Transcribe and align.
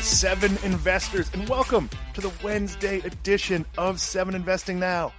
Seven 0.00 0.56
Investors, 0.62 1.28
and 1.34 1.46
welcome 1.48 1.90
to 2.14 2.20
the 2.20 2.32
Wednesday 2.42 3.00
edition 3.00 3.66
of 3.76 4.00
Seven 4.00 4.34
Investing 4.34 4.78
Now. 4.78 5.12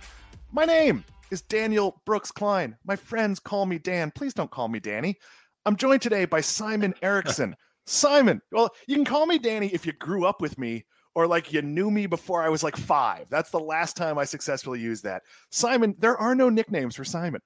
My 0.51 0.65
name 0.65 1.03
is 1.31 1.41
Daniel 1.41 2.01
Brooks 2.05 2.31
Kline. 2.31 2.77
My 2.85 2.95
friends 2.95 3.39
call 3.39 3.65
me 3.65 3.77
Dan. 3.77 4.11
Please 4.11 4.33
don't 4.33 4.49
call 4.49 4.69
me 4.69 4.79
Danny. 4.79 5.17
I'm 5.65 5.75
joined 5.75 6.01
today 6.01 6.25
by 6.25 6.41
Simon 6.41 6.93
Erickson. 7.01 7.55
Simon, 7.85 8.41
well, 8.51 8.69
you 8.87 8.95
can 8.95 9.05
call 9.05 9.25
me 9.25 9.37
Danny 9.37 9.67
if 9.67 9.85
you 9.85 9.91
grew 9.91 10.25
up 10.25 10.41
with 10.41 10.57
me 10.57 10.85
or 11.13 11.27
like 11.27 11.51
you 11.51 11.61
knew 11.61 11.91
me 11.91 12.07
before 12.07 12.41
I 12.41 12.49
was 12.49 12.63
like 12.63 12.77
five. 12.77 13.27
That's 13.29 13.51
the 13.51 13.59
last 13.59 13.97
time 13.97 14.17
I 14.17 14.23
successfully 14.23 14.79
used 14.79 15.03
that. 15.03 15.23
Simon, 15.51 15.95
there 15.99 16.17
are 16.17 16.35
no 16.35 16.49
nicknames 16.49 16.95
for 16.95 17.03
Simon. 17.03 17.41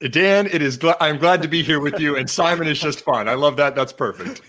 Dan, 0.00 0.46
it 0.46 0.62
is. 0.62 0.78
Gl- 0.78 0.96
I'm 1.00 1.18
glad 1.18 1.42
to 1.42 1.48
be 1.48 1.62
here 1.64 1.80
with 1.80 1.98
you, 1.98 2.16
and 2.16 2.30
Simon 2.30 2.68
is 2.68 2.78
just 2.78 3.00
fine. 3.00 3.28
I 3.28 3.34
love 3.34 3.56
that. 3.56 3.74
That's 3.74 3.92
perfect. 3.92 4.42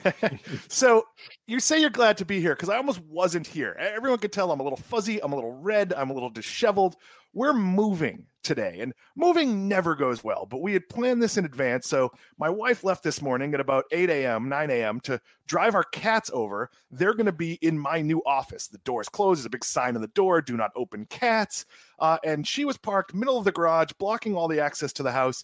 so 0.72 1.08
you 1.48 1.59
say 1.59 1.81
you're 1.81 1.89
glad 1.89 2.17
to 2.17 2.25
be 2.25 2.39
here 2.39 2.53
because 2.53 2.70
I 2.70 2.77
almost 2.77 2.99
wasn't 2.99 3.48
here. 3.48 3.75
Everyone 3.80 4.20
could 4.20 4.31
tell 4.31 4.52
I'm 4.52 4.59
a 4.59 4.63
little 4.63 4.77
fuzzy, 4.77 5.22
I'm 5.23 5.34
a 5.34 5.35
little 5.35 5.53
red, 5.53 5.91
I'm 5.94 6.12
a 6.12 6.13
little 6.13 6.30
disheveled. 6.30 6.98
We're 7.33 7.53
moving 7.53 8.25
today, 8.43 8.79
and 8.79 8.93
moving 9.15 9.67
never 9.67 9.95
goes 9.95 10.23
well, 10.23 10.47
but 10.49 10.61
we 10.61 10.73
had 10.73 10.89
planned 10.89 11.21
this 11.21 11.38
in 11.38 11.45
advance. 11.45 11.88
So 11.88 12.11
my 12.38 12.49
wife 12.49 12.83
left 12.83 13.03
this 13.03 13.21
morning 13.21 13.53
at 13.53 13.59
about 13.59 13.85
8 13.91 14.09
a.m., 14.09 14.49
9 14.49 14.71
a.m. 14.71 14.99
to 15.02 15.21
drive 15.45 15.75
our 15.75 15.83
cats 15.83 16.31
over. 16.33 16.69
They're 16.89 17.13
going 17.13 17.25
to 17.27 17.31
be 17.31 17.53
in 17.61 17.77
my 17.77 18.02
new 18.02 18.23
office. 18.25 18.67
The 18.67 18.79
door's 18.79 19.09
closed, 19.09 19.39
there's 19.39 19.45
a 19.45 19.52
big 19.52 19.65
sign 19.65 19.95
on 19.95 20.02
the 20.02 20.07
door 20.07 20.41
do 20.41 20.57
not 20.57 20.71
open 20.75 21.05
cats. 21.05 21.65
Uh, 21.99 22.17
and 22.23 22.47
she 22.47 22.65
was 22.65 22.77
parked 22.77 23.13
middle 23.13 23.38
of 23.38 23.45
the 23.45 23.52
garage, 23.52 23.91
blocking 23.99 24.35
all 24.35 24.47
the 24.47 24.61
access 24.61 24.93
to 24.93 25.03
the 25.03 25.11
house. 25.11 25.43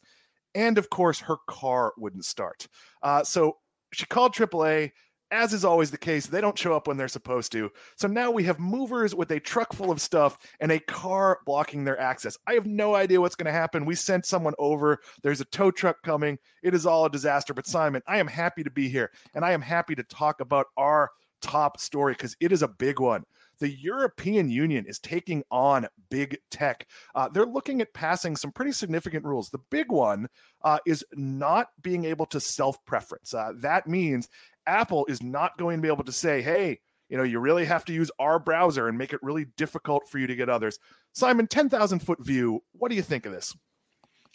And 0.56 0.78
of 0.78 0.90
course, 0.90 1.20
her 1.20 1.38
car 1.48 1.94
wouldn't 1.98 2.26
start. 2.26 2.68
Uh, 3.04 3.24
so 3.24 3.58
she 3.94 4.06
called 4.06 4.34
AAA 4.34 4.92
as 5.32 5.54
is 5.54 5.66
always 5.66 5.92
the 5.92 5.98
case, 5.98 6.28
they 6.28 6.42
don't 6.42 6.58
show 6.58 6.76
up 6.76 6.88
when 6.88 6.98
they're 6.98 7.08
supposed 7.08 7.52
to. 7.54 7.72
So 7.98 8.08
now 8.08 8.32
we 8.32 8.44
have 8.44 8.60
movers 8.60 9.16
with 9.16 9.32
a 9.32 9.40
truck 9.40 9.74
full 9.74 9.92
of 9.92 10.02
stuff 10.02 10.38
and 10.60 10.72
a 10.72 10.80
car 10.80 11.40
blocking 11.46 11.84
their 11.84 12.00
access. 12.00 12.38
I 12.48 12.54
have 12.54 12.66
no 12.66 12.96
idea 12.96 13.20
what's 13.20 13.36
going 13.36 13.46
to 13.46 13.52
happen. 13.52 13.86
We 13.86 13.96
sent 13.96 14.26
someone 14.26 14.54
over. 14.60 15.00
There's 15.24 15.42
a 15.42 15.46
tow 15.46 15.72
truck 15.72 16.02
coming. 16.04 16.38
It 16.64 16.74
is 16.74 16.86
all 16.86 17.06
a 17.06 17.10
disaster. 17.10 17.54
But 17.54 17.68
Simon, 17.68 18.02
I 18.08 18.20
am 18.20 18.28
happy 18.28 18.64
to 18.64 18.72
be 18.72 18.90
here 18.90 19.12
and 19.34 19.44
I 19.44 19.52
am 19.52 19.62
happy 19.62 19.96
to 19.96 20.04
talk 20.04 20.42
about 20.42 20.68
our 20.78 21.10
top 21.42 21.80
story 21.80 22.14
because 22.14 22.36
it 22.40 22.52
is 22.52 22.64
a 22.64 22.68
big 22.68 23.00
one. 23.00 23.24
The 23.60 23.70
European 23.70 24.50
Union 24.50 24.86
is 24.86 25.00
taking 25.00 25.44
on 25.50 25.88
big 26.10 26.38
tech. 26.52 26.88
Uh, 27.14 27.30
they're 27.30 27.46
looking 27.46 27.82
at 27.82 27.94
passing 27.94 28.36
some 28.36 28.52
pretty 28.52 28.74
significant 28.74 29.24
rules. 29.24 29.50
The 29.50 29.62
big 29.70 29.92
one 29.92 30.28
uh, 30.64 30.80
is 30.86 31.06
not 31.14 31.68
being 31.82 32.06
able 32.06 32.26
to 32.28 32.40
self 32.40 32.84
preference. 32.86 33.34
Uh, 33.34 33.54
that 33.62 33.88
means 33.88 34.28
Apple 34.68 35.06
is 35.08 35.22
not 35.22 35.58
going 35.58 35.78
to 35.78 35.82
be 35.82 35.88
able 35.88 36.04
to 36.04 36.12
say, 36.12 36.42
hey, 36.42 36.80
you 37.10 37.18
know, 37.18 37.24
you 37.24 37.40
really 37.40 37.66
have 37.66 37.86
to 37.86 37.94
use 37.94 38.10
our 38.20 38.40
browser 38.40 38.88
and 38.88 38.98
make 38.98 39.14
it 39.14 39.20
really 39.22 39.46
difficult 39.58 40.08
for 40.10 40.18
you 40.18 40.28
to 40.28 40.36
get 40.36 40.50
others. 40.50 40.80
Simon, 41.14 41.48
10,000 41.48 42.00
foot 42.00 42.24
view, 42.24 42.62
what 42.74 42.90
do 42.90 42.96
you 42.96 43.02
think 43.02 43.26
of 43.26 43.32
this? 43.32 43.56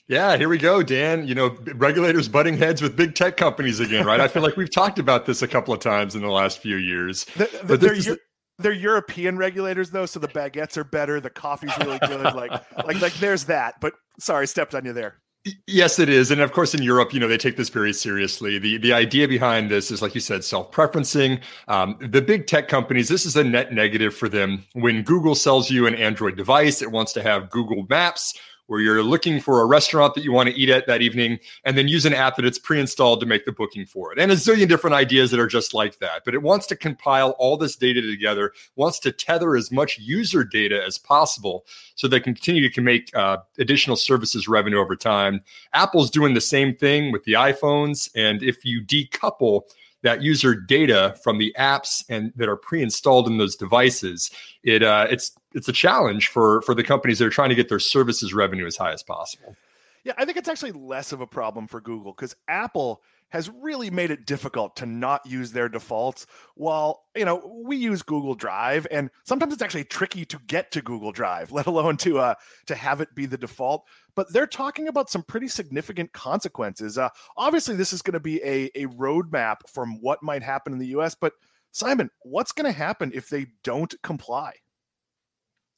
Yeah, 0.09 0.37
here 0.37 0.48
we 0.48 0.59
go, 0.59 0.83
Dan. 0.83 1.27
You 1.27 1.37
know, 1.37 1.56
regulators 1.77 2.28
butting 2.28 2.56
heads 2.56 2.83
with 2.83 2.97
big 2.97 3.14
tech 3.14 3.37
companies 3.37 3.78
again, 3.78 4.05
right? 4.05 4.20
I 4.20 4.27
feel 4.27 4.42
like 4.42 4.56
we've 4.56 4.70
talked 4.70 4.98
about 4.98 5.25
this 5.25 5.42
a 5.42 5.48
couple 5.48 5.72
of 5.72 5.78
times 5.78 6.17
in 6.17 6.22
the 6.22 6.31
last 6.31 6.59
few 6.59 6.77
years. 6.77 7.27
The, 7.37 7.44
the, 7.44 7.61
but 7.65 7.81
they're, 7.81 7.94
is, 7.94 8.19
they're 8.59 8.72
European 8.72 9.37
regulators 9.37 9.91
though, 9.91 10.06
so 10.06 10.19
the 10.19 10.28
baguettes 10.28 10.77
are 10.77 10.84
better, 10.84 11.20
the 11.20 11.31
coffee's 11.31 11.77
really 11.78 12.00
good. 12.00 12.22
like, 12.34 12.50
like, 12.84 13.00
like, 13.00 13.15
there's 13.15 13.44
that. 13.44 13.75
But 13.81 13.94
sorry, 14.19 14.48
stepped 14.48 14.75
on 14.75 14.84
you 14.84 14.92
there. 14.92 15.20
Yes, 15.67 15.99
it 15.99 16.11
is, 16.11 16.31
and 16.31 16.43
of 16.43 16.53
course, 16.53 16.75
in 16.75 16.83
Europe, 16.83 17.15
you 17.15 17.21
know, 17.21 17.27
they 17.27 17.39
take 17.39 17.57
this 17.57 17.71
very 17.71 17.95
seriously. 17.95 18.59
the 18.59 18.77
The 18.77 18.93
idea 18.93 19.27
behind 19.27 19.71
this 19.71 19.91
is, 19.91 20.03
like 20.03 20.15
you 20.15 20.21
said, 20.21 20.45
self 20.45 20.71
preferencing. 20.71 21.41
Um, 21.67 21.97
the 21.99 22.21
big 22.21 22.47
tech 22.47 22.69
companies, 22.69 23.09
this 23.09 23.25
is 23.25 23.37
a 23.37 23.45
net 23.45 23.73
negative 23.73 24.15
for 24.15 24.29
them. 24.29 24.67
When 24.75 25.03
Google 25.03 25.34
sells 25.34 25.71
you 25.71 25.87
an 25.87 25.95
Android 25.95 26.37
device, 26.37 26.83
it 26.83 26.91
wants 26.91 27.15
to 27.15 27.23
have 27.23 27.49
Google 27.49 27.87
Maps 27.89 28.34
where 28.70 28.81
you're 28.81 29.03
looking 29.03 29.41
for 29.41 29.62
a 29.62 29.66
restaurant 29.66 30.14
that 30.14 30.22
you 30.22 30.31
want 30.31 30.48
to 30.48 30.54
eat 30.54 30.69
at 30.69 30.86
that 30.86 31.03
evening 31.03 31.41
and 31.64 31.76
then 31.76 31.88
use 31.88 32.06
an 32.06 32.14
app 32.14 32.36
that 32.36 32.44
it's 32.44 32.58
pre-installed 32.58 33.19
to 33.19 33.26
make 33.26 33.44
the 33.44 33.50
booking 33.50 33.84
for 33.84 34.12
it. 34.12 34.19
And 34.20 34.31
a 34.31 34.36
zillion 34.36 34.69
different 34.69 34.94
ideas 34.94 35.32
that 35.32 35.41
are 35.41 35.48
just 35.48 35.75
like 35.75 35.98
that. 35.98 36.22
But 36.25 36.34
it 36.34 36.42
wants 36.42 36.69
to 36.69 36.76
compile 36.76 37.31
all 37.31 37.56
this 37.56 37.75
data 37.75 38.00
together, 38.00 38.53
wants 38.76 39.00
to 39.00 39.10
tether 39.10 39.56
as 39.56 39.72
much 39.72 39.98
user 39.98 40.44
data 40.44 40.81
as 40.86 40.98
possible 40.98 41.66
so 41.97 42.06
they 42.06 42.20
continue 42.20 42.70
to 42.70 42.81
make 42.81 43.14
uh, 43.16 43.38
additional 43.58 43.97
services 43.97 44.47
revenue 44.47 44.78
over 44.78 44.94
time. 44.94 45.41
Apple's 45.72 46.08
doing 46.08 46.34
the 46.34 46.41
same 46.41 46.76
thing 46.76 47.10
with 47.10 47.25
the 47.25 47.32
iPhones. 47.32 48.08
And 48.14 48.41
if 48.41 48.64
you 48.64 48.82
decouple 48.82 49.62
that 50.03 50.22
user 50.22 50.55
data 50.55 51.16
from 51.22 51.38
the 51.38 51.55
apps 51.59 52.05
and 52.09 52.33
that 52.37 52.49
are 52.49 52.56
pre-installed 52.56 53.27
in 53.27 53.38
those 53.38 53.56
devices, 53.56 54.31
it 54.62 54.83
uh, 54.83 55.06
it's 55.11 55.33
it's 55.55 55.69
a 55.69 55.72
challenge 55.72 56.28
for 56.28 56.62
for 56.62 56.75
the 56.75 56.84
companies 56.84 57.19
that 57.19 57.27
are 57.27 57.31
trying 57.31 57.50
to 57.50 57.55
get 57.55 57.69
their 57.69 57.78
services 57.78 58.33
revenue 58.33 58.66
as 58.66 58.77
high 58.77 58.93
as 58.93 59.03
possible. 59.03 59.56
Yeah, 60.05 60.15
I 60.16 60.25
think 60.25 60.38
it's 60.38 60.49
actually 60.49 60.72
less 60.72 61.12
of 61.12 61.21
a 61.21 61.27
problem 61.27 61.66
for 61.66 61.81
Google 61.81 62.12
because 62.12 62.34
Apple 62.49 63.03
has 63.31 63.49
really 63.49 63.91
made 63.91 64.11
it 64.11 64.27
difficult 64.27 64.77
to 64.77 64.87
not 64.87 65.25
use 65.25 65.53
their 65.53 65.69
defaults 65.69 66.27
while 66.55 67.05
you 67.17 67.25
know 67.25 67.63
we 67.65 67.77
use 67.77 68.03
google 68.03 68.35
drive 68.35 68.87
and 68.91 69.11
sometimes 69.25 69.53
it's 69.53 69.63
actually 69.63 69.85
tricky 69.85 70.25
to 70.25 70.39
get 70.47 70.71
to 70.71 70.83
google 70.83 71.13
drive 71.13 71.51
let 71.53 71.67
alone 71.67 71.97
to 71.97 72.19
uh 72.19 72.35
to 72.67 72.75
have 72.75 73.01
it 73.01 73.15
be 73.15 73.27
the 73.27 73.39
default 73.39 73.87
but 74.15 74.33
they're 74.33 74.47
talking 74.47 74.89
about 74.89 75.09
some 75.09 75.23
pretty 75.23 75.49
significant 75.49 76.13
consequences. 76.13 76.99
Uh 76.99 77.09
obviously 77.37 77.77
this 77.77 77.93
is 77.93 78.03
going 78.03 78.13
to 78.13 78.21
be 78.21 78.43
a 78.43 78.71
a 78.75 78.87
roadmap 78.87 79.57
from 79.73 79.99
what 80.01 80.23
might 80.23 80.43
happen 80.43 80.73
in 80.73 80.79
the 80.79 80.89
us 80.89 81.15
but 81.15 81.33
simon 81.73 82.11
what's 82.23 82.53
going 82.53 82.71
to 82.71 82.77
happen 82.77 83.11
if 83.15 83.29
they 83.29 83.47
don't 83.62 83.95
comply 84.03 84.53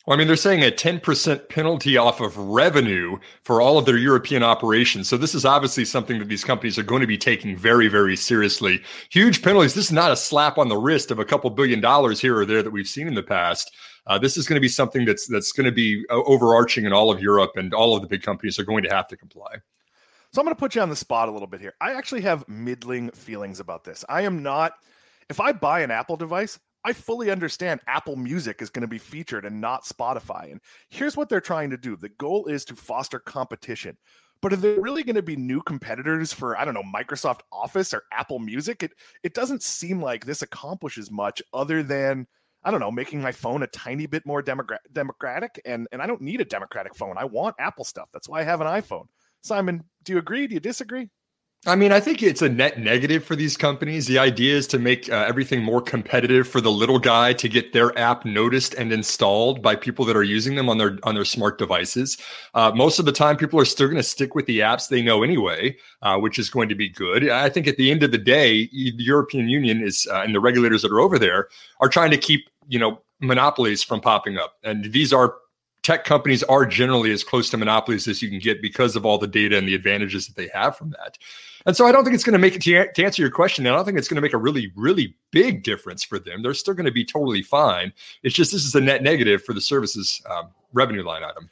well, 0.07 0.17
I 0.17 0.19
mean, 0.19 0.27
they're 0.27 0.37
saying 0.37 0.65
a 0.65 0.71
10% 0.71 1.49
penalty 1.49 1.97
off 1.97 2.21
of 2.21 2.37
revenue 2.37 3.19
for 3.45 3.61
all 3.61 3.79
of 3.79 3.87
their 3.87 3.97
European 3.97 4.43
operations. 4.43 5.09
So 5.09 5.17
this 5.17 5.35
is 5.35 5.45
obviously 5.45 5.85
something 5.85 6.19
that 6.19 6.29
these 6.29 6.43
companies 6.43 6.77
are 6.79 6.83
going 6.83 7.03
to 7.03 7.07
be 7.07 7.19
taking 7.19 7.57
very, 7.57 7.87
very 7.87 8.17
seriously. 8.17 8.83
Huge 9.11 9.43
penalties. 9.43 9.75
This 9.75 9.87
is 9.87 9.93
not 9.93 10.11
a 10.11 10.17
slap 10.17 10.59
on 10.59 10.69
the 10.69 10.77
wrist 10.77 11.13
of 11.13 11.21
a 11.21 11.25
couple 11.25 11.49
billion 11.51 11.81
dollars 11.81 12.21
here 12.21 12.37
or 12.37 12.45
there 12.45 12.65
that 12.65 12.73
we've 12.73 12.89
seen 12.89 13.07
in 13.07 13.15
the 13.15 13.23
past. 13.23 13.71
Uh, 14.07 14.19
this 14.19 14.37
is 14.37 14.49
going 14.49 14.57
to 14.57 14.61
be 14.61 14.69
something 14.69 15.05
that's 15.05 15.29
that's 15.29 15.53
going 15.53 15.67
to 15.67 15.73
be 15.73 16.05
uh, 16.11 16.15
overarching 16.25 16.84
in 16.84 16.93
all 16.93 17.13
of 17.13 17.21
Europe, 17.21 17.53
and 17.55 17.73
all 17.73 17.95
of 17.95 18.03
the 18.03 18.09
big 18.09 18.23
companies 18.23 18.59
are 18.59 18.65
going 18.65 18.83
to 18.83 18.91
have 18.91 19.07
to 19.07 19.17
comply. 19.17 19.55
So 20.33 20.41
I'm 20.41 20.47
going 20.47 20.57
to 20.57 20.59
put 20.59 20.75
you 20.75 20.81
on 20.81 20.89
the 20.89 20.97
spot 20.97 21.29
a 21.29 21.31
little 21.31 21.47
bit 21.47 21.61
here. 21.61 21.75
I 21.81 21.93
actually 21.93 22.23
have 22.23 22.49
middling 22.49 23.11
feelings 23.11 23.61
about 23.61 23.84
this. 23.84 24.05
I 24.09 24.23
am 24.23 24.43
not. 24.43 24.73
If 25.29 25.39
I 25.39 25.53
buy 25.53 25.81
an 25.81 25.91
Apple 25.91 26.17
device, 26.17 26.59
I 26.84 26.93
fully 26.93 27.31
understand 27.31 27.81
Apple 27.87 28.16
Music 28.16 28.60
is 28.60 28.70
going 28.70 28.82
to 28.82 28.88
be 28.88 28.98
featured 28.98 29.44
and 29.44 29.60
not 29.60 29.84
Spotify. 29.84 30.50
And 30.50 30.60
here's 30.91 31.16
what 31.16 31.28
they're 31.28 31.41
trying 31.41 31.70
to 31.70 31.76
do 31.76 31.97
the 31.97 32.09
goal 32.10 32.47
is 32.47 32.65
to 32.66 32.76
foster 32.76 33.19
competition. 33.19 33.97
But 34.41 34.53
are 34.53 34.56
there 34.56 34.81
really 34.81 35.04
going 35.04 35.16
to 35.16 35.22
be 35.22 35.37
new 35.37 35.62
competitors 35.62 36.32
for, 36.32 36.59
I 36.59 36.65
don't 36.65 36.75
know, 36.75 36.82
Microsoft 36.82 37.42
Office 37.53 37.94
or 37.94 38.03
Apple 38.12 38.41
Music? 38.41 38.82
It, 38.82 38.92
it 39.22 39.34
doesn't 39.34 39.62
seem 39.62 40.03
like 40.03 40.25
this 40.25 40.42
accomplishes 40.42 41.12
much 41.12 41.41
other 41.54 41.84
than, 41.84 42.26
I 42.65 42.72
don't 42.72 42.81
know, 42.81 42.91
making 42.91 43.22
my 43.22 43.31
phone 43.31 43.62
a 43.62 43.69
tiny 43.69 44.06
bit 44.06 44.26
more 44.26 44.42
demogra- 44.42 44.78
democratic. 44.92 45.60
And, 45.65 45.87
and 45.92 46.03
I 46.03 46.09
don't 46.09 46.21
need 46.21 46.41
a 46.41 46.44
democratic 46.44 46.97
phone. 46.97 47.16
I 47.16 47.25
want 47.25 47.54
Apple 47.60 47.84
stuff. 47.84 48.09
That's 48.12 48.28
why 48.28 48.41
I 48.41 48.44
have 48.44 48.60
an 48.60 48.66
iPhone. 48.66 49.06
Simon, 49.42 49.84
do 50.03 50.12
you 50.12 50.19
agree? 50.19 50.48
Do 50.48 50.54
you 50.54 50.60
disagree? 50.60 51.09
I 51.65 51.77
mean, 51.77 51.93
I 51.93 52.00
think 52.00 52.25
it's 52.25 52.43
a 52.43 52.49
net 52.49 52.81
negative 52.81 53.25
for 53.25 53.37
these 53.37 53.56
companies. 53.56 54.09
The 54.09 54.19
idea 54.19 54.56
is 54.56 54.67
to 54.69 54.81
make 54.81 55.09
uh, 55.09 55.25
everything 55.28 55.62
more 55.62 55.81
competitive 55.81 56.49
for 56.49 56.61
the 56.61 56.73
little 56.73 56.99
guy 56.99 57.34
to 57.34 57.49
get 57.49 57.73
their 57.73 57.97
app 57.97 58.25
noticed 58.25 58.75
and 58.75 58.93
installed 58.93 59.62
by 59.62 59.77
people 59.77 60.05
that 60.06 60.17
are 60.17 60.25
using 60.25 60.56
them 60.56 60.69
on 60.69 60.78
their 60.78 60.99
on 61.05 61.15
their 61.15 61.25
smart 61.25 61.59
devices. 61.59 62.19
Uh, 62.54 62.72
most 62.75 62.98
of 62.98 63.04
the 63.04 63.13
time, 63.13 63.36
people 63.36 63.60
are 63.60 63.65
still 63.65 63.86
going 63.86 63.97
to 63.97 64.03
stick 64.03 64.34
with 64.34 64.47
the 64.47 64.59
apps 64.59 64.89
they 64.89 65.03
know 65.03 65.22
anyway, 65.22 65.77
uh, 66.03 66.19
which 66.19 66.36
is 66.36 66.51
going 66.51 66.69
to 66.69 66.75
be 66.75 66.89
good. 66.89 67.31
I 67.31 67.48
think 67.48 67.69
at 67.69 67.77
the 67.77 67.92
end 67.92 68.03
of 68.03 68.10
the 68.10 68.19
day, 68.19 68.66
the 68.66 68.95
European 68.97 69.48
Union 69.48 69.84
is 69.84 70.09
uh, 70.10 70.22
and 70.22 70.34
the 70.34 70.41
regulators 70.41 70.83
that 70.83 70.91
are 70.91 71.01
over 71.01 71.16
there 71.16 71.47
are 71.78 71.89
trying 71.89 72.10
to 72.10 72.19
keep 72.19 72.51
you 72.66 72.81
know 72.81 73.01
monopolies 73.21 73.84
from 73.84 74.01
popping 74.01 74.36
up, 74.36 74.57
and 74.65 74.86
these 74.86 75.13
are 75.13 75.36
tech 75.83 76.04
companies 76.04 76.42
are 76.45 76.65
generally 76.65 77.10
as 77.13 77.25
close 77.25 77.51
to 77.51 77.57
monopolies 77.57 78.07
as 78.09 78.22
you 78.22 78.28
can 78.28 78.39
get 78.39 78.63
because 78.63 78.97
of 78.97 79.04
all 79.04 79.19
the 79.19 79.27
data 79.27 79.57
and 79.57 79.66
the 79.66 79.75
advantages 79.75 80.27
that 80.27 80.36
they 80.36 80.48
have 80.48 80.77
from 80.77 80.91
that. 80.91 81.19
And 81.66 81.76
so 81.76 81.86
I 81.86 81.92
don't 81.92 82.04
think 82.04 82.14
it's 82.14 82.24
going 82.24 82.32
to 82.32 82.38
make 82.38 82.56
it 82.56 82.62
to, 82.62 83.04
answer 83.04 83.22
your 83.22 83.30
question. 83.30 83.66
I 83.66 83.70
don't 83.70 83.84
think 83.84 83.98
it's 83.98 84.09
going 84.09 84.16
to 84.16 84.22
make 84.22 84.32
a 84.32 84.38
really, 84.38 84.72
really 84.76 85.14
big 85.30 85.62
difference 85.62 86.03
for 86.04 86.18
them. 86.18 86.42
They're 86.42 86.54
still 86.54 86.74
going 86.74 86.86
to 86.86 86.92
be 86.92 87.04
totally 87.04 87.42
fine. 87.42 87.92
It's 88.22 88.34
just 88.34 88.53
this 88.53 88.64
is 88.64 88.74
a 88.74 88.80
net 88.80 89.03
negative 89.03 89.42
for 89.44 89.53
the 89.53 89.60
services 89.60 90.20
um, 90.30 90.50
revenue 90.72 91.04
line 91.04 91.22
item. 91.22 91.50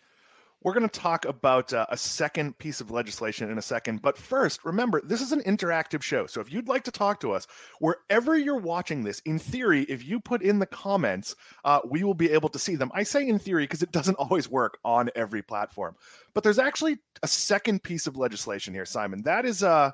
We're 0.62 0.74
going 0.74 0.88
to 0.88 1.00
talk 1.00 1.24
about 1.24 1.72
uh, 1.72 1.86
a 1.88 1.96
second 1.96 2.58
piece 2.58 2.82
of 2.82 2.90
legislation 2.90 3.50
in 3.50 3.56
a 3.56 3.62
second. 3.62 4.02
But 4.02 4.18
first, 4.18 4.64
remember, 4.64 5.00
this 5.02 5.22
is 5.22 5.32
an 5.32 5.40
interactive 5.42 6.02
show. 6.02 6.26
So 6.26 6.40
if 6.40 6.52
you'd 6.52 6.68
like 6.68 6.84
to 6.84 6.90
talk 6.90 7.20
to 7.20 7.32
us, 7.32 7.46
wherever 7.78 8.36
you're 8.36 8.58
watching 8.58 9.02
this, 9.02 9.20
in 9.20 9.38
theory, 9.38 9.84
if 9.84 10.04
you 10.04 10.20
put 10.20 10.42
in 10.42 10.58
the 10.58 10.66
comments, 10.66 11.34
uh, 11.64 11.80
we 11.88 12.04
will 12.04 12.14
be 12.14 12.30
able 12.32 12.50
to 12.50 12.58
see 12.58 12.76
them. 12.76 12.90
I 12.94 13.04
say 13.04 13.26
in 13.26 13.38
theory 13.38 13.64
because 13.64 13.82
it 13.82 13.92
doesn't 13.92 14.14
always 14.18 14.50
work 14.50 14.78
on 14.84 15.10
every 15.16 15.42
platform. 15.42 15.96
But 16.34 16.44
there's 16.44 16.58
actually 16.58 16.98
a 17.22 17.28
second 17.28 17.82
piece 17.82 18.06
of 18.06 18.16
legislation 18.16 18.74
here, 18.74 18.84
Simon. 18.84 19.22
That 19.22 19.46
is 19.46 19.62
uh, 19.62 19.92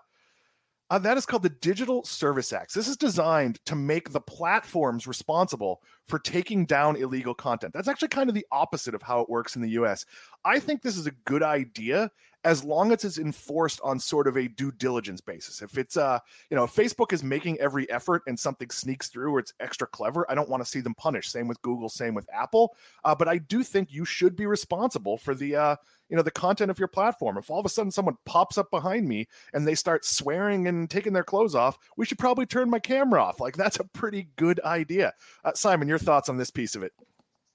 Uh, 0.89 0.99
that 1.01 1.17
is 1.17 1.27
called 1.27 1.43
the 1.43 1.49
Digital 1.49 2.05
Service 2.05 2.53
Act. 2.53 2.73
This 2.73 2.87
is 2.87 2.97
designed 2.97 3.59
to 3.67 3.75
make 3.75 4.13
the 4.13 4.21
platforms 4.21 5.09
responsible 5.09 5.83
for 6.07 6.21
taking 6.21 6.65
down 6.65 6.95
illegal 6.95 7.35
content. 7.35 7.73
That's 7.75 7.89
actually 7.89 8.09
kind 8.09 8.29
of 8.29 8.37
the 8.37 8.47
opposite 8.53 8.95
of 8.95 9.03
how 9.03 9.21
it 9.21 9.29
works 9.29 9.57
in 9.57 9.63
the 9.63 9.71
US. 9.71 10.07
I 10.45 10.61
think 10.61 10.83
this 10.83 10.97
is 10.97 11.09
a 11.09 11.13
good 11.25 11.43
idea 11.43 12.11
as 12.45 12.63
long 12.63 12.93
as 12.93 13.05
it's 13.05 13.19
enforced 13.19 13.81
on 13.83 13.99
sort 13.99 14.29
of 14.29 14.37
a 14.37 14.47
due 14.47 14.71
diligence 14.71 15.21
basis. 15.21 15.61
If 15.61 15.77
it's 15.77 15.97
uh, 15.97 16.21
you 16.49 16.57
know, 16.57 16.63
if 16.63 16.75
Facebook 16.75 17.13
is 17.13 17.25
making 17.25 17.59
every 17.59 17.91
effort 17.91 18.23
and 18.29 18.39
something 18.39 18.71
sneaks 18.71 19.09
through 19.09 19.35
or 19.35 19.41
it's 19.41 19.53
extra 19.59 19.89
clever, 19.89 20.25
I 20.31 20.37
don't 20.37 20.49
want 20.49 20.63
to 20.63 20.71
see 20.71 20.79
them 20.79 20.95
punished. 20.95 21.33
Same 21.33 21.49
with 21.49 21.61
Google, 21.63 21.89
same 21.89 22.15
with 22.15 22.29
Apple. 22.33 22.77
Uh, 23.05 23.17
but 23.17 23.27
I 23.27 23.39
do 23.39 23.65
think 23.65 23.93
you 23.93 24.05
should 24.05 24.37
be 24.37 24.47
responsible 24.47 25.19
for 25.19 25.35
the 25.35 25.57
uh, 25.57 25.77
you 26.09 26.17
know, 26.17 26.23
the 26.23 26.31
content 26.31 26.71
of 26.71 26.79
your 26.79 26.89
platform. 26.89 27.39
If 27.39 27.51
all 27.51 27.61
of 27.61 27.67
a 27.67 27.69
sudden 27.69 27.91
someone 27.91 28.17
pops 28.25 28.59
up 28.59 28.71
behind 28.71 29.09
me 29.09 29.27
and 29.53 29.67
they 29.67 29.75
start 29.75 30.05
swearing 30.05 30.69
and 30.69 30.89
taking 30.89 31.13
their 31.13 31.25
clothes 31.25 31.55
off, 31.55 31.79
we 31.97 32.07
should 32.07 32.19
probably 32.19 32.47
turn 32.47 32.71
my 32.71 32.79
camera 32.79 33.23
off. 33.23 33.41
Like 33.41 33.57
that's 33.57 33.81
a 33.81 33.85
pretty 33.85 34.29
good 34.37 34.61
idea. 34.65 35.13
Uh, 35.45 35.53
Simon, 35.55 35.89
your 35.89 35.99
thoughts 35.99 36.29
on 36.29 36.37
this 36.37 36.51
piece 36.51 36.75
of 36.75 36.83
it? 36.83 36.93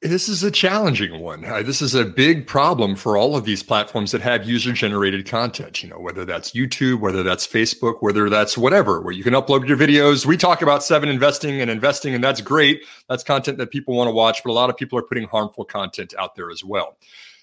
This 0.03 0.27
is 0.27 0.41
a 0.41 0.49
challenging 0.49 1.19
one. 1.19 1.45
Uh, 1.45 1.61
this 1.61 1.79
is 1.79 1.93
a 1.93 2.03
big 2.03 2.47
problem 2.47 2.95
for 2.95 3.17
all 3.17 3.35
of 3.35 3.45
these 3.45 3.61
platforms 3.61 4.11
that 4.11 4.21
have 4.21 4.49
user 4.49 4.73
generated 4.73 5.27
content, 5.27 5.83
you 5.83 5.89
know, 5.89 5.99
whether 5.99 6.25
that's 6.25 6.53
YouTube, 6.53 7.01
whether 7.01 7.21
that's 7.21 7.45
Facebook, 7.45 7.97
whether 7.99 8.27
that's 8.27 8.57
whatever, 8.57 8.99
where 8.99 9.13
you 9.13 9.23
can 9.23 9.35
upload 9.35 9.67
your 9.67 9.77
videos. 9.77 10.25
We 10.25 10.37
talk 10.37 10.63
about 10.63 10.83
seven 10.83 11.07
investing 11.07 11.61
and 11.61 11.69
investing, 11.69 12.15
and 12.15 12.23
that's 12.23 12.41
great. 12.41 12.83
That's 13.09 13.23
content 13.23 13.59
that 13.59 13.69
people 13.69 13.93
want 13.95 14.07
to 14.07 14.11
watch, 14.11 14.41
but 14.43 14.49
a 14.49 14.53
lot 14.53 14.71
of 14.71 14.75
people 14.75 14.97
are 14.97 15.03
putting 15.03 15.27
harmful 15.27 15.65
content 15.65 16.15
out 16.17 16.35
there 16.35 16.49
as 16.49 16.63
well. 16.63 16.97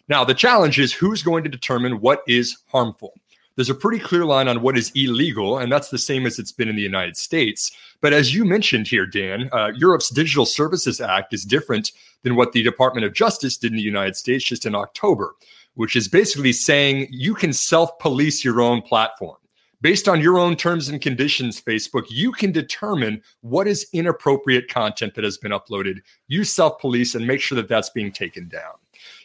Now, 0.09 0.25
the 0.25 0.35
challenge 0.35 0.79
is 0.79 0.93
who's 0.93 1.23
going 1.23 1.45
to 1.45 1.51
determine 1.51 2.01
what 2.01 2.23
is 2.27 2.59
harmful? 2.69 3.13
There's 3.57 3.71
a 3.71 3.75
pretty 3.75 3.99
clear 3.99 4.25
line 4.25 4.47
on 4.47 4.63
what 4.63 4.79
is 4.79 4.93
illegal, 4.95 5.59
and 5.59 5.71
that's 5.71 5.91
the 5.91 5.99
same 5.99 6.27
as 6.27 6.39
it's 6.39 6.53
been 6.53 6.69
in 6.69 6.77
the 6.77 6.83
United 6.83 7.17
States. 7.17 7.73
But 8.01 8.13
as 8.13 8.33
you 8.33 8.45
mentioned 8.45 8.87
here, 8.87 9.05
Dan, 9.05 9.51
uh, 9.53 9.73
Europe's 9.75 10.11
Digital 10.11 10.47
Services 10.47 11.01
Act 11.01 11.35
is 11.35 11.45
different 11.45 11.91
than 12.23 12.37
what 12.37 12.53
the 12.53 12.63
Department 12.63 13.05
of 13.05 13.15
Justice 13.15 13.57
did 13.57 13.73
in 13.73 13.77
the 13.77 13.83
United 13.83 14.17
States 14.17 14.45
just 14.45 14.65
in 14.65 14.77
October, 14.77 15.35
which 15.75 15.97
is 15.97 16.07
basically 16.07 16.53
saying 16.53 17.09
you 17.11 17.35
can 17.35 17.53
self 17.53 17.99
police 17.99 18.45
your 18.45 18.61
own 18.61 18.81
platform. 18.81 19.37
Based 19.81 20.09
on 20.09 20.21
your 20.21 20.39
own 20.39 20.57
terms 20.57 20.89
and 20.89 21.01
conditions, 21.01 21.61
Facebook, 21.61 22.05
you 22.11 22.33
can 22.33 22.51
determine 22.53 23.23
what 23.43 23.69
is 23.69 23.89
inappropriate 23.93 24.69
content 24.69 25.15
that 25.15 25.25
has 25.25 25.37
been 25.37 25.53
uploaded. 25.53 25.99
You 26.29 26.45
self 26.45 26.81
police 26.81 27.15
and 27.15 27.27
make 27.27 27.41
sure 27.41 27.57
that 27.57 27.69
that's 27.69 27.91
being 27.91 28.13
taken 28.13 28.49
down. 28.49 28.75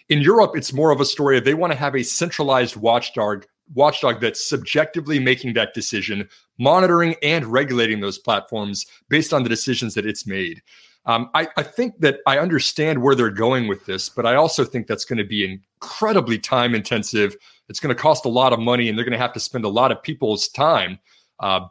In 0.09 0.21
Europe, 0.21 0.51
it's 0.55 0.73
more 0.73 0.91
of 0.91 1.01
a 1.01 1.05
story 1.05 1.37
of 1.37 1.45
they 1.45 1.53
want 1.53 1.71
to 1.71 1.79
have 1.79 1.95
a 1.95 2.03
centralized 2.03 2.75
watchdog 2.75 3.45
watchdog 3.73 4.19
that's 4.19 4.45
subjectively 4.45 5.19
making 5.19 5.53
that 5.53 5.73
decision, 5.73 6.27
monitoring 6.59 7.15
and 7.23 7.45
regulating 7.45 8.01
those 8.01 8.17
platforms 8.17 8.85
based 9.09 9.33
on 9.33 9.43
the 9.43 9.49
decisions 9.49 9.93
that 9.93 10.05
it's 10.05 10.27
made. 10.27 10.61
Um, 11.05 11.29
I, 11.33 11.47
I, 11.57 11.63
think 11.63 11.99
that 11.99 12.19
I 12.27 12.39
understand 12.39 13.01
where 13.01 13.15
they're 13.15 13.29
going 13.29 13.67
with 13.67 13.85
this, 13.85 14.09
but 14.09 14.25
I 14.25 14.35
also 14.35 14.63
think 14.63 14.87
that's 14.87 15.05
going 15.05 15.17
to 15.17 15.25
be 15.25 15.43
incredibly 15.43 16.37
time 16.37 16.75
intensive. 16.75 17.35
It's 17.67 17.79
going 17.79 17.93
to 17.93 18.01
cost 18.01 18.25
a 18.25 18.29
lot 18.29 18.53
of 18.53 18.59
money, 18.59 18.87
and 18.87 18.97
they're 18.97 19.05
going 19.05 19.13
to 19.13 19.17
have 19.17 19.33
to 19.33 19.39
spend 19.39 19.65
a 19.65 19.69
lot 19.69 19.91
of 19.91 20.01
people's 20.01 20.47
time 20.47 20.99
uh, 21.39 21.61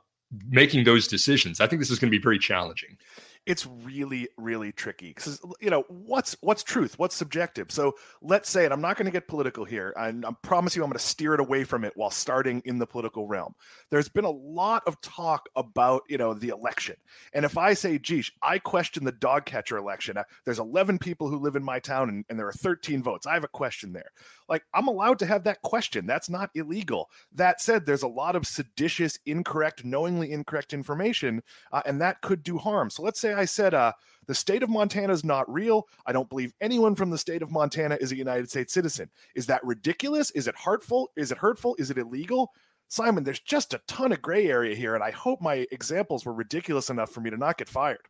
making 0.48 0.84
those 0.84 1.08
decisions. 1.08 1.60
I 1.60 1.66
think 1.66 1.80
this 1.80 1.90
is 1.90 1.98
going 1.98 2.10
to 2.10 2.16
be 2.16 2.22
very 2.22 2.38
challenging 2.38 2.98
it's 3.46 3.66
really 3.66 4.28
really 4.36 4.72
tricky 4.72 5.08
because 5.08 5.40
you 5.60 5.70
know 5.70 5.84
what's 5.88 6.36
what's 6.40 6.62
truth? 6.62 6.98
What's 6.98 7.16
subjective? 7.16 7.70
So 7.70 7.96
let's 8.20 8.48
say 8.48 8.64
and 8.64 8.72
i'm 8.72 8.80
not 8.80 8.96
going 8.96 9.06
to 9.06 9.12
get 9.12 9.26
political 9.26 9.64
here 9.64 9.92
and 9.96 10.24
i 10.24 10.30
promise 10.42 10.76
you 10.76 10.82
i'm 10.82 10.88
going 10.88 10.98
to 10.98 11.04
steer 11.04 11.34
it 11.34 11.40
away 11.40 11.64
from 11.64 11.84
it 11.84 11.92
while 11.96 12.10
starting 12.10 12.62
in 12.64 12.78
the 12.78 12.86
political 12.86 13.26
realm. 13.26 13.54
There's 13.90 14.08
been 14.08 14.24
a 14.24 14.30
lot 14.30 14.82
of 14.86 15.00
talk 15.00 15.48
about 15.56 16.02
you 16.08 16.18
know 16.18 16.34
the 16.34 16.48
election. 16.48 16.96
And 17.32 17.44
if 17.44 17.58
i 17.58 17.74
say 17.74 17.98
geesh 17.98 18.30
i 18.42 18.58
question 18.58 19.04
the 19.04 19.12
dog 19.12 19.44
catcher 19.44 19.76
election 19.76 20.16
uh, 20.16 20.24
there's 20.44 20.58
11 20.58 20.98
people 20.98 21.28
who 21.28 21.38
live 21.38 21.56
in 21.56 21.64
my 21.64 21.78
town 21.78 22.08
and, 22.08 22.24
and 22.28 22.38
there 22.38 22.46
are 22.46 22.52
13 22.52 23.02
votes. 23.02 23.26
I 23.26 23.34
have 23.34 23.44
a 23.44 23.48
question 23.48 23.92
there 23.92 24.10
like 24.48 24.64
i'm 24.72 24.88
allowed 24.88 25.18
to 25.18 25.26
have 25.26 25.44
that 25.44 25.60
question 25.62 26.06
that's 26.06 26.30
not 26.30 26.50
illegal 26.54 27.10
that 27.32 27.60
said 27.60 27.84
there's 27.84 28.02
a 28.02 28.08
lot 28.08 28.36
of 28.36 28.46
seditious 28.46 29.18
incorrect 29.26 29.84
knowingly 29.84 30.32
incorrect 30.32 30.72
information 30.72 31.42
uh, 31.72 31.82
and 31.86 32.00
that 32.00 32.20
could 32.20 32.42
do 32.42 32.56
harm 32.58 32.88
so 32.88 33.02
let's 33.02 33.20
say 33.20 33.32
I 33.34 33.44
said, 33.44 33.74
uh, 33.74 33.92
the 34.26 34.34
state 34.34 34.62
of 34.62 34.70
Montana 34.70 35.12
is 35.12 35.24
not 35.24 35.52
real. 35.52 35.88
I 36.06 36.12
don't 36.12 36.28
believe 36.28 36.54
anyone 36.60 36.94
from 36.94 37.10
the 37.10 37.18
state 37.18 37.42
of 37.42 37.50
Montana 37.50 37.98
is 38.00 38.12
a 38.12 38.16
United 38.16 38.48
States 38.48 38.72
citizen. 38.72 39.10
Is 39.34 39.46
that 39.46 39.64
ridiculous? 39.64 40.30
Is 40.30 40.46
it 40.46 40.56
hurtful? 40.56 41.10
Is 41.16 41.32
it 41.32 41.38
hurtful? 41.38 41.74
Is 41.78 41.90
it 41.90 41.98
illegal? 41.98 42.52
Simon, 42.88 43.24
there's 43.24 43.40
just 43.40 43.74
a 43.74 43.80
ton 43.88 44.12
of 44.12 44.22
gray 44.22 44.48
area 44.48 44.76
here, 44.76 44.94
and 44.94 45.02
I 45.02 45.10
hope 45.10 45.40
my 45.40 45.66
examples 45.72 46.24
were 46.24 46.34
ridiculous 46.34 46.90
enough 46.90 47.10
for 47.10 47.20
me 47.20 47.30
to 47.30 47.36
not 47.36 47.56
get 47.58 47.68
fired. 47.68 48.06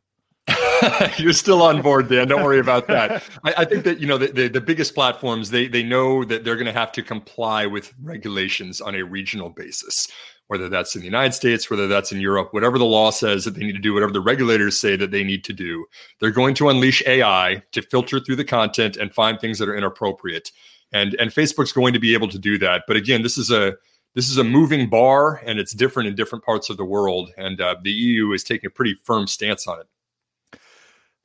You're 1.19 1.33
still 1.33 1.63
on 1.63 1.83
board, 1.83 2.09
Dan. 2.09 2.29
Don't 2.29 2.43
worry 2.43 2.59
about 2.59 2.89
that. 2.89 3.23
I, 3.45 3.55
I 3.59 3.65
think 3.65 3.85
that 3.85 4.01
you 4.01 4.07
know 4.07 4.19
the, 4.19 4.29
the, 4.29 4.49
the, 4.49 4.61
biggest 4.61 4.95
platforms 4.95 5.51
they 5.51 5.69
they 5.69 5.83
know 5.83 6.25
that 6.25 6.45
they're 6.45 6.57
going 6.57 6.67
to 6.67 6.73
have 6.73 6.91
to 6.93 7.03
comply 7.03 7.67
with 7.67 7.95
regulations 8.03 8.81
on 8.81 8.97
a 8.97 9.03
regional 9.03 9.51
basis 9.51 10.09
whether 10.53 10.69
that's 10.69 10.95
in 10.95 11.01
the 11.01 11.07
United 11.07 11.33
States, 11.33 11.71
whether 11.71 11.89
that's 11.89 12.13
in 12.13 12.21
Europe, 12.21 12.53
whatever 12.53 12.79
the 12.79 12.85
law 12.85 13.11
says 13.11 13.47
that 13.47 13.55
they 13.55 13.65
need 13.65 13.73
to 13.73 13.79
do, 13.79 13.95
whatever 13.95 14.13
the 14.13 14.21
regulators 14.21 14.79
say 14.79 14.97
that 14.97 15.11
they 15.11 15.25
need 15.25 15.45
to 15.45 15.53
do, 15.55 15.87
they're 16.21 16.31
going 16.31 16.53
to 16.53 16.69
unleash 16.69 17.03
AI 17.07 17.63
to 17.73 17.81
filter 17.81 18.21
through 18.21 18.37
the 18.37 18.45
content 18.45 18.99
and 18.99 19.15
find 19.15 19.41
things 19.41 19.59
that 19.59 19.67
are 19.67 19.75
inappropriate. 19.75 20.53
And 20.93 21.15
and 21.15 21.31
Facebook's 21.31 21.73
going 21.73 21.95
to 21.95 21.99
be 21.99 22.13
able 22.13 22.29
to 22.29 22.39
do 22.39 22.59
that. 22.59 22.83
But 22.87 22.97
again, 22.97 23.23
this 23.23 23.39
is 23.39 23.51
a 23.51 23.73
this 24.15 24.29
is 24.29 24.37
a 24.37 24.45
moving 24.45 24.91
bar, 24.91 25.41
and 25.47 25.59
it's 25.59 25.73
different 25.73 26.07
in 26.11 26.15
different 26.15 26.45
parts 26.45 26.69
of 26.69 26.77
the 26.77 26.85
world. 26.85 27.31
And 27.39 27.59
uh, 27.59 27.77
the 27.83 27.91
EU 27.91 28.33
is 28.33 28.45
taking 28.45 28.67
a 28.67 28.71
pretty 28.71 28.95
firm 29.05 29.27
stance 29.27 29.67
on 29.67 29.81
it 29.81 29.87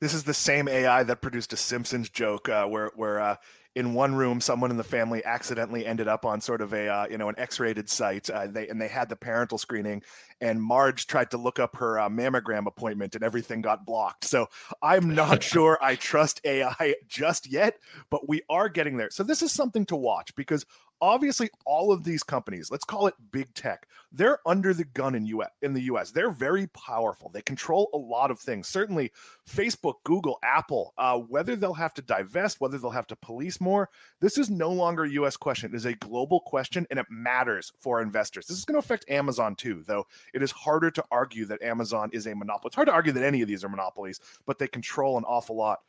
this 0.00 0.14
is 0.14 0.24
the 0.24 0.34
same 0.34 0.68
AI 0.68 1.02
that 1.02 1.20
produced 1.20 1.52
a 1.52 1.56
Simpsons 1.56 2.08
joke 2.08 2.48
uh, 2.48 2.66
where 2.66 2.90
where 2.94 3.20
uh, 3.20 3.36
in 3.74 3.94
one 3.94 4.14
room, 4.14 4.40
someone 4.40 4.70
in 4.70 4.76
the 4.76 4.82
family 4.82 5.24
accidentally 5.24 5.86
ended 5.86 6.08
up 6.08 6.24
on 6.24 6.40
sort 6.40 6.60
of 6.60 6.72
a 6.72 6.88
uh, 6.88 7.06
you 7.08 7.18
know 7.18 7.28
an 7.28 7.34
X-rated 7.38 7.88
site. 7.88 8.28
Uh, 8.28 8.46
they 8.46 8.68
and 8.68 8.80
they 8.80 8.88
had 8.88 9.08
the 9.08 9.16
parental 9.16 9.58
screening, 9.58 10.02
and 10.40 10.60
Marge 10.62 11.06
tried 11.06 11.30
to 11.30 11.38
look 11.38 11.58
up 11.58 11.76
her 11.76 11.98
uh, 11.98 12.08
mammogram 12.08 12.66
appointment, 12.66 13.14
and 13.14 13.22
everything 13.22 13.60
got 13.60 13.86
blocked. 13.86 14.24
So 14.24 14.48
I'm 14.82 15.14
not 15.14 15.42
sure 15.44 15.78
I 15.80 15.94
trust 15.94 16.40
AI 16.44 16.94
just 17.06 17.50
yet, 17.50 17.78
but 18.10 18.28
we 18.28 18.42
are 18.48 18.68
getting 18.68 18.96
there. 18.96 19.10
So 19.10 19.22
this 19.22 19.42
is 19.42 19.52
something 19.52 19.86
to 19.86 19.96
watch 19.96 20.34
because 20.34 20.66
obviously 21.00 21.48
all 21.64 21.92
of 21.92 22.04
these 22.04 22.22
companies 22.22 22.70
let's 22.70 22.84
call 22.84 23.06
it 23.06 23.14
big 23.30 23.52
tech 23.54 23.86
they're 24.12 24.38
under 24.46 24.72
the 24.72 24.84
gun 24.84 25.14
in 25.14 25.24
us 25.26 25.48
in 25.62 25.74
the 25.74 25.82
us 25.82 26.10
they're 26.10 26.30
very 26.30 26.66
powerful. 26.68 27.30
They 27.32 27.42
control 27.42 27.90
a 27.92 27.98
lot 27.98 28.30
of 28.30 28.40
things. 28.40 28.68
Certainly 28.68 29.12
facebook 29.48 29.94
google 30.04 30.38
apple 30.42 30.94
uh, 30.98 31.18
whether 31.18 31.56
they'll 31.56 31.74
have 31.74 31.94
to 31.94 32.02
divest 32.02 32.60
whether 32.60 32.78
they'll 32.78 32.90
have 32.90 33.06
to 33.08 33.16
police 33.16 33.60
more 33.60 33.90
this 34.20 34.38
is 34.38 34.50
no 34.50 34.70
longer 34.70 35.04
a 35.04 35.10
us 35.10 35.36
question. 35.36 35.72
It 35.72 35.76
is 35.76 35.84
a 35.84 35.94
global 35.94 36.40
question 36.40 36.86
and 36.90 36.98
it 36.98 37.06
matters 37.10 37.72
for 37.78 38.02
investors. 38.02 38.46
This 38.46 38.58
is 38.58 38.64
going 38.64 38.80
to 38.80 38.84
affect 38.84 39.08
amazon 39.08 39.54
too 39.54 39.84
though 39.86 40.06
it 40.34 40.42
is 40.42 40.50
harder 40.50 40.90
to 40.90 41.04
argue 41.10 41.44
that 41.46 41.62
amazon 41.62 42.10
is 42.12 42.26
a 42.26 42.34
monopoly 42.34 42.68
it's 42.68 42.76
hard 42.76 42.88
to 42.88 42.94
argue 42.94 43.12
that 43.12 43.24
any 43.24 43.42
of 43.42 43.48
these 43.48 43.64
are 43.64 43.68
monopolies 43.68 44.20
but 44.46 44.58
they 44.58 44.68
control 44.68 45.18
an 45.18 45.24
awful 45.24 45.56
lot. 45.56 45.80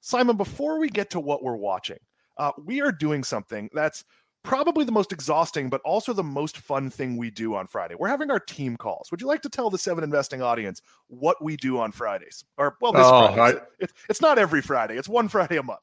Simon 0.00 0.36
before 0.36 0.78
we 0.78 0.88
get 0.88 1.10
to 1.10 1.20
what 1.20 1.42
we're 1.42 1.56
watching 1.56 1.98
uh, 2.36 2.52
we 2.64 2.80
are 2.80 2.92
doing 2.92 3.22
something 3.22 3.70
that's 3.72 4.04
probably 4.44 4.84
the 4.84 4.92
most 4.92 5.10
exhausting, 5.10 5.68
but 5.68 5.80
also 5.80 6.12
the 6.12 6.22
most 6.22 6.58
fun 6.58 6.90
thing 6.90 7.16
we 7.16 7.30
do 7.30 7.56
on 7.56 7.66
Friday. 7.66 7.96
We're 7.98 8.08
having 8.08 8.30
our 8.30 8.38
team 8.38 8.76
calls. 8.76 9.10
Would 9.10 9.20
you 9.20 9.26
like 9.26 9.42
to 9.42 9.48
tell 9.48 9.70
the 9.70 9.78
Seven 9.78 10.04
Investing 10.04 10.42
audience 10.42 10.80
what 11.08 11.42
we 11.42 11.56
do 11.56 11.80
on 11.80 11.90
Fridays? 11.90 12.44
Or 12.56 12.76
well, 12.80 12.92
this 12.92 13.02
oh, 13.04 13.32
Friday. 13.34 13.58
It's, 13.80 13.92
it's 14.08 14.20
not 14.20 14.38
every 14.38 14.62
Friday. 14.62 14.96
It's 14.96 15.08
one 15.08 15.28
Friday 15.28 15.56
a 15.56 15.62
month. 15.62 15.80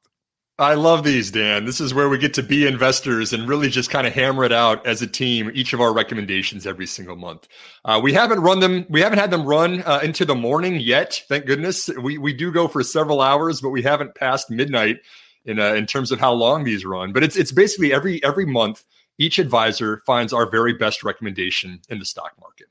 I 0.60 0.76
love 0.76 1.04
these, 1.04 1.32
Dan. 1.32 1.66
This 1.66 1.82
is 1.82 1.92
where 1.92 2.08
we 2.08 2.20
get 2.20 2.36
to 2.36 2.44
be 2.44 2.68
investors 2.68 3.34
and 3.34 3.50
really 3.50 3.68
just 3.68 3.90
kind 3.90 4.06
of 4.06 4.14
hammer 4.14 4.44
it 4.44 4.52
out 4.52 4.86
as 4.86 5.02
a 5.02 5.08
team. 5.08 5.50
Each 5.56 5.74
of 5.74 5.82
our 5.82 5.92
recommendations 5.92 6.68
every 6.68 6.86
single 6.86 7.16
month. 7.16 7.48
Uh, 7.84 8.00
we 8.04 8.14
haven't 8.14 8.42
run 8.42 8.60
them. 8.60 8.86
We 8.88 9.02
haven't 9.02 9.18
had 9.18 9.32
them 9.32 9.44
run 9.44 9.82
uh, 9.82 10.02
into 10.04 10.24
the 10.24 10.36
morning 10.36 10.76
yet. 10.80 11.24
Thank 11.28 11.48
goodness. 11.48 11.90
We 12.00 12.20
we 12.20 12.32
do 12.32 12.52
go 12.52 12.68
for 12.68 12.84
several 12.84 13.22
hours, 13.22 13.60
but 13.60 13.70
we 13.70 13.82
haven't 13.82 14.14
passed 14.14 14.52
midnight 14.52 14.98
in 15.46 15.60
uh, 15.60 15.74
in 15.74 15.86
terms 15.86 16.12
of 16.12 16.20
how 16.20 16.34
long 16.34 16.64
these 16.64 16.86
run. 16.86 17.14
But 17.14 17.24
it's 17.24 17.36
it's 17.36 17.52
basically 17.52 17.94
every 17.94 18.24
every 18.24 18.46
month 18.46 18.84
each 19.18 19.40
advisor 19.40 20.02
finds 20.06 20.34
our 20.34 20.50
very 20.50 20.74
best 20.74 21.04
recommendation 21.04 21.80
in 21.90 22.00
the 22.00 22.06
stock 22.06 22.34
market. 22.40 22.68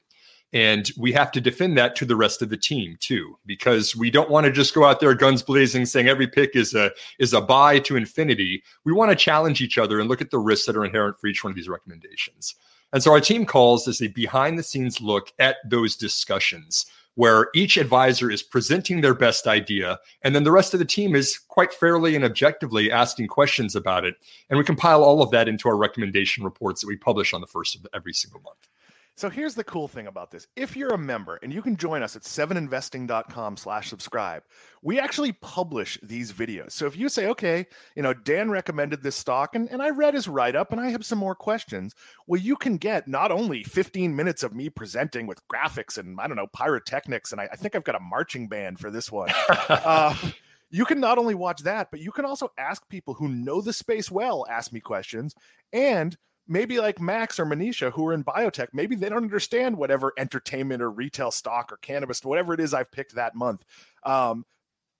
And 0.52 0.90
we 0.98 1.12
have 1.12 1.30
to 1.32 1.40
defend 1.40 1.78
that 1.78 1.94
to 1.96 2.04
the 2.04 2.16
rest 2.16 2.42
of 2.42 2.48
the 2.48 2.56
team 2.56 2.96
too, 2.98 3.38
because 3.46 3.94
we 3.94 4.10
don't 4.10 4.30
want 4.30 4.46
to 4.46 4.52
just 4.52 4.74
go 4.74 4.84
out 4.84 4.98
there 4.98 5.14
guns 5.14 5.42
blazing 5.42 5.86
saying 5.86 6.08
every 6.08 6.26
pick 6.26 6.56
is 6.56 6.74
a 6.74 6.90
is 7.18 7.32
a 7.32 7.40
buy 7.40 7.78
to 7.80 7.96
infinity. 7.96 8.62
We 8.84 8.92
want 8.92 9.10
to 9.10 9.16
challenge 9.16 9.60
each 9.60 9.78
other 9.78 10.00
and 10.00 10.08
look 10.08 10.20
at 10.20 10.30
the 10.30 10.38
risks 10.38 10.66
that 10.66 10.76
are 10.76 10.84
inherent 10.84 11.20
for 11.20 11.28
each 11.28 11.44
one 11.44 11.52
of 11.52 11.56
these 11.56 11.68
recommendations. 11.68 12.56
And 12.92 13.00
so 13.00 13.12
our 13.12 13.20
team 13.20 13.46
calls 13.46 13.84
this 13.84 14.02
a 14.02 14.08
behind 14.08 14.58
the 14.58 14.64
scenes 14.64 15.00
look 15.00 15.32
at 15.38 15.56
those 15.64 15.94
discussions 15.94 16.86
where 17.14 17.48
each 17.54 17.76
advisor 17.76 18.30
is 18.30 18.42
presenting 18.42 19.00
their 19.00 19.14
best 19.14 19.46
idea, 19.46 19.98
and 20.22 20.34
then 20.34 20.44
the 20.44 20.52
rest 20.52 20.72
of 20.74 20.78
the 20.78 20.86
team 20.86 21.14
is 21.14 21.38
quite 21.38 21.72
fairly 21.72 22.14
and 22.16 22.24
objectively 22.24 22.90
asking 22.90 23.26
questions 23.26 23.74
about 23.74 24.04
it. 24.04 24.14
And 24.48 24.58
we 24.58 24.64
compile 24.64 25.02
all 25.02 25.22
of 25.22 25.30
that 25.30 25.48
into 25.48 25.68
our 25.68 25.76
recommendation 25.76 26.44
reports 26.44 26.80
that 26.80 26.86
we 26.86 26.96
publish 26.96 27.34
on 27.34 27.40
the 27.40 27.46
first 27.46 27.74
of 27.74 27.86
every 27.92 28.12
single 28.12 28.40
month. 28.40 28.68
So 29.16 29.28
here's 29.28 29.54
the 29.54 29.64
cool 29.64 29.86
thing 29.86 30.06
about 30.06 30.30
this. 30.30 30.46
If 30.56 30.76
you're 30.76 30.94
a 30.94 30.98
member 30.98 31.38
and 31.42 31.52
you 31.52 31.60
can 31.60 31.76
join 31.76 32.02
us 32.02 32.16
at 32.16 32.22
7investing.com 32.22 33.58
slash 33.58 33.90
subscribe, 33.90 34.42
we 34.82 34.98
actually 34.98 35.32
publish 35.32 35.98
these 36.02 36.32
videos. 36.32 36.72
So 36.72 36.86
if 36.86 36.96
you 36.96 37.10
say, 37.10 37.26
okay, 37.26 37.66
you 37.94 38.02
know, 38.02 38.14
Dan 38.14 38.50
recommended 38.50 39.02
this 39.02 39.16
stock 39.16 39.54
and, 39.54 39.68
and 39.70 39.82
I 39.82 39.90
read 39.90 40.14
his 40.14 40.26
write-up 40.26 40.72
and 40.72 40.80
I 40.80 40.88
have 40.90 41.04
some 41.04 41.18
more 41.18 41.34
questions, 41.34 41.94
well, 42.26 42.40
you 42.40 42.56
can 42.56 42.78
get 42.78 43.08
not 43.08 43.30
only 43.30 43.62
15 43.62 44.16
minutes 44.16 44.42
of 44.42 44.54
me 44.54 44.70
presenting 44.70 45.26
with 45.26 45.46
graphics 45.48 45.98
and 45.98 46.18
I 46.18 46.26
don't 46.26 46.36
know, 46.36 46.46
pyrotechnics, 46.46 47.32
and 47.32 47.40
I, 47.42 47.48
I 47.52 47.56
think 47.56 47.74
I've 47.74 47.84
got 47.84 47.96
a 47.96 48.00
marching 48.00 48.48
band 48.48 48.78
for 48.78 48.90
this 48.90 49.12
one. 49.12 49.28
uh, 49.68 50.16
you 50.70 50.84
can 50.84 51.00
not 51.00 51.18
only 51.18 51.34
watch 51.34 51.62
that, 51.64 51.90
but 51.90 52.00
you 52.00 52.12
can 52.12 52.24
also 52.24 52.52
ask 52.56 52.88
people 52.88 53.14
who 53.14 53.28
know 53.28 53.60
the 53.60 53.72
space 53.72 54.10
well, 54.10 54.46
ask 54.48 54.72
me 54.72 54.80
questions. 54.80 55.34
And 55.72 56.16
maybe 56.50 56.80
like 56.80 57.00
Maxx 57.00 57.38
or 57.38 57.46
Manisha 57.46 57.92
who 57.92 58.06
are 58.08 58.12
in 58.12 58.24
biotech, 58.24 58.68
maybe 58.72 58.96
they 58.96 59.08
don't 59.08 59.18
understand 59.18 59.76
whatever 59.76 60.12
entertainment 60.18 60.82
or 60.82 60.90
retail 60.90 61.30
stock 61.30 61.72
or 61.72 61.76
cannabis, 61.78 62.22
whatever 62.24 62.52
it 62.52 62.60
is 62.60 62.74
I've 62.74 62.90
picked 62.90 63.14
that 63.14 63.36
month. 63.36 63.64
Um, 64.04 64.44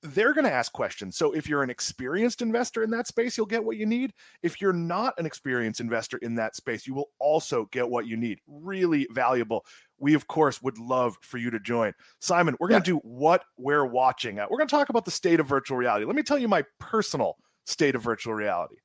they're 0.02 0.32
going 0.32 0.46
to 0.46 0.52
ask 0.52 0.72
questions. 0.72 1.16
So 1.16 1.32
if 1.32 1.46
you're 1.46 1.62
an 1.62 1.68
experienced 1.68 2.40
investor 2.40 2.82
in 2.82 2.90
that 2.92 3.06
space, 3.06 3.36
you'll 3.36 3.46
get 3.46 3.62
what 3.62 3.76
you 3.76 3.84
need. 3.84 4.14
If 4.42 4.60
you're 4.60 4.72
not 4.72 5.12
an 5.18 5.26
experienced 5.26 5.80
investor 5.80 6.16
in 6.18 6.36
that 6.36 6.56
space, 6.56 6.86
you 6.86 6.94
will 6.94 7.10
also 7.18 7.68
get 7.72 7.86
what 7.86 8.06
you 8.06 8.16
need. 8.16 8.38
Really 8.46 9.06
valuable. 9.10 9.66
We, 9.98 10.14
of 10.14 10.26
course, 10.26 10.62
would 10.62 10.78
love 10.78 11.18
for 11.20 11.36
you 11.36 11.50
to 11.50 11.60
join. 11.60 11.92
Simon, 12.20 12.56
we're 12.58 12.68
going 12.68 12.82
to 12.82 12.92
do 12.92 12.98
what 12.98 13.44
we're 13.58 13.84
watching. 13.84 14.36
We're 14.36 14.56
going 14.56 14.68
to 14.68 14.74
talk 14.74 14.88
about 14.88 15.04
the 15.04 15.10
state 15.10 15.40
of 15.40 15.46
virtual 15.46 15.76
reality. 15.76 16.06
Let 16.06 16.16
me 16.16 16.22
tell 16.22 16.38
you 16.38 16.48
my 16.48 16.64
personal 16.78 17.36
state 17.66 17.94
of 17.94 18.02
virtual 18.02 18.32
reality. 18.32 18.76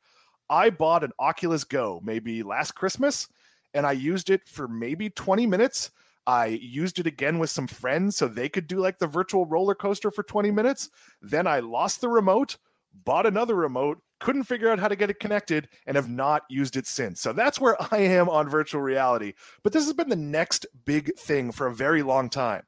I 0.49 0.69
bought 0.69 1.03
an 1.03 1.11
Oculus 1.19 1.63
Go 1.63 2.01
maybe 2.03 2.43
last 2.43 2.73
Christmas 2.73 3.27
and 3.73 3.85
I 3.85 3.91
used 3.91 4.29
it 4.29 4.47
for 4.47 4.67
maybe 4.67 5.09
20 5.09 5.45
minutes. 5.45 5.91
I 6.25 6.47
used 6.47 6.97
it 6.97 7.05
again 7.05 7.37
with 7.37 7.49
some 7.49 7.67
friends 7.67 8.15
so 8.15 8.27
they 8.27 8.49
could 8.49 8.67
do 8.67 8.77
like 8.77 8.97
the 8.97 9.07
virtual 9.07 9.45
roller 9.45 9.75
coaster 9.75 10.09
for 10.09 10.23
20 10.23 10.49
minutes. 10.49 10.89
Then 11.21 11.45
I 11.45 11.59
lost 11.59 12.01
the 12.01 12.09
remote, 12.09 12.57
bought 12.93 13.25
another 13.25 13.55
remote, 13.55 14.01
couldn't 14.19 14.45
figure 14.45 14.69
out 14.71 14.79
how 14.79 14.87
to 14.87 14.95
get 14.95 15.09
it 15.09 15.19
connected, 15.19 15.67
and 15.85 15.97
have 15.97 16.09
not 16.09 16.43
used 16.49 16.77
it 16.77 16.87
since. 16.87 17.21
So 17.21 17.33
that's 17.33 17.59
where 17.59 17.75
I 17.93 17.97
am 17.97 18.29
on 18.29 18.49
virtual 18.49 18.81
reality. 18.81 19.33
But 19.61 19.73
this 19.73 19.83
has 19.83 19.93
been 19.93 20.09
the 20.09 20.15
next 20.15 20.65
big 20.85 21.15
thing 21.17 21.51
for 21.51 21.67
a 21.67 21.75
very 21.75 22.01
long 22.01 22.29
time. 22.29 22.63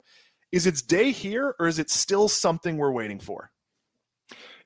Is 0.51 0.67
its 0.67 0.81
day 0.81 1.11
here 1.11 1.55
or 1.59 1.67
is 1.67 1.79
it 1.79 1.89
still 1.89 2.27
something 2.27 2.77
we're 2.77 2.91
waiting 2.91 3.19
for? 3.19 3.51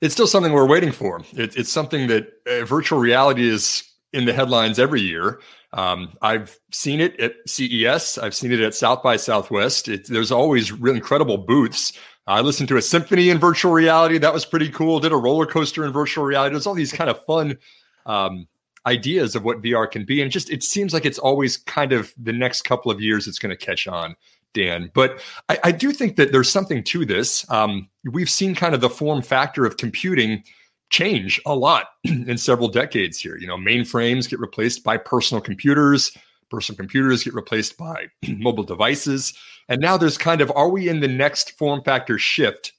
It's 0.02 0.12
still 0.12 0.26
something 0.26 0.52
we're 0.52 0.66
waiting 0.66 0.92
for. 0.92 1.22
It, 1.32 1.56
it's 1.56 1.70
something 1.70 2.08
that 2.08 2.32
uh, 2.46 2.64
virtual 2.64 2.98
reality 2.98 3.48
is 3.48 3.84
in 4.12 4.26
the 4.26 4.32
headlines 4.32 4.78
every 4.78 5.00
year. 5.00 5.40
Um, 5.72 6.12
I've 6.20 6.58
seen 6.72 7.00
it 7.00 7.18
at 7.18 7.36
CES. 7.46 8.18
I've 8.18 8.34
seen 8.34 8.52
it 8.52 8.60
at 8.60 8.74
South 8.74 9.02
by 9.02 9.16
Southwest. 9.16 9.88
It, 9.88 10.08
there's 10.08 10.32
always 10.32 10.70
incredible 10.70 11.38
booths. 11.38 11.92
I 12.26 12.40
listened 12.40 12.68
to 12.68 12.76
a 12.76 12.82
symphony 12.82 13.30
in 13.30 13.38
virtual 13.38 13.72
reality. 13.72 14.18
That 14.18 14.34
was 14.34 14.44
pretty 14.44 14.68
cool. 14.68 15.00
Did 15.00 15.12
a 15.12 15.16
roller 15.16 15.46
coaster 15.46 15.84
in 15.84 15.92
virtual 15.92 16.24
reality. 16.24 16.52
There's 16.52 16.66
all 16.66 16.74
these 16.74 16.92
kind 16.92 17.08
of 17.08 17.24
fun 17.24 17.56
um, 18.04 18.46
ideas 18.86 19.34
of 19.34 19.44
what 19.44 19.62
VR 19.62 19.90
can 19.90 20.04
be, 20.04 20.20
and 20.20 20.30
just 20.30 20.50
it 20.50 20.62
seems 20.62 20.92
like 20.92 21.06
it's 21.06 21.18
always 21.18 21.56
kind 21.56 21.92
of 21.92 22.12
the 22.20 22.32
next 22.32 22.62
couple 22.62 22.90
of 22.90 23.00
years 23.00 23.26
it's 23.26 23.38
going 23.38 23.56
to 23.56 23.66
catch 23.66 23.86
on. 23.86 24.14
Dan. 24.54 24.90
But 24.94 25.20
I, 25.48 25.58
I, 25.64 25.72
do 25.72 25.92
think 25.92 26.16
that 26.16 26.32
there's 26.32 26.50
something 26.50 26.82
to 26.84 27.04
this. 27.04 27.48
Um, 27.50 27.88
we've 28.04 28.30
seen 28.30 28.54
kind 28.54 28.74
of 28.74 28.80
the 28.80 28.90
form 28.90 29.22
factor 29.22 29.64
of 29.64 29.76
computing 29.76 30.44
change 30.90 31.40
a 31.46 31.54
lot 31.54 31.86
in 32.04 32.36
several 32.38 32.68
decades 32.68 33.18
here. 33.18 33.36
You 33.36 33.46
know, 33.46 33.56
mainframes 33.56 34.28
get 34.28 34.40
replaced 34.40 34.84
by 34.84 34.98
personal 34.98 35.40
computers, 35.40 36.16
personal 36.50 36.76
computers 36.76 37.24
get 37.24 37.34
replaced 37.34 37.76
by 37.76 38.06
mobile 38.28 38.64
devices. 38.64 39.32
And 39.68 39.80
now 39.80 39.96
there's 39.96 40.18
kind 40.18 40.40
of 40.40 40.52
are 40.54 40.68
we 40.68 40.88
in 40.88 41.00
the 41.00 41.08
next 41.08 41.58
form 41.58 41.82
factor 41.82 42.18
shift 42.18 42.72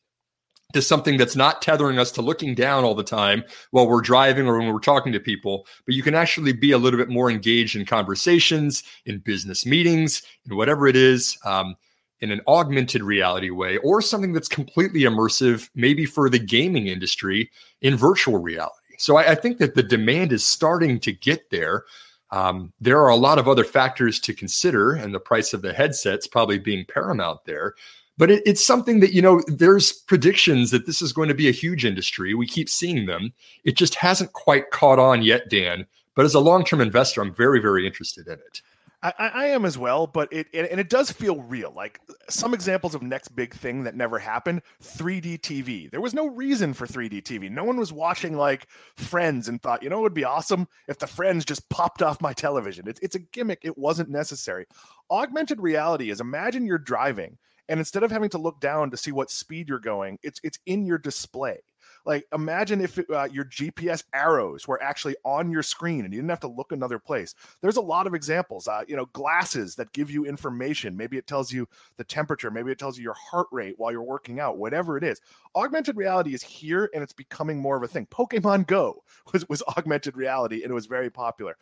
to 0.74 0.82
something 0.82 1.18
that's 1.18 1.36
not 1.36 1.62
tethering 1.62 2.00
us 2.00 2.12
to 2.12 2.22
looking 2.22 2.56
down 2.56 2.84
all 2.84 2.96
the 2.96 3.04
time 3.04 3.44
while 3.72 3.88
we're 3.88 4.02
driving 4.02 4.48
or 4.48 4.58
when 4.58 4.72
we're 4.74 4.80
talking 4.80 5.14
to 5.14 5.20
people, 5.20 5.66
but 5.86 5.96
you 5.96 6.04
can 6.04 6.16
actually 6.16 6.52
be 6.52 6.72
a 6.72 6.78
little 6.78 7.00
bit 7.00 7.10
more 7.10 7.32
engaged 7.32 7.76
in 7.76 7.86
conversations, 7.86 8.84
in 9.06 9.20
business 9.20 9.66
meetings, 9.66 10.24
in 10.46 10.56
whatever 10.56 10.88
it 10.88 10.96
is, 10.96 11.38
um, 11.46 11.76
in 12.20 12.32
an 12.32 12.42
augmented 12.48 13.04
reality 13.04 13.50
way, 13.50 13.78
or 13.78 14.02
something 14.02 14.34
that's 14.34 14.48
completely 14.48 15.02
immersive, 15.02 15.70
maybe 15.76 16.06
for 16.06 16.30
the 16.30 16.40
gaming 16.40 16.88
industry 16.88 17.52
in 17.82 17.96
virtual 17.96 18.40
reality. 18.40 18.96
So 18.98 19.18
I, 19.18 19.32
I 19.32 19.36
think 19.36 19.58
that 19.58 19.76
the 19.76 19.84
demand 19.84 20.32
is 20.32 20.46
starting 20.46 21.00
to 21.02 21.12
get 21.12 21.50
there. 21.50 21.84
Um, 22.32 22.74
there 22.80 23.00
are 23.00 23.10
a 23.10 23.16
lot 23.16 23.38
of 23.38 23.48
other 23.48 23.64
factors 23.64 24.20
to 24.22 24.34
consider, 24.34 24.94
and 24.94 25.14
the 25.14 25.20
price 25.20 25.54
of 25.54 25.62
the 25.62 25.74
headsets 25.74 26.26
probably 26.26 26.58
being 26.58 26.86
paramount 26.86 27.46
there 27.46 27.76
but 28.18 28.30
it, 28.30 28.44
it's 28.46 28.66
something 28.66 29.00
that 29.00 29.14
you 29.14 29.22
know 29.22 29.42
there's 29.48 29.92
predictions 29.92 30.72
that 30.72 30.86
this 30.86 31.02
is 31.02 31.14
going 31.14 31.30
to 31.30 31.36
be 31.36 31.48
a 31.48 31.52
huge 31.52 31.86
industry 31.86 32.34
we 32.34 32.48
keep 32.48 32.70
seeing 32.70 33.06
them 33.06 33.34
it 33.64 33.76
just 33.76 33.96
hasn't 33.96 34.34
quite 34.34 34.72
caught 34.72 35.00
on 35.00 35.22
yet 35.22 35.50
dan 35.50 35.86
but 36.16 36.26
as 36.26 36.34
a 36.34 36.40
long-term 36.40 36.82
investor 36.82 37.22
i'm 37.22 37.34
very 37.34 37.60
very 37.60 37.86
interested 37.86 38.28
in 38.28 38.34
it 38.34 38.62
I, 39.04 39.32
I 39.34 39.46
am 39.48 39.66
as 39.66 39.78
well, 39.78 40.08
but 40.08 40.32
it, 40.32 40.48
and 40.54 40.80
it 40.80 40.90
does 40.90 41.12
feel 41.12 41.42
real. 41.42 41.74
Like 41.76 42.00
some 42.30 42.54
examples 42.54 42.96
of 42.96 43.02
next 43.02 43.36
big 43.36 43.54
thing 43.54 43.84
that 43.84 43.96
never 43.96 44.18
happened: 44.18 44.62
3D 44.82 45.42
TV. 45.42 45.92
There 45.92 46.00
was 46.00 46.14
no 46.14 46.28
reason 46.28 46.74
for 46.74 46.88
3D 46.88 47.22
TV. 47.22 47.52
No 47.52 47.66
one 47.66 47.78
was 47.78 47.92
watching 47.92 48.38
like 48.38 48.68
Friends 48.96 49.50
and 49.50 49.62
thought, 49.62 49.84
you 49.84 49.90
know, 49.90 50.00
it 50.00 50.04
would 50.04 50.14
be 50.14 50.24
awesome 50.24 50.68
if 50.88 51.00
the 51.00 51.08
Friends 51.08 51.44
just 51.44 51.68
popped 51.70 52.02
off 52.02 52.22
my 52.22 52.32
television. 52.32 52.88
It's 52.88 53.00
it's 53.02 53.16
a 53.16 53.20
gimmick. 53.20 53.60
It 53.64 53.78
wasn't 53.78 54.10
necessary. 54.10 54.66
Augmented 55.12 55.60
reality 55.60 56.10
is 56.10 56.22
imagine 56.22 56.66
you're 56.66 56.78
driving 56.78 57.38
and 57.70 57.80
instead 57.80 58.04
of 58.04 58.12
having 58.12 58.30
to 58.30 58.38
look 58.38 58.60
down 58.60 58.92
to 58.92 58.98
see 58.98 59.12
what 59.12 59.32
speed 59.32 59.70
you're 59.70 59.80
going 59.80 60.18
it's 60.24 60.40
it's 60.44 60.60
in 60.66 60.86
your 60.86 60.98
display. 60.98 61.60
Like 62.06 62.26
imagine 62.34 62.82
if 62.82 62.98
it, 62.98 63.10
uh, 63.10 63.28
your 63.32 63.46
gps 63.46 64.04
arrows 64.14 64.68
were 64.68 64.82
actually 64.82 65.16
on 65.24 65.52
your 65.52 65.64
screen 65.64 66.04
and 66.04 66.14
you 66.14 66.20
didn't 66.20 66.32
have 66.32 66.40
to 66.42 66.48
look 66.48 66.72
another 66.72 67.00
place. 67.00 67.34
There's 67.62 67.78
a 67.78 67.82
lot 67.82 68.08
of 68.08 68.14
examples 68.14 68.68
uh, 68.68 68.84
you 68.88 68.96
know 68.96 69.06
glasses 69.08 69.76
that 69.76 69.94
give 69.94 70.12
you 70.12 70.26
information. 70.26 70.98
Maybe 70.98 71.18
it 71.18 71.28
tells 71.28 71.52
you 71.52 71.68
the 71.98 72.04
temperature. 72.04 72.52
Maybe 72.52 72.72
it 72.72 72.80
tells 72.80 72.98
you 72.98 73.04
your 73.04 73.16
heart 73.16 73.48
rate 73.52 73.76
while 73.78 73.92
you're 73.92 74.04
working 74.04 74.40
out 74.40 74.58
whatever 74.58 74.98
it 74.98 75.04
is. 75.04 75.22
Augmented 75.56 75.98
reality 75.98 76.34
is 76.34 76.44
here 76.44 76.90
and 76.94 77.04
it's 77.04 77.14
becoming 77.14 77.60
more 77.60 77.78
of 77.78 77.84
a 77.84 77.88
thing. 77.88 78.08
Pokemon 78.08 78.68
go 78.68 79.04
was, 79.34 79.48
was 79.48 79.64
augmented 79.78 80.18
reality 80.18 80.64
and 80.64 80.72
it 80.72 80.76
was 80.76 80.88
very 80.88 81.10
popular. 81.10 81.58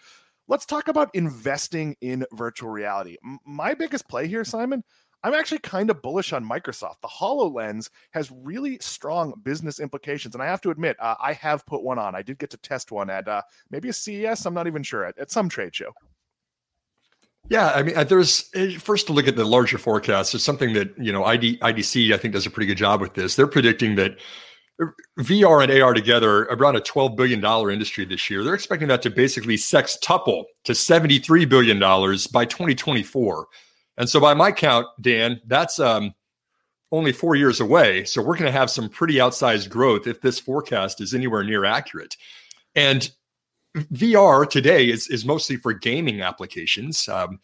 Let's 0.48 0.65
talk 0.65 0.88
about 0.88 1.13
investing 1.13 1.96
in 2.01 2.25
virtual 2.34 2.70
reality. 2.70 3.17
M- 3.24 3.39
my 3.46 3.74
biggest 3.74 4.10
play 4.10 4.27
here 4.27 4.43
simon 4.43 4.84
I'm 5.24 5.34
actually 5.34 5.60
kind 5.60 5.90
of 5.90 6.01
bullish 6.01 6.34
on 6.34 6.44
Microsoft. 6.44 7.01
The 7.01 7.08
HoloLens 7.08 7.90
has 8.12 8.32
really 8.32 8.80
strong 8.80 9.34
business 9.44 9.80
implications. 9.80 10.34
And 10.34 10.42
I 10.42 10.48
have 10.48 10.62
to 10.62 10.72
admit, 10.72 10.98
uh, 11.00 11.16
I 11.22 11.34
have 11.34 11.66
put 11.66 11.84
one 11.84 12.00
on. 12.00 12.16
I 12.16 12.24
did 12.24 12.40
get 12.40 12.50
to 12.51 12.58
test 12.58 12.92
one 12.92 13.10
at 13.10 13.28
uh, 13.28 13.42
maybe 13.70 13.90
a 13.90 13.94
CES. 13.94 14.46
I'm 14.46 14.54
not 14.54 14.68
even 14.68 14.82
sure, 14.82 15.06
at, 15.06 15.18
at 15.20 15.30
some 15.30 15.48
trade 15.48 15.75
show. 15.75 15.92
Yeah, 17.50 17.72
I 17.72 17.84
mean, 17.84 17.98
uh, 17.98 18.04
there's 18.04 18.50
eh, 18.56 18.78
first 18.78 19.08
to 19.08 19.13
look 19.13 19.28
at 19.28 19.36
the 19.36 19.46
larger 19.46 19.78
forecast. 19.78 20.34
It's 20.34 20.44
something 20.44 20.74
that 20.74 20.98
you 20.98 21.12
know 21.12 21.25
ID, 21.25 21.58
IDC 21.58 22.13
I 22.13 22.18
think 22.18 22.34
does 22.34 22.46
a 22.46 22.51
pretty 22.51 22.68
good 22.68 22.78
job 22.78 23.01
with 23.01 23.13
this. 23.13 23.36
They're 23.36 23.48
predicting 23.48 23.96
that 23.96 24.18
uh, 24.82 24.86
VR 25.20 25.63
and 25.63 25.72
AR 25.82 25.94
together 25.94 26.44
around 26.44 26.75
a 26.75 26.82
$12 26.82 27.16
billion 27.16 27.44
industry 27.72 28.06
this 28.06 28.30
year. 28.30 28.44
They're 28.44 28.54
expecting 28.54 28.88
that 28.90 29.01
to 29.01 29.10
basically 29.10 29.58
sextuple 29.58 30.46
to 30.63 30.74
$73 30.74 31.50
billion 31.50 31.80
by 31.80 32.46
2024. 32.46 33.48
And 34.01 34.10
so, 34.10 34.20
by 34.20 34.34
my 34.34 34.51
count, 34.51 34.88
Dan, 35.00 35.39
that's 35.46 35.79
um, 35.79 36.15
only 36.91 37.12
four 37.12 37.36
years 37.36 37.60
away. 37.60 38.03
So, 38.03 38.20
we're 38.20 38.34
going 38.36 38.51
to 38.51 38.51
have 38.51 38.72
some 38.72 38.89
pretty 38.89 39.17
outsized 39.17 39.70
growth 39.70 40.08
if 40.08 40.22
this 40.22 40.39
forecast 40.39 41.01
is 41.01 41.13
anywhere 41.13 41.43
near 41.43 41.65
accurate. 41.65 42.17
And 42.74 43.12
VR 43.77 44.50
today 44.50 44.89
is, 44.89 45.08
is 45.10 45.24
mostly 45.24 45.55
for 45.55 45.72
gaming 45.72 46.22
applications. 46.22 47.08
Um, 47.08 47.39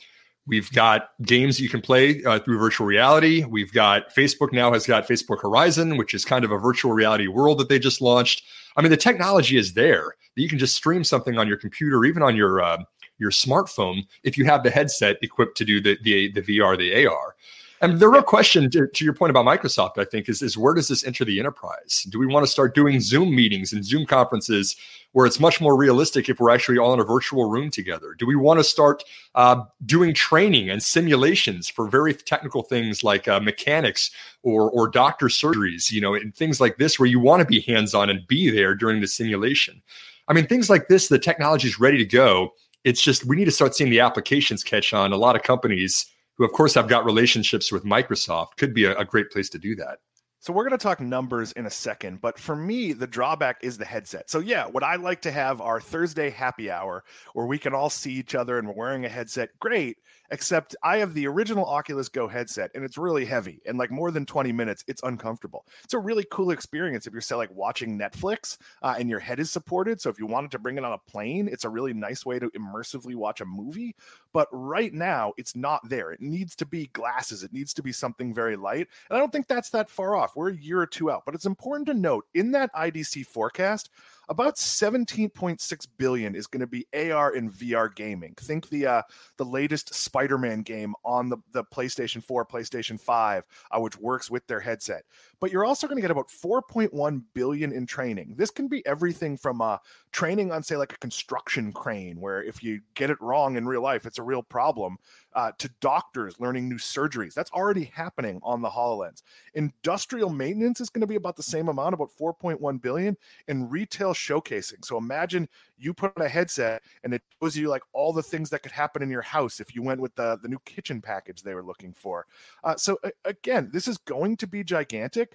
we've 0.48 0.72
got 0.72 1.10
games 1.22 1.60
you 1.60 1.70
can 1.70 1.80
play 1.80 2.24
uh, 2.24 2.40
through 2.40 2.58
virtual 2.58 2.88
reality. 2.88 3.44
We've 3.44 3.72
got 3.72 4.12
Facebook 4.16 4.52
now 4.52 4.74
has 4.74 4.88
got 4.88 5.08
Facebook 5.08 5.44
Horizon, 5.44 5.96
which 5.96 6.16
is 6.16 6.26
kind 6.26 6.44
of 6.44 6.50
a 6.50 6.58
virtual 6.58 6.92
reality 6.92 7.28
world 7.28 7.60
that 7.60 7.70
they 7.70 7.78
just 7.78 8.02
launched. 8.02 8.42
I 8.76 8.82
mean, 8.82 8.90
the 8.90 8.98
technology 8.98 9.58
is 9.58 9.74
there. 9.74 10.16
that 10.36 10.42
You 10.42 10.50
can 10.50 10.58
just 10.58 10.76
stream 10.76 11.04
something 11.04 11.38
on 11.38 11.48
your 11.48 11.58
computer, 11.58 12.04
even 12.04 12.24
on 12.24 12.36
your 12.36 12.64
uh, 12.64 12.80
your 13.18 13.32
smartphone 13.32 14.06
if 14.24 14.38
you 14.38 14.46
have 14.46 14.64
the 14.64 14.70
headset 14.70 15.18
equipped 15.22 15.58
to 15.58 15.66
do 15.66 15.82
the 15.82 15.98
the, 16.04 16.32
the 16.32 16.42
VR, 16.42 16.78
the 16.78 17.06
AR. 17.06 17.36
And 17.80 18.00
the 18.00 18.08
real 18.08 18.24
question 18.24 18.72
to, 18.72 18.88
to, 18.88 19.06
your 19.06 19.14
point 19.14 19.30
about 19.30 19.46
Microsoft, 19.46 20.00
I 20.00 20.06
think, 20.06 20.30
is, 20.30 20.42
is 20.42 20.58
where 20.58 20.74
does 20.74 20.88
this 20.88 21.06
enter 21.06 21.24
the 21.24 21.40
enterprise? 21.40 22.08
Do 22.10 22.18
we 22.18 22.26
want 22.26 22.44
to 22.44 22.52
start 22.52 22.74
doing 22.74 23.00
Zoom 23.00 23.36
meetings 23.36 23.72
and 23.72 23.86
Zoom 23.86 24.08
conferences 24.08 24.76
where 25.12 25.28
it's 25.28 25.40
much 25.40 25.62
more 25.62 25.78
realistic 25.78 26.28
if 26.28 26.40
we're 26.40 26.50
actually 26.50 26.80
all 26.80 26.94
in 26.94 27.00
a 27.00 27.04
virtual 27.04 27.50
room 27.50 27.70
together? 27.70 28.16
Do 28.18 28.26
we 28.26 28.36
want 28.36 28.60
to 28.60 28.64
start 28.64 29.04
uh, 29.36 29.64
doing 29.86 30.16
training 30.16 30.72
and 30.72 30.82
simulations 30.82 31.70
for 31.70 31.88
very 31.88 32.16
technical 32.16 32.64
things 32.64 33.04
like 33.04 33.28
uh, 33.28 33.40
mechanics 33.40 34.10
or, 34.42 34.72
or 34.72 34.88
doctor 34.88 35.28
surgeries, 35.28 35.92
you 35.92 36.02
know, 36.02 36.16
and 36.16 36.36
things 36.36 36.60
like 36.60 36.78
this 36.78 36.98
where 36.98 37.08
you 37.08 37.20
want 37.20 37.42
to 37.42 37.46
be 37.46 37.62
hands 37.62 37.94
on 37.94 38.10
and 38.10 38.26
be 38.28 38.50
there 38.50 38.74
during 38.74 39.02
the 39.02 39.08
simulation? 39.08 39.84
I 40.28 40.34
mean, 40.34 40.48
things 40.48 40.70
like 40.70 40.88
this, 40.88 41.08
the 41.10 41.20
technology 41.20 41.68
is 41.68 41.80
ready 41.80 42.00
to 42.00 42.06
go 42.06 42.54
It's 42.84 43.02
just 43.02 43.26
we 43.26 43.36
need 43.36 43.46
to 43.46 43.52
start 43.52 43.76
seeing 43.76 43.90
the 43.90 44.00
applications 44.00 44.64
catch 44.64 44.94
on. 44.94 45.12
A 45.14 45.18
lot 45.18 45.36
of 45.36 45.44
companies 45.44 46.06
who, 46.38 46.46
of 46.46 46.52
course, 46.52 46.74
have 46.76 46.88
got 46.88 47.06
relationships 47.06 47.72
with 47.72 47.84
Microsoft 47.84 48.58
could 48.58 48.74
be 48.74 48.86
a, 48.86 48.98
a 48.98 49.06
great 49.06 49.30
place 49.32 49.50
to 49.50 49.58
do 49.58 49.76
that. 49.76 50.00
So 50.40 50.54
we're 50.54 50.64
going 50.64 50.78
to 50.78 50.84
talk 50.84 51.02
numbers 51.02 51.52
in 51.54 51.66
a 51.66 51.70
second, 51.70 52.22
but 52.22 52.40
for 52.40 52.56
me, 52.56 52.94
the 52.94 53.08
drawback 53.08 53.58
is 53.64 53.78
the 53.78 53.86
headset. 53.86 54.30
So 54.30 54.40
yeah, 54.40 54.66
what 54.68 54.84
I 54.84 54.96
like 54.96 55.22
to 55.24 55.32
have 55.32 55.62
our 55.62 55.82
Thursday 55.82 56.30
happy 56.30 56.70
hour 56.70 57.04
where 57.34 57.48
we 57.48 57.58
can 57.58 57.74
all 57.74 57.90
see 57.90 58.14
each 58.14 58.36
other 58.36 58.60
and 58.60 58.68
we're 58.68 58.76
wearing 58.76 59.04
a 59.04 59.10
headset? 59.10 59.50
Great 59.60 59.98
except 60.30 60.76
I 60.84 60.98
have 60.98 61.14
the 61.14 61.28
original 61.28 61.66
Oculus 61.66 62.10
Go 62.10 62.28
headset 62.28 62.72
and 62.76 62.84
it's 62.84 62.98
really 62.98 63.26
heavy 63.26 63.62
and 63.66 63.78
like 63.78 63.92
more 63.92 64.12
than 64.12 64.26
20 64.26 64.52
minutes, 64.52 64.84
it's 64.88 65.02
uncomfortable. 65.04 65.66
It's 65.84 65.94
a 65.94 66.00
really 66.00 66.26
cool 66.32 66.52
experience 66.52 67.08
if 67.08 67.14
you're 67.14 67.22
say 67.22 67.36
like 67.36 67.52
watching 67.52 67.98
Netflix 67.98 68.58
uh, 68.82 68.96
and 68.98 69.10
your 69.10 69.20
head 69.20 69.40
is 69.40 69.52
supported. 69.52 70.02
So 70.02 70.10
if 70.10 70.20
you 70.20 70.26
wanted 70.26 70.52
to 70.52 70.60
bring 70.60 70.78
it 70.78 70.84
on 70.84 70.94
a 70.94 70.98
plane, 70.98 71.48
it's 71.52 71.66
a 71.66 71.70
really 71.70 71.94
nice 71.94 72.26
way 72.26 72.40
to 72.40 72.50
immersively 72.52 73.16
watch 73.16 73.42
a 73.42 73.46
movie. 73.46 73.96
But 74.34 74.48
right 74.52 74.94
now, 74.94 75.34
it's 75.38 75.56
not 75.56 75.88
there. 75.90 76.12
It 76.12 76.22
needs 76.22 76.56
to 76.58 76.66
be 76.66 76.88
glasses. 76.88 77.44
It 77.44 77.54
needs 77.54 77.74
to 77.76 77.84
be 77.84 77.92
something 77.92 78.34
very 78.34 78.56
light. 78.56 78.88
And 79.10 79.18
I 79.18 79.20
don't 79.20 79.32
think 79.32 79.48
that's 79.48 79.70
that 79.72 79.90
far 79.90 80.16
off. 80.16 80.36
We're 80.36 80.50
a 80.50 80.56
year 80.56 80.80
or 80.80 80.88
two 80.88 81.12
out. 81.12 81.24
But 81.26 81.36
it's 81.36 81.46
important 81.46 81.88
to 81.88 81.94
note 81.94 82.26
in 82.34 82.52
that 82.52 82.74
IDC 82.74 83.26
forecast, 83.28 83.90
about 84.30 84.56
17.6 84.56 85.88
billion 85.98 86.36
is 86.36 86.48
going 86.48 86.62
to 86.62 86.68
be 86.68 86.86
AR 86.94 87.34
and 87.34 87.52
VR 87.52 87.94
gaming. 87.94 88.34
Think 88.36 88.70
the 88.70 88.86
uh, 88.88 89.02
the 89.38 89.46
latest 89.46 89.94
Spider-Man 89.94 90.62
game 90.62 90.94
on 91.06 91.30
the, 91.30 91.38
the 91.52 91.64
PlayStation 91.64 92.24
4, 92.24 92.46
PlayStation 92.46 93.00
5, 93.00 93.44
uh, 93.72 93.80
which 93.80 93.98
works 93.98 94.30
with 94.30 94.46
their 94.48 94.60
headset. 94.60 95.04
But 95.40 95.52
you're 95.52 95.66
also 95.66 95.88
going 95.88 95.98
to 95.98 96.02
get 96.02 96.12
about 96.12 96.30
4.1 96.30 97.22
billion 97.34 97.72
in 97.72 97.86
training. 97.86 98.34
This 98.38 98.50
can 98.50 98.68
be 98.68 98.86
everything 98.86 99.38
from 99.38 99.62
uh, 99.62 99.78
training 100.12 100.52
on, 100.52 100.64
say, 100.64 100.78
like 100.78 100.94
a 100.94 100.98
construction 100.98 101.72
crane, 101.72 102.20
where 102.20 102.44
if 102.44 102.64
you 102.64 102.82
get 102.96 103.10
it 103.10 103.22
wrong 103.22 103.56
in 103.56 103.68
real 103.68 103.82
life, 103.82 104.06
it's 104.06 104.20
a 104.20 104.24
real 104.24 104.42
problem, 104.42 104.98
uh, 105.34 105.52
to 105.60 105.70
doctors 105.82 106.40
learning 106.40 106.68
new 106.68 106.78
surgeries. 106.78 107.36
That's 107.36 107.52
already 107.52 107.84
happening 107.84 108.40
on 108.42 108.62
the 108.62 108.70
HoloLens. 108.70 109.22
Industrial 109.54 110.30
maintenance 110.30 110.82
is 110.82 110.90
going 110.90 111.02
to 111.02 111.08
be 111.08 111.16
about 111.16 111.36
the 111.36 111.44
same 111.44 111.68
amount, 111.68 111.94
about 111.94 112.10
4.1 112.20 112.82
billion, 112.82 113.16
and 113.48 113.72
retail 113.72 114.14
showcasing. 114.14 114.84
So 114.84 114.98
imagine 114.98 115.48
you 115.78 115.94
put 115.94 116.12
on 116.18 116.26
a 116.26 116.30
headset 116.30 116.82
and 117.04 117.14
it 117.14 117.22
shows 117.42 117.56
you 117.56 117.68
like 117.70 117.84
all 117.94 118.12
the 118.12 118.24
things 118.24 118.50
that 118.50 118.64
could 118.64 118.72
happen 118.72 119.04
in 119.04 119.10
your 119.12 119.22
house 119.22 119.60
if 119.60 119.76
you 119.76 119.84
went 119.84 120.02
with 120.02 120.16
the, 120.16 120.40
the 120.42 120.48
new 120.48 120.60
kitchen 120.66 121.02
package 121.02 121.44
they 121.44 121.54
were 121.54 121.64
looking 121.64 121.94
for. 121.94 122.26
Uh, 122.64 122.76
so 122.76 122.98
again, 123.26 123.70
this 123.72 123.88
is 123.88 123.98
going 124.00 124.38
to 124.38 124.48
be 124.48 124.64
gigantic. 124.64 125.27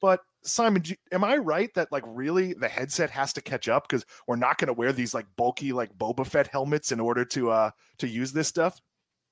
But 0.00 0.20
Simon, 0.42 0.82
am 1.12 1.24
I 1.24 1.36
right 1.36 1.72
that 1.74 1.92
like 1.92 2.04
really 2.06 2.54
the 2.54 2.68
headset 2.68 3.10
has 3.10 3.32
to 3.34 3.42
catch 3.42 3.68
up 3.68 3.88
because 3.88 4.06
we're 4.26 4.36
not 4.36 4.58
going 4.58 4.68
to 4.68 4.72
wear 4.72 4.92
these 4.92 5.14
like 5.14 5.26
bulky 5.36 5.72
like 5.72 5.96
Boba 5.98 6.26
Fett 6.26 6.48
helmets 6.48 6.92
in 6.92 7.00
order 7.00 7.24
to 7.26 7.50
uh 7.50 7.70
to 7.98 8.08
use 8.08 8.32
this 8.32 8.48
stuff? 8.48 8.80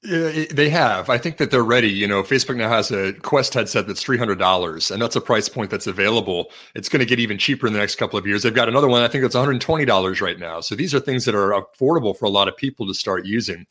Yeah, 0.04 0.44
they 0.52 0.70
have. 0.70 1.10
I 1.10 1.18
think 1.18 1.38
that 1.38 1.50
they're 1.50 1.64
ready. 1.64 1.88
You 1.88 2.06
know, 2.06 2.22
Facebook 2.22 2.54
now 2.56 2.68
has 2.68 2.92
a 2.92 3.14
Quest 3.14 3.54
headset 3.54 3.88
that's 3.88 4.00
three 4.00 4.16
hundred 4.16 4.38
dollars, 4.38 4.92
and 4.92 5.02
that's 5.02 5.16
a 5.16 5.20
price 5.20 5.48
point 5.48 5.72
that's 5.72 5.88
available. 5.88 6.52
It's 6.76 6.88
going 6.88 7.00
to 7.00 7.06
get 7.06 7.18
even 7.18 7.36
cheaper 7.36 7.66
in 7.66 7.72
the 7.72 7.80
next 7.80 7.96
couple 7.96 8.16
of 8.16 8.24
years. 8.24 8.44
They've 8.44 8.54
got 8.54 8.68
another 8.68 8.86
one. 8.86 9.02
I 9.02 9.08
think 9.08 9.22
that's 9.22 9.34
one 9.34 9.44
hundred 9.44 9.60
twenty 9.60 9.84
dollars 9.84 10.20
right 10.20 10.38
now. 10.38 10.60
So 10.60 10.76
these 10.76 10.94
are 10.94 11.00
things 11.00 11.24
that 11.24 11.34
are 11.34 11.50
affordable 11.50 12.16
for 12.16 12.26
a 12.26 12.30
lot 12.30 12.46
of 12.46 12.56
people 12.56 12.86
to 12.86 12.94
start 12.94 13.26
using. 13.26 13.66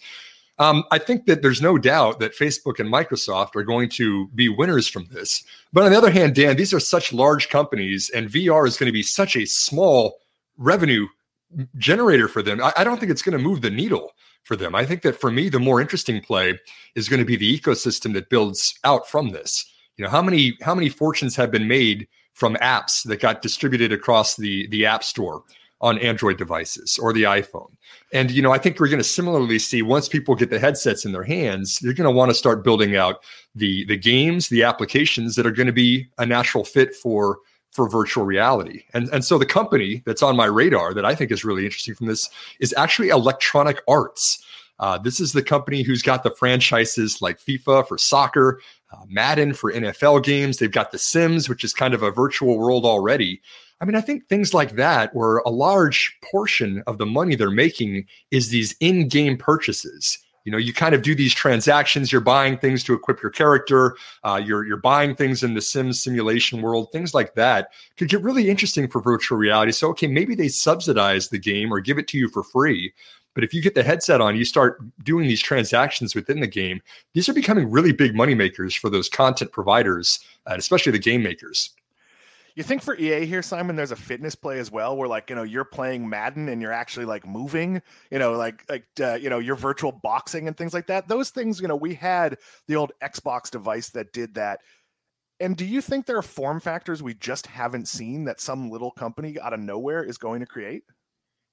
Um, 0.60 0.84
I 0.92 0.98
think 0.98 1.26
that 1.28 1.42
there's 1.42 1.62
no 1.62 1.78
doubt 1.78 2.20
that 2.20 2.36
Facebook 2.36 2.80
and 2.80 2.92
Microsoft 2.92 3.56
are 3.56 3.64
going 3.64 3.90
to 3.90 4.28
be 4.30 4.50
winners 4.50 4.88
from 4.88 5.08
this. 5.12 5.44
But 5.72 5.84
on 5.84 5.92
the 5.92 5.98
other 5.98 6.10
hand, 6.10 6.36
Dan, 6.36 6.56
these 6.56 6.74
are 6.74 6.80
such 6.80 7.14
large 7.14 7.50
companies, 7.50 8.10
and 8.10 8.30
VR 8.30 8.68
is 8.68 8.78
going 8.78 8.88
to 8.88 8.94
be 8.94 9.04
such 9.04 9.36
a 9.36 9.46
small 9.46 10.18
revenue 10.58 11.08
generator 11.78 12.28
for 12.28 12.42
them. 12.42 12.62
I, 12.62 12.74
I 12.78 12.84
don't 12.84 13.00
think 13.00 13.12
it's 13.12 13.22
going 13.22 13.38
to 13.38 13.44
move 13.44 13.62
the 13.62 13.70
needle 13.70 14.12
for 14.44 14.56
them. 14.56 14.74
I 14.74 14.86
think 14.86 15.02
that 15.04 15.20
for 15.20 15.30
me, 15.30 15.50
the 15.50 15.60
more 15.60 15.80
interesting 15.80 16.22
play 16.22 16.60
is 16.96 17.10
going 17.10 17.20
to 17.20 17.26
be 17.26 17.36
the 17.36 17.60
ecosystem 17.60 18.14
that 18.14 18.30
builds 18.30 18.78
out 18.84 19.08
from 19.08 19.30
this. 19.30 19.66
You 19.98 20.06
know, 20.06 20.10
how 20.10 20.22
many 20.22 20.58
how 20.62 20.76
many 20.76 20.90
fortunes 20.90 21.36
have 21.36 21.52
been 21.52 21.68
made 21.68 22.08
from 22.34 22.56
apps 22.56 23.04
that 23.08 23.20
got 23.20 23.42
distributed 23.42 23.92
across 23.92 24.36
the 24.36 24.68
the 24.68 24.86
app 24.86 25.04
store 25.04 25.44
on 25.82 26.00
Android 26.00 26.38
devices 26.38 26.98
or 26.98 27.14
the 27.14 27.24
iPhone. 27.24 27.72
And 28.14 28.32
you 28.32 28.42
know, 28.42 28.52
I 28.52 28.58
think 28.58 28.80
we're 28.80 28.88
going 28.88 28.98
to 28.98 29.04
similarly 29.04 29.60
see 29.60 29.82
once 29.82 30.08
people 30.08 30.36
get 30.36 30.50
the 30.50 30.60
headsets 30.60 31.06
in 31.06 31.12
their 31.12 31.24
hands, 31.24 31.80
they're 31.80 31.94
going 31.94 32.06
to 32.06 32.12
want 32.12 32.32
to 32.32 32.36
start 32.36 32.64
building 32.64 32.96
out 32.96 33.24
the 33.56 33.86
the 33.86 33.98
games, 33.98 34.50
the 34.50 34.64
applications 34.64 35.36
that 35.36 35.46
are 35.46 35.52
going 35.52 35.68
to 35.68 35.74
be 35.74 36.08
a 36.18 36.26
natural 36.26 36.64
fit 36.64 36.96
for 36.96 37.40
for 37.72 37.88
virtual 37.88 38.26
reality. 38.26 38.84
And, 38.94 39.08
and 39.10 39.24
so 39.24 39.38
the 39.38 39.46
company 39.46 40.02
that's 40.06 40.24
on 40.24 40.36
my 40.36 40.46
radar 40.46 40.96
that 40.96 41.06
I 41.06 41.14
think 41.14 41.32
is 41.32 41.46
really 41.46 41.66
interesting 41.66 41.94
from 41.94 42.08
this 42.08 42.28
is 42.60 42.74
actually 42.76 43.10
Electronic 43.10 43.82
Arts. 43.88 44.44
Uh, 44.80 44.98
this 44.98 45.20
is 45.20 45.34
the 45.34 45.44
company 45.44 45.84
who's 45.84 46.02
got 46.02 46.24
the 46.24 46.32
franchises 46.32 47.22
like 47.22 47.40
FIFA 47.40 47.88
for 47.88 47.98
soccer, 47.98 48.62
uh, 48.92 49.04
Madden 49.08 49.54
for 49.54 49.72
NFL 49.72 50.24
games. 50.24 50.58
They've 50.58 50.72
got 50.72 50.92
The 50.92 51.00
Sims, 51.00 51.50
which 51.50 51.64
is 51.64 51.74
kind 51.74 51.94
of 51.94 52.04
a 52.04 52.12
virtual 52.12 52.58
world 52.58 52.86
already. 52.86 53.42
I 53.80 53.86
mean, 53.86 53.96
I 53.96 54.02
think 54.02 54.28
things 54.28 54.54
like 54.54 54.72
that, 54.76 55.14
where 55.14 55.38
a 55.40 55.50
large 55.50 56.18
portion 56.32 56.84
of 56.88 56.98
the 56.98 57.06
money 57.06 57.36
they're 57.36 57.52
making 57.52 58.06
is 58.32 58.50
these 58.50 58.76
in 58.80 59.08
game 59.08 59.38
purchases. 59.38 60.18
You 60.48 60.52
know 60.52 60.58
you 60.58 60.74
kind 60.74 60.96
of 60.96 61.02
do 61.02 61.14
these 61.14 61.34
transactions. 61.34 62.10
You're 62.10 62.22
buying 62.22 62.58
things 62.58 62.82
to 62.86 62.94
equip 62.94 63.22
your 63.22 63.32
character. 63.32 63.98
Uh, 64.24 64.42
you're 64.42 64.66
you're 64.66 64.78
buying 64.78 65.14
things 65.14 65.44
in 65.44 65.54
the 65.54 65.62
sims 65.62 66.02
simulation 66.02 66.62
world. 66.62 66.88
Things 66.90 67.14
like 67.14 67.36
that 67.36 67.74
could 67.98 68.08
get 68.08 68.22
really 68.22 68.50
interesting 68.50 68.88
for 68.88 69.02
virtual 69.02 69.38
reality. 69.38 69.74
So 69.74 69.90
okay 69.90 70.08
maybe 70.08 70.36
they 70.36 70.48
subsidize 70.48 71.28
the 71.28 71.38
game 71.38 71.70
or 71.70 71.82
give 71.82 71.98
it 71.98 72.08
to 72.08 72.18
you 72.18 72.30
for 72.30 72.44
free 72.44 72.94
but 73.38 73.44
if 73.44 73.54
you 73.54 73.62
get 73.62 73.76
the 73.76 73.84
headset 73.84 74.20
on 74.20 74.36
you 74.36 74.44
start 74.44 74.80
doing 75.04 75.28
these 75.28 75.42
transactions 75.42 76.16
within 76.16 76.40
the 76.40 76.48
game 76.48 76.82
these 77.14 77.30
are 77.30 77.34
becoming 77.34 77.70
really 77.70 77.92
big 77.92 78.16
money 78.16 78.34
makers 78.34 78.74
for 78.74 78.90
those 78.90 79.08
content 79.08 79.52
providers 79.52 80.20
and 80.48 80.58
especially 80.58 80.92
the 80.92 80.98
game 80.98 81.22
makers 81.22 81.76
you 82.56 82.64
think 82.64 82.82
for 82.82 82.98
EA 82.98 83.28
here, 83.28 83.44
Simon, 83.44 83.76
there's 83.76 83.92
a 83.92 83.96
fitness 83.96 84.34
play 84.34 84.58
as 84.58 84.72
well, 84.72 84.98
where 84.98 85.08
like 85.08 85.30
you 85.30 85.36
know 85.36 85.44
you're 85.44 85.64
playing 85.64 86.10
Madden 86.10 86.50
and 86.50 86.60
you're 86.60 86.74
actually 86.74 87.06
like 87.06 87.28
moving, 87.28 87.84
you 88.10 88.18
know, 88.18 88.32
like 88.32 88.66
like 88.68 88.88
uh, 89.00 89.14
you 89.14 89.30
know 89.30 89.38
your 89.38 89.56
virtual 89.56 89.92
boxing 89.92 90.48
and 90.48 90.58
things 90.58 90.74
like 90.74 90.88
that. 90.88 91.08
Those 91.08 91.30
things, 91.30 91.62
you 91.62 91.68
know, 91.68 91.76
we 91.76 91.94
had 91.94 92.40
the 92.68 92.76
old 92.76 92.94
Xbox 93.04 93.52
device 93.52 93.90
that 93.90 94.12
did 94.12 94.34
that. 94.34 94.62
And 95.40 95.56
do 95.56 95.66
you 95.66 95.82
think 95.82 96.08
there 96.08 96.18
are 96.18 96.24
form 96.24 96.60
factors 96.60 97.04
we 97.04 97.14
just 97.14 97.46
haven't 97.46 97.88
seen 97.88 98.24
that 98.24 98.42
some 98.42 98.72
little 98.72 98.90
company 98.90 99.40
out 99.40 99.54
of 99.54 99.60
nowhere 99.60 100.04
is 100.04 100.18
going 100.18 100.40
to 100.40 100.48
create? 100.48 100.82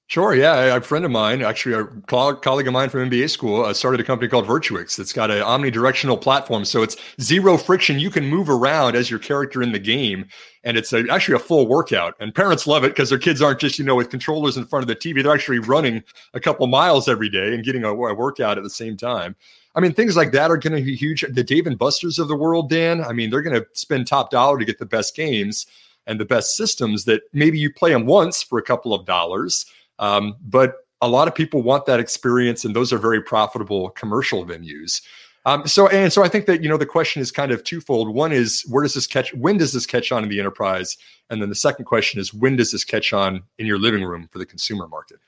Sure. 0.07 0.35
Yeah. 0.35 0.75
A 0.75 0.81
friend 0.81 1.03
of 1.03 1.09
mine, 1.09 1.41
actually 1.41 1.73
a 1.73 1.85
colleague 2.05 2.67
of 2.67 2.73
mine 2.73 2.89
from 2.89 3.09
MBA 3.09 3.27
school, 3.27 3.65
uh, 3.65 3.73
started 3.73 3.99
a 3.99 4.03
company 4.03 4.29
called 4.29 4.45
Virtuix 4.45 4.95
that's 4.95 5.11
got 5.11 5.31
an 5.31 5.41
omnidirectional 5.41 6.21
platform. 6.21 6.63
So 6.63 6.83
it's 6.83 6.95
zero 7.19 7.57
friction. 7.57 7.97
You 7.97 8.11
can 8.11 8.27
move 8.27 8.47
around 8.47 8.95
as 8.95 9.09
your 9.09 9.17
character 9.17 9.63
in 9.63 9.71
the 9.71 9.79
game. 9.79 10.27
And 10.63 10.77
it's 10.77 10.93
a, 10.93 11.05
actually 11.09 11.35
a 11.35 11.39
full 11.39 11.67
workout. 11.67 12.13
And 12.19 12.35
parents 12.35 12.67
love 12.67 12.83
it 12.83 12.89
because 12.89 13.09
their 13.09 13.17
kids 13.17 13.41
aren't 13.41 13.59
just, 13.59 13.79
you 13.79 13.85
know, 13.85 13.95
with 13.95 14.11
controllers 14.11 14.57
in 14.57 14.67
front 14.67 14.83
of 14.83 14.87
the 14.87 14.95
TV. 14.95 15.23
They're 15.23 15.33
actually 15.33 15.59
running 15.59 16.03
a 16.35 16.39
couple 16.39 16.67
miles 16.67 17.07
every 17.07 17.29
day 17.29 17.55
and 17.55 17.63
getting 17.63 17.83
a, 17.83 17.89
a 17.89 18.13
workout 18.13 18.59
at 18.59 18.63
the 18.63 18.69
same 18.69 18.97
time. 18.97 19.35
I 19.73 19.79
mean, 19.79 19.93
things 19.93 20.15
like 20.15 20.31
that 20.33 20.51
are 20.51 20.57
going 20.57 20.77
to 20.77 20.83
be 20.83 20.95
huge. 20.95 21.25
The 21.27 21.43
Dave 21.43 21.65
and 21.65 21.79
Buster's 21.79 22.19
of 22.19 22.27
the 22.27 22.35
world, 22.35 22.69
Dan, 22.69 23.03
I 23.03 23.11
mean, 23.11 23.31
they're 23.31 23.41
going 23.41 23.59
to 23.59 23.67
spend 23.73 24.05
top 24.05 24.29
dollar 24.29 24.59
to 24.59 24.65
get 24.65 24.77
the 24.77 24.85
best 24.85 25.15
games 25.15 25.65
and 26.05 26.19
the 26.19 26.25
best 26.25 26.55
systems 26.55 27.05
that 27.05 27.23
maybe 27.33 27.57
you 27.57 27.73
play 27.73 27.91
them 27.91 28.05
once 28.05 28.43
for 28.43 28.59
a 28.59 28.63
couple 28.63 28.93
of 28.93 29.05
dollars 29.05 29.65
um, 29.99 30.35
but 30.41 30.77
a 31.01 31.07
lot 31.07 31.27
of 31.27 31.35
people 31.35 31.61
want 31.61 31.85
that 31.85 31.99
experience, 31.99 32.65
and 32.65 32.75
those 32.75 32.91
are 32.91 32.97
very 32.97 33.21
profitable 33.21 33.89
commercial 33.91 34.45
venues. 34.45 35.01
Um, 35.45 35.67
so 35.67 35.87
and 35.89 36.11
so 36.11 36.23
I 36.23 36.27
think 36.27 36.47
that 36.47 36.63
you 36.63 36.69
know 36.69 36.77
the 36.77 36.85
question 36.85 37.21
is 37.21 37.31
kind 37.31 37.51
of 37.51 37.63
twofold. 37.63 38.13
One 38.13 38.31
is 38.31 38.65
where 38.67 38.81
does 38.81 38.95
this 38.95 39.05
catch? 39.05 39.33
When 39.33 39.57
does 39.57 39.73
this 39.73 39.85
catch 39.85 40.11
on 40.11 40.23
in 40.23 40.29
the 40.29 40.39
enterprise? 40.39 40.97
And 41.29 41.41
then 41.41 41.49
the 41.49 41.55
second 41.55 41.85
question 41.85 42.19
is 42.19 42.33
when 42.33 42.55
does 42.55 42.71
this 42.71 42.83
catch 42.83 43.13
on 43.13 43.43
in 43.59 43.67
your 43.67 43.77
living 43.77 44.03
room 44.03 44.27
for 44.31 44.39
the 44.39 44.45
consumer 44.45 44.87
market? 44.87 45.19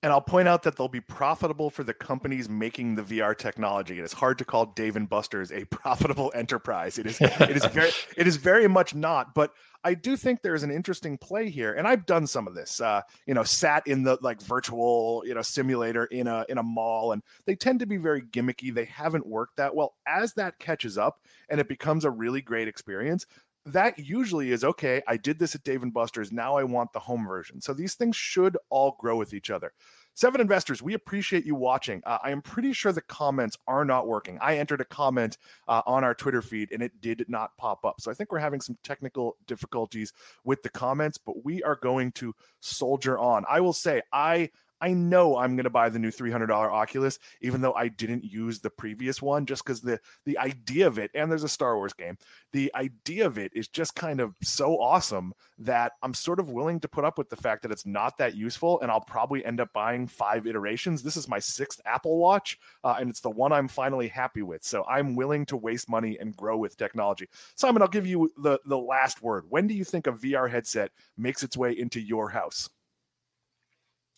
And 0.00 0.12
I'll 0.12 0.20
point 0.20 0.46
out 0.46 0.62
that 0.62 0.76
they'll 0.76 0.86
be 0.86 1.00
profitable 1.00 1.70
for 1.70 1.82
the 1.82 1.92
companies 1.92 2.48
making 2.48 2.94
the 2.94 3.02
VR 3.02 3.36
technology. 3.36 3.98
It 3.98 4.04
is 4.04 4.12
hard 4.12 4.38
to 4.38 4.44
call 4.44 4.66
Dave 4.66 4.94
and 4.94 5.08
Buster's 5.08 5.50
a 5.50 5.64
profitable 5.70 6.30
enterprise. 6.36 6.98
It 6.98 7.06
is 7.06 7.20
it 7.20 7.56
is 7.56 7.64
very 7.66 7.90
it 8.16 8.26
is 8.28 8.36
very 8.36 8.68
much 8.68 8.94
not. 8.94 9.34
But 9.34 9.52
I 9.82 9.94
do 9.94 10.16
think 10.16 10.42
there's 10.42 10.62
an 10.62 10.70
interesting 10.70 11.18
play 11.18 11.50
here, 11.50 11.72
and 11.72 11.86
I've 11.86 12.06
done 12.06 12.26
some 12.28 12.46
of 12.46 12.54
this. 12.54 12.80
Uh, 12.80 13.02
you 13.26 13.34
know, 13.34 13.42
sat 13.42 13.86
in 13.88 14.04
the 14.04 14.18
like 14.22 14.40
virtual 14.40 15.22
you 15.26 15.34
know 15.34 15.42
simulator 15.42 16.04
in 16.04 16.28
a 16.28 16.44
in 16.48 16.58
a 16.58 16.62
mall, 16.62 17.10
and 17.10 17.22
they 17.46 17.56
tend 17.56 17.80
to 17.80 17.86
be 17.86 17.96
very 17.96 18.22
gimmicky. 18.22 18.72
They 18.72 18.84
haven't 18.84 19.26
worked 19.26 19.56
that 19.56 19.74
well. 19.74 19.94
As 20.06 20.32
that 20.34 20.60
catches 20.60 20.96
up 20.96 21.20
and 21.48 21.60
it 21.60 21.68
becomes 21.68 22.04
a 22.04 22.10
really 22.10 22.40
great 22.40 22.68
experience, 22.68 23.26
that 23.72 23.98
usually 23.98 24.52
is 24.52 24.64
okay. 24.64 25.02
I 25.06 25.16
did 25.16 25.38
this 25.38 25.54
at 25.54 25.64
Dave 25.64 25.82
and 25.82 25.92
Buster's. 25.92 26.32
Now 26.32 26.56
I 26.56 26.64
want 26.64 26.92
the 26.92 26.98
home 26.98 27.26
version. 27.26 27.60
So 27.60 27.72
these 27.72 27.94
things 27.94 28.16
should 28.16 28.56
all 28.70 28.96
grow 28.98 29.16
with 29.16 29.34
each 29.34 29.50
other. 29.50 29.72
Seven 30.14 30.40
investors, 30.40 30.82
we 30.82 30.94
appreciate 30.94 31.46
you 31.46 31.54
watching. 31.54 32.02
Uh, 32.04 32.18
I 32.24 32.32
am 32.32 32.42
pretty 32.42 32.72
sure 32.72 32.90
the 32.90 33.00
comments 33.02 33.56
are 33.68 33.84
not 33.84 34.08
working. 34.08 34.36
I 34.42 34.58
entered 34.58 34.80
a 34.80 34.84
comment 34.84 35.38
uh, 35.68 35.82
on 35.86 36.02
our 36.02 36.12
Twitter 36.12 36.42
feed 36.42 36.72
and 36.72 36.82
it 36.82 37.00
did 37.00 37.24
not 37.28 37.56
pop 37.56 37.84
up. 37.84 38.00
So 38.00 38.10
I 38.10 38.14
think 38.14 38.32
we're 38.32 38.40
having 38.40 38.60
some 38.60 38.76
technical 38.82 39.36
difficulties 39.46 40.12
with 40.42 40.60
the 40.64 40.70
comments, 40.70 41.18
but 41.18 41.44
we 41.44 41.62
are 41.62 41.76
going 41.76 42.10
to 42.12 42.34
soldier 42.58 43.16
on. 43.16 43.44
I 43.48 43.60
will 43.60 43.72
say, 43.72 44.02
I 44.12 44.50
I 44.80 44.92
know 44.92 45.36
I'm 45.36 45.56
going 45.56 45.64
to 45.64 45.70
buy 45.70 45.88
the 45.88 45.98
new 45.98 46.10
$300 46.10 46.50
Oculus, 46.50 47.18
even 47.40 47.60
though 47.60 47.74
I 47.74 47.88
didn't 47.88 48.24
use 48.24 48.60
the 48.60 48.70
previous 48.70 49.20
one, 49.20 49.46
just 49.46 49.64
because 49.64 49.80
the 49.80 49.98
the 50.24 50.38
idea 50.38 50.86
of 50.86 50.98
it, 50.98 51.10
and 51.14 51.30
there's 51.30 51.44
a 51.44 51.48
Star 51.48 51.76
Wars 51.76 51.92
game, 51.92 52.16
the 52.52 52.70
idea 52.74 53.26
of 53.26 53.38
it 53.38 53.52
is 53.54 53.68
just 53.68 53.94
kind 53.94 54.20
of 54.20 54.34
so 54.42 54.80
awesome 54.80 55.32
that 55.58 55.92
I'm 56.02 56.14
sort 56.14 56.40
of 56.40 56.50
willing 56.50 56.80
to 56.80 56.88
put 56.88 57.04
up 57.04 57.18
with 57.18 57.28
the 57.28 57.36
fact 57.36 57.62
that 57.62 57.72
it's 57.72 57.86
not 57.86 58.18
that 58.18 58.36
useful, 58.36 58.80
and 58.80 58.90
I'll 58.90 59.00
probably 59.00 59.44
end 59.44 59.60
up 59.60 59.72
buying 59.72 60.06
five 60.06 60.46
iterations. 60.46 61.02
This 61.02 61.16
is 61.16 61.28
my 61.28 61.38
sixth 61.38 61.80
Apple 61.84 62.18
Watch, 62.18 62.58
uh, 62.84 62.96
and 62.98 63.10
it's 63.10 63.20
the 63.20 63.30
one 63.30 63.52
I'm 63.52 63.68
finally 63.68 64.08
happy 64.08 64.42
with. 64.42 64.64
So 64.64 64.84
I'm 64.84 65.16
willing 65.16 65.46
to 65.46 65.56
waste 65.56 65.88
money 65.88 66.18
and 66.20 66.36
grow 66.36 66.56
with 66.56 66.76
technology. 66.76 67.28
Simon, 67.56 67.82
I'll 67.82 67.88
give 67.88 68.06
you 68.06 68.30
the 68.38 68.58
the 68.66 68.78
last 68.78 69.22
word. 69.22 69.44
When 69.48 69.66
do 69.66 69.74
you 69.74 69.84
think 69.84 70.06
a 70.06 70.12
VR 70.12 70.50
headset 70.50 70.90
makes 71.16 71.42
its 71.42 71.56
way 71.56 71.72
into 71.72 72.00
your 72.00 72.28
house? 72.28 72.68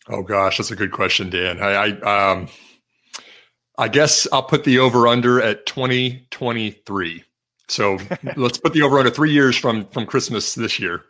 Oh 0.09 0.23
gosh, 0.23 0.57
that's 0.57 0.71
a 0.71 0.75
good 0.75 0.91
question, 0.91 1.29
Dan. 1.29 1.61
I, 1.61 1.71
I 1.71 2.31
um, 2.31 2.47
I 3.77 3.87
guess 3.87 4.27
I'll 4.31 4.43
put 4.43 4.63
the 4.63 4.79
over 4.79 5.07
under 5.07 5.41
at 5.41 5.65
2023. 5.65 7.23
So 7.67 7.97
let's 8.35 8.57
put 8.57 8.73
the 8.73 8.81
over 8.81 8.99
under 8.99 9.11
three 9.11 9.31
years 9.31 9.55
from 9.55 9.87
from 9.87 10.05
Christmas 10.05 10.55
this 10.55 10.79
year. 10.79 11.03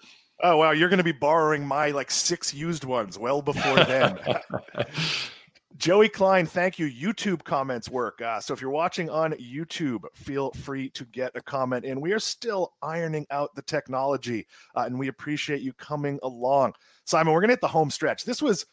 Oh 0.43 0.57
wow, 0.57 0.71
you're 0.71 0.89
going 0.89 0.97
to 0.97 1.03
be 1.03 1.11
borrowing 1.11 1.65
my 1.65 1.91
like 1.91 2.11
six 2.11 2.53
used 2.53 2.83
ones 2.83 3.17
well 3.17 3.41
before 3.41 3.75
then. 3.85 4.17
Joey 5.77 6.09
Klein, 6.09 6.45
thank 6.45 6.77
you. 6.77 6.87
YouTube 6.87 7.43
comments 7.43 7.89
work. 7.89 8.21
Uh, 8.21 8.39
so 8.39 8.53
if 8.53 8.61
you're 8.61 8.69
watching 8.69 9.09
on 9.09 9.31
YouTube, 9.33 10.03
feel 10.13 10.51
free 10.51 10.89
to 10.91 11.05
get 11.05 11.31
a 11.35 11.41
comment 11.41 11.85
in. 11.85 11.99
We 11.99 12.11
are 12.11 12.19
still 12.19 12.73
ironing 12.83 13.25
out 13.31 13.55
the 13.55 13.63
technology, 13.63 14.45
uh, 14.75 14.81
and 14.81 14.99
we 14.99 15.07
appreciate 15.07 15.61
you 15.61 15.73
coming 15.73 16.19
along. 16.21 16.73
Simon, 17.05 17.33
we're 17.33 17.39
going 17.39 17.49
to 17.49 17.53
hit 17.53 17.61
the 17.61 17.67
home 17.67 17.89
stretch. 17.89 18.25
This 18.25 18.43
was 18.43 18.65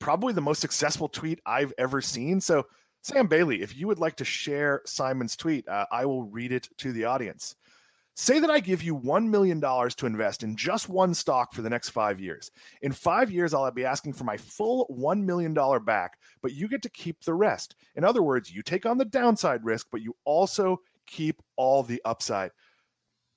probably 0.00 0.32
the 0.32 0.40
most 0.40 0.60
successful 0.60 1.08
tweet 1.08 1.40
I've 1.46 1.72
ever 1.78 2.00
seen. 2.00 2.40
So, 2.40 2.66
Sam 3.02 3.28
Bailey, 3.28 3.62
if 3.62 3.76
you 3.76 3.86
would 3.86 3.98
like 3.98 4.16
to 4.16 4.24
share 4.24 4.82
Simon's 4.84 5.36
tweet, 5.36 5.66
uh, 5.68 5.86
I 5.90 6.04
will 6.04 6.24
read 6.24 6.52
it 6.52 6.68
to 6.78 6.92
the 6.92 7.04
audience. 7.04 7.54
Say 8.14 8.38
that 8.40 8.50
I 8.50 8.60
give 8.60 8.82
you 8.82 8.98
$1 8.98 9.28
million 9.28 9.60
to 9.60 10.06
invest 10.06 10.42
in 10.42 10.54
just 10.54 10.90
one 10.90 11.14
stock 11.14 11.54
for 11.54 11.62
the 11.62 11.70
next 11.70 11.90
five 11.90 12.20
years. 12.20 12.50
In 12.82 12.92
five 12.92 13.30
years, 13.30 13.54
I'll 13.54 13.70
be 13.70 13.86
asking 13.86 14.12
for 14.12 14.24
my 14.24 14.36
full 14.36 14.86
$1 14.90 15.22
million 15.22 15.54
back, 15.84 16.18
but 16.42 16.52
you 16.52 16.68
get 16.68 16.82
to 16.82 16.90
keep 16.90 17.24
the 17.24 17.32
rest. 17.32 17.76
In 17.96 18.04
other 18.04 18.22
words, 18.22 18.50
you 18.50 18.62
take 18.62 18.84
on 18.84 18.98
the 18.98 19.06
downside 19.06 19.64
risk, 19.64 19.86
but 19.90 20.02
you 20.02 20.14
also 20.26 20.80
keep 21.06 21.40
all 21.56 21.82
the 21.82 22.02
upside. 22.04 22.50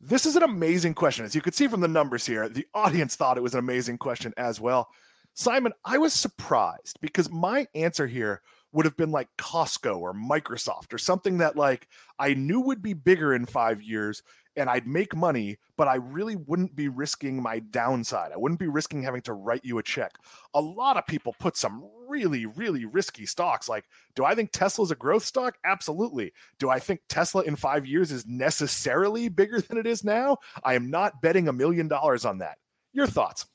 This 0.02 0.26
is 0.26 0.36
an 0.36 0.43
amazing 0.43 0.95
question. 0.95 1.23
As 1.23 1.34
you 1.34 1.39
could 1.39 1.56
see 1.56 1.67
from 1.67 1.80
the 1.80 1.88
numbers 1.88 2.26
here, 2.26 2.49
the 2.49 2.67
audience 2.73 3.15
thought 3.15 3.38
it 3.38 3.43
was 3.43 3.54
an 3.54 3.60
amazing 3.60 3.97
question 3.97 4.34
as 4.36 4.60
well. 4.60 4.89
Simon, 5.34 5.74
I 5.84 5.98
was 5.98 6.13
surprised 6.13 7.00
because 7.02 7.30
my 7.30 7.67
answer 7.74 8.08
here 8.08 8.41
would 8.72 8.86
have 8.86 8.98
been 8.98 9.12
like 9.12 9.30
Costco 9.38 10.00
or 10.00 10.13
Microsoft 10.13 10.93
or 10.93 10.98
something 10.98 11.38
that 11.39 11.56
like 11.56 11.88
I 12.19 12.34
knew 12.34 12.60
would 12.62 12.82
be 12.82 12.93
bigger 12.93 13.34
in 13.34 13.46
5 13.46 13.82
years 13.82 14.24
and 14.56 14.69
I'd 14.69 14.88
make 14.88 15.15
money, 15.15 15.58
but 15.78 15.88
I 15.88 15.96
really 15.96 16.36
wouldn't 16.36 16.76
be 16.76 16.88
risking 16.88 17.41
my 17.41 17.60
downside. 17.60 18.32
I 18.32 18.38
wouldn't 18.38 18.60
be 18.60 18.67
risking 18.67 19.02
having 19.02 19.22
to 19.22 19.34
write 19.34 19.63
you 19.63 19.80
a 19.80 19.84
check. 19.84 20.12
A 20.54 20.62
lot 20.62 20.98
of 20.98 21.08
people 21.08 21.36
put 21.39 21.58
some 21.58 21.84
really, 22.08 22.46
really 22.46 22.86
risky 22.86 23.26
stocks. 23.26 23.67
Like, 23.67 23.86
do 24.15 24.26
I 24.26 24.36
think 24.36 24.52
Tesla's 24.52 24.91
a 24.91 24.96
growth 24.96 25.26
stock? 25.26 25.58
Absolutely. 25.65 26.34
Do 26.60 26.69
I 26.69 26.80
think 26.80 27.02
Tesla 27.10 27.41
in 27.43 27.56
five 27.56 27.88
years 27.88 28.12
is 28.12 28.28
necessarily 28.28 29.30
bigger 29.30 29.62
than 29.62 29.78
it 29.78 29.88
is 29.88 30.04
now? 30.04 30.38
I 30.63 30.76
am 30.76 30.91
not 30.91 31.22
betting 31.22 31.48
a 31.48 31.54
million 31.54 31.88
dollars 31.88 32.26
on 32.26 32.39
that. 32.39 32.58
Your 32.91 33.08
thoughts? 33.08 33.48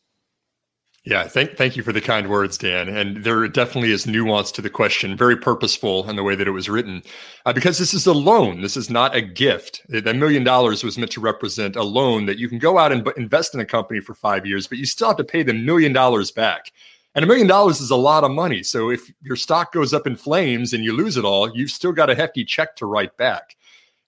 Yeah, 1.09 1.27
thank 1.27 1.57
thank 1.57 1.75
you 1.75 1.83
for 1.83 1.91
the 1.91 2.03
kind 2.03 2.29
words, 2.29 2.59
Dan. 2.59 2.91
And 2.91 3.25
there 3.25 3.49
definitely 3.49 3.93
is 3.93 4.07
nuance 4.07 4.53
to 4.53 4.61
the 4.61 4.69
question, 4.69 5.17
very 5.17 5.39
purposeful 5.39 6.07
in 6.07 6.17
the 6.17 6.23
way 6.23 6.35
that 6.35 6.47
it 6.47 6.51
was 6.51 6.69
written, 6.69 7.03
uh, 7.47 7.55
because 7.55 7.79
this 7.79 7.95
is 7.95 8.07
a 8.07 8.13
loan. 8.13 8.61
This 8.61 8.77
is 8.77 8.91
not 8.91 9.17
a 9.17 9.23
gift. 9.23 9.81
That 9.89 10.17
million 10.17 10.45
dollars 10.45 10.85
was 10.85 10.99
meant 10.99 11.11
to 11.13 11.23
represent 11.23 11.77
a 11.77 11.83
loan 11.83 12.27
that 12.27 12.37
you 12.37 12.47
can 12.47 12.59
go 12.59 12.77
out 12.77 12.93
and 12.93 13.05
b- 13.05 13.13
invest 13.17 13.55
in 13.55 13.61
a 13.61 13.65
company 13.65 14.01
for 14.01 14.13
five 14.13 14.45
years, 14.45 14.67
but 14.67 14.77
you 14.77 14.85
still 14.85 15.09
have 15.09 15.17
to 15.17 15.25
pay 15.25 15.43
the 15.43 15.55
million 15.55 15.95
dollars 15.95 16.31
back. 16.31 16.73
And 17.15 17.25
a 17.25 17.27
million 17.27 17.47
dollars 17.47 17.81
is 17.81 17.89
a 17.89 17.97
lot 17.97 18.23
of 18.23 18.31
money. 18.31 18.63
So 18.63 18.91
if 18.91 19.11
your 19.23 19.37
stock 19.37 19.73
goes 19.73 19.95
up 19.95 20.07
in 20.07 20.15
flames 20.15 20.75
and 20.75 20.85
you 20.85 20.93
lose 20.93 21.17
it 21.17 21.25
all, 21.25 21.57
you've 21.57 21.71
still 21.71 21.93
got 21.93 22.11
a 22.11 22.15
hefty 22.15 22.45
check 22.45 22.77
to 22.77 22.87
write 22.87 23.17
back. 23.17 23.57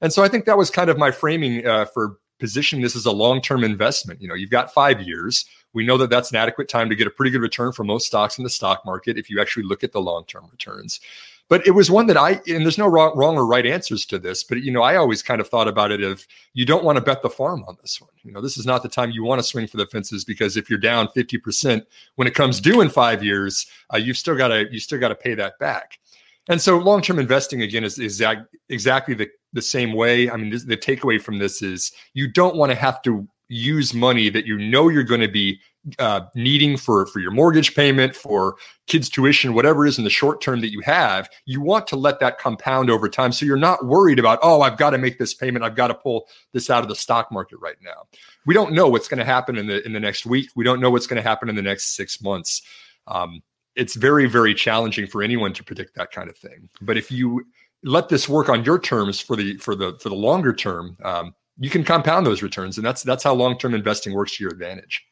And 0.02 0.12
so 0.12 0.22
I 0.22 0.28
think 0.28 0.44
that 0.44 0.58
was 0.58 0.68
kind 0.68 0.90
of 0.90 0.98
my 0.98 1.12
framing 1.12 1.66
uh, 1.66 1.86
for 1.86 2.18
positioning 2.40 2.82
this 2.82 2.96
as 2.96 3.06
a 3.06 3.12
long 3.12 3.40
term 3.40 3.62
investment. 3.62 4.20
You 4.20 4.28
know, 4.28 4.34
you've 4.34 4.50
got 4.50 4.74
five 4.74 5.00
years 5.00 5.44
we 5.72 5.84
know 5.84 5.96
that 5.98 6.10
that's 6.10 6.30
an 6.30 6.36
adequate 6.36 6.68
time 6.68 6.88
to 6.88 6.96
get 6.96 7.06
a 7.06 7.10
pretty 7.10 7.30
good 7.30 7.40
return 7.42 7.72
for 7.72 7.84
most 7.84 8.06
stocks 8.06 8.38
in 8.38 8.44
the 8.44 8.50
stock 8.50 8.84
market 8.84 9.16
if 9.16 9.30
you 9.30 9.40
actually 9.40 9.62
look 9.64 9.84
at 9.84 9.92
the 9.92 10.00
long 10.00 10.24
term 10.24 10.48
returns. 10.50 11.00
But 11.48 11.66
it 11.66 11.72
was 11.72 11.90
one 11.90 12.06
that 12.06 12.16
I, 12.16 12.40
and 12.46 12.64
there's 12.64 12.78
no 12.78 12.86
wrong, 12.86 13.12
wrong 13.16 13.36
or 13.36 13.44
right 13.44 13.66
answers 13.66 14.06
to 14.06 14.20
this, 14.20 14.44
but 14.44 14.62
you 14.62 14.70
know, 14.70 14.82
I 14.82 14.94
always 14.94 15.20
kind 15.20 15.40
of 15.40 15.48
thought 15.48 15.66
about 15.66 15.90
it 15.90 16.00
if 16.00 16.28
you 16.54 16.64
don't 16.64 16.84
want 16.84 16.96
to 16.96 17.02
bet 17.02 17.22
the 17.22 17.30
farm 17.30 17.64
on 17.66 17.76
this 17.80 18.00
one. 18.00 18.10
You 18.22 18.30
know, 18.30 18.40
this 18.40 18.56
is 18.56 18.66
not 18.66 18.84
the 18.84 18.88
time 18.88 19.10
you 19.10 19.24
want 19.24 19.40
to 19.40 19.46
swing 19.46 19.66
for 19.66 19.76
the 19.76 19.86
fences 19.86 20.24
because 20.24 20.56
if 20.56 20.70
you're 20.70 20.78
down 20.78 21.08
50% 21.08 21.84
when 22.14 22.28
it 22.28 22.34
comes 22.34 22.60
due 22.60 22.80
in 22.82 22.88
five 22.88 23.24
years, 23.24 23.66
uh, 23.92 23.96
you've 23.96 24.16
still 24.16 24.36
got 24.36 24.48
to, 24.48 24.72
you 24.72 24.78
still 24.78 25.00
got 25.00 25.08
to 25.08 25.16
pay 25.16 25.34
that 25.34 25.58
back. 25.58 25.98
And 26.50 26.60
so 26.60 26.78
long 26.78 27.00
term 27.00 27.20
investing 27.20 27.62
again 27.62 27.84
is, 27.84 27.98
is 27.98 28.22
exactly 28.68 29.14
the, 29.14 29.30
the 29.52 29.62
same 29.62 29.92
way. 29.92 30.28
I 30.28 30.36
mean, 30.36 30.50
this, 30.50 30.64
the 30.64 30.76
takeaway 30.76 31.22
from 31.22 31.38
this 31.38 31.62
is 31.62 31.92
you 32.12 32.26
don't 32.26 32.56
want 32.56 32.70
to 32.70 32.76
have 32.76 33.00
to 33.02 33.26
use 33.46 33.94
money 33.94 34.28
that 34.30 34.46
you 34.46 34.58
know 34.58 34.88
you're 34.88 35.04
going 35.04 35.20
to 35.20 35.28
be 35.28 35.60
uh, 36.00 36.22
needing 36.34 36.76
for 36.76 37.06
for 37.06 37.20
your 37.20 37.30
mortgage 37.30 37.74
payment, 37.74 38.16
for 38.16 38.56
kids' 38.88 39.08
tuition, 39.08 39.54
whatever 39.54 39.86
it 39.86 39.90
is 39.90 39.98
in 39.98 40.04
the 40.04 40.10
short 40.10 40.40
term 40.40 40.60
that 40.60 40.72
you 40.72 40.80
have, 40.80 41.28
you 41.46 41.60
want 41.60 41.86
to 41.86 41.96
let 41.96 42.18
that 42.18 42.38
compound 42.38 42.90
over 42.90 43.08
time. 43.08 43.30
So 43.30 43.46
you're 43.46 43.56
not 43.56 43.86
worried 43.86 44.18
about, 44.18 44.40
oh, 44.42 44.60
I've 44.60 44.76
got 44.76 44.90
to 44.90 44.98
make 44.98 45.18
this 45.18 45.34
payment, 45.34 45.64
I've 45.64 45.76
got 45.76 45.88
to 45.88 45.94
pull 45.94 46.26
this 46.52 46.68
out 46.68 46.82
of 46.82 46.88
the 46.88 46.96
stock 46.96 47.30
market 47.30 47.58
right 47.60 47.76
now. 47.80 48.08
We 48.44 48.54
don't 48.54 48.72
know 48.72 48.88
what's 48.88 49.08
going 49.08 49.18
to 49.18 49.24
happen 49.24 49.56
in 49.56 49.68
the 49.68 49.84
in 49.86 49.92
the 49.92 50.00
next 50.00 50.26
week. 50.26 50.50
We 50.56 50.64
don't 50.64 50.80
know 50.80 50.90
what's 50.90 51.06
going 51.06 51.22
to 51.22 51.28
happen 51.28 51.48
in 51.48 51.54
the 51.54 51.62
next 51.62 51.94
six 51.94 52.20
months. 52.20 52.62
Um, 53.06 53.40
it's 53.80 53.94
very 53.94 54.26
very 54.26 54.54
challenging 54.54 55.06
for 55.06 55.22
anyone 55.22 55.52
to 55.54 55.64
predict 55.64 55.94
that 55.96 56.12
kind 56.12 56.28
of 56.28 56.36
thing. 56.36 56.68
But 56.82 56.96
if 56.98 57.10
you 57.10 57.44
let 57.82 58.10
this 58.10 58.28
work 58.28 58.48
on 58.48 58.64
your 58.64 58.78
terms 58.78 59.20
for 59.20 59.36
the 59.36 59.56
for 59.56 59.74
the 59.74 59.98
for 60.00 60.10
the 60.10 60.14
longer 60.14 60.52
term, 60.52 60.96
um, 61.02 61.34
you 61.58 61.70
can 61.70 61.82
compound 61.82 62.26
those 62.26 62.42
returns, 62.42 62.76
and 62.76 62.86
that's 62.86 63.02
that's 63.02 63.24
how 63.24 63.34
long 63.34 63.58
term 63.58 63.74
investing 63.74 64.12
works 64.12 64.36
to 64.36 64.44
your 64.44 64.52
advantage. 64.52 65.02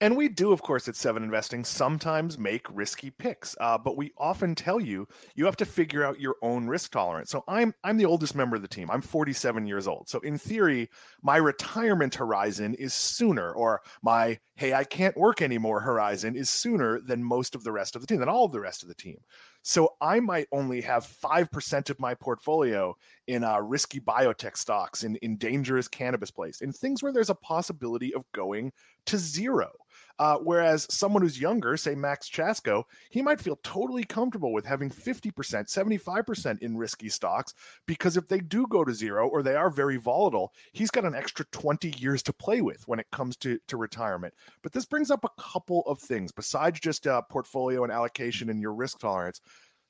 And 0.00 0.16
we 0.16 0.28
do, 0.28 0.52
of 0.52 0.62
course, 0.62 0.86
at 0.86 0.94
Seven 0.94 1.24
Investing 1.24 1.64
sometimes 1.64 2.38
make 2.38 2.64
risky 2.70 3.10
picks, 3.10 3.56
uh, 3.60 3.76
but 3.76 3.96
we 3.96 4.12
often 4.16 4.54
tell 4.54 4.80
you 4.80 5.08
you 5.34 5.44
have 5.44 5.56
to 5.56 5.64
figure 5.64 6.04
out 6.04 6.20
your 6.20 6.36
own 6.40 6.68
risk 6.68 6.92
tolerance. 6.92 7.30
So 7.30 7.42
I'm 7.48 7.74
I'm 7.82 7.96
the 7.96 8.04
oldest 8.04 8.36
member 8.36 8.54
of 8.54 8.62
the 8.62 8.68
team. 8.68 8.92
I'm 8.92 9.02
47 9.02 9.66
years 9.66 9.88
old. 9.88 10.08
So 10.08 10.20
in 10.20 10.38
theory, 10.38 10.88
my 11.22 11.36
retirement 11.38 12.14
horizon 12.14 12.74
is 12.74 12.94
sooner, 12.94 13.50
or 13.50 13.80
my 14.00 14.38
hey 14.54 14.72
I 14.72 14.84
can't 14.84 15.16
work 15.16 15.42
anymore 15.42 15.80
horizon 15.80 16.36
is 16.36 16.48
sooner 16.48 17.00
than 17.00 17.24
most 17.24 17.56
of 17.56 17.64
the 17.64 17.72
rest 17.72 17.96
of 17.96 18.00
the 18.00 18.06
team, 18.06 18.20
than 18.20 18.28
all 18.28 18.44
of 18.44 18.52
the 18.52 18.60
rest 18.60 18.84
of 18.84 18.88
the 18.88 18.94
team. 18.94 19.18
So 19.62 19.94
I 20.00 20.20
might 20.20 20.46
only 20.52 20.80
have 20.82 21.06
five 21.06 21.50
percent 21.50 21.90
of 21.90 21.98
my 21.98 22.14
portfolio 22.14 22.96
in 23.26 23.42
uh, 23.42 23.58
risky 23.58 23.98
biotech 23.98 24.56
stocks, 24.56 25.02
in 25.02 25.16
in 25.16 25.38
dangerous 25.38 25.88
cannabis 25.88 26.30
plays, 26.30 26.60
in 26.60 26.72
things 26.72 27.02
where 27.02 27.12
there's 27.12 27.30
a 27.30 27.34
possibility 27.34 28.14
of 28.14 28.22
going 28.30 28.70
to 29.06 29.18
zero. 29.18 29.72
Uh, 30.18 30.36
whereas 30.38 30.86
someone 30.90 31.22
who's 31.22 31.40
younger, 31.40 31.76
say 31.76 31.94
Maxx 31.94 32.28
Chatsko, 32.28 32.82
he 33.10 33.22
might 33.22 33.40
feel 33.40 33.58
totally 33.62 34.04
comfortable 34.04 34.52
with 34.52 34.64
having 34.64 34.90
50%, 34.90 35.32
75% 35.32 36.62
in 36.62 36.76
risky 36.76 37.08
stocks 37.08 37.54
because 37.86 38.16
if 38.16 38.26
they 38.26 38.40
do 38.40 38.66
go 38.66 38.84
to 38.84 38.92
zero 38.92 39.28
or 39.28 39.42
they 39.42 39.54
are 39.54 39.70
very 39.70 39.96
volatile, 39.96 40.52
he's 40.72 40.90
got 40.90 41.04
an 41.04 41.14
extra 41.14 41.44
20 41.52 41.94
years 41.98 42.22
to 42.24 42.32
play 42.32 42.60
with 42.60 42.82
when 42.86 42.98
it 42.98 43.06
comes 43.12 43.36
to, 43.36 43.58
to 43.68 43.76
retirement. 43.76 44.34
But 44.62 44.72
this 44.72 44.86
brings 44.86 45.10
up 45.10 45.24
a 45.24 45.42
couple 45.42 45.82
of 45.86 46.00
things 46.00 46.32
besides 46.32 46.80
just 46.80 47.06
uh, 47.06 47.22
portfolio 47.22 47.84
and 47.84 47.92
allocation 47.92 48.50
and 48.50 48.60
your 48.60 48.74
risk 48.74 48.98
tolerance. 48.98 49.40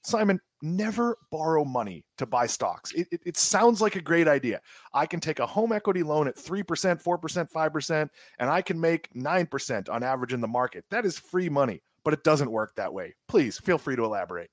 Simon, 0.03 0.41
never 0.63 1.19
borrow 1.31 1.65
money 1.65 2.05
to 2.17 2.27
buy 2.27 2.47
stocks. 2.47 2.93
It, 2.93 3.09
it, 3.11 3.21
it, 3.27 3.37
sounds 3.37 3.81
like 3.81 3.97
a 3.97 4.01
great 4.01 4.29
idea. 4.29 4.61
I 4.93 5.07
can 5.07 5.21
take 5.21 5.39
a 5.39 5.47
home 5.47 5.73
equity 5.73 6.03
loan 6.03 6.29
at 6.29 6.37
3%, 6.37 6.65
4%, 6.65 7.51
5%, 7.51 8.09
and 8.39 8.51
I 8.51 8.63
can 8.63 8.81
make 8.81 9.13
9% 9.15 9.89
on 9.91 10.03
average 10.03 10.33
in 10.33 10.41
the 10.41 10.49
market. 10.49 10.85
That 10.91 11.05
is 11.05 11.19
free 11.19 11.49
money, 11.49 11.83
but 12.05 12.15
it 12.15 12.25
doesn't 12.25 12.51
work 12.51 12.75
that 12.77 12.93
way. 12.93 13.15
Please 13.29 13.59
feel 13.59 13.79
free 13.79 13.97
to 13.97 14.05
elaborate. 14.05 14.51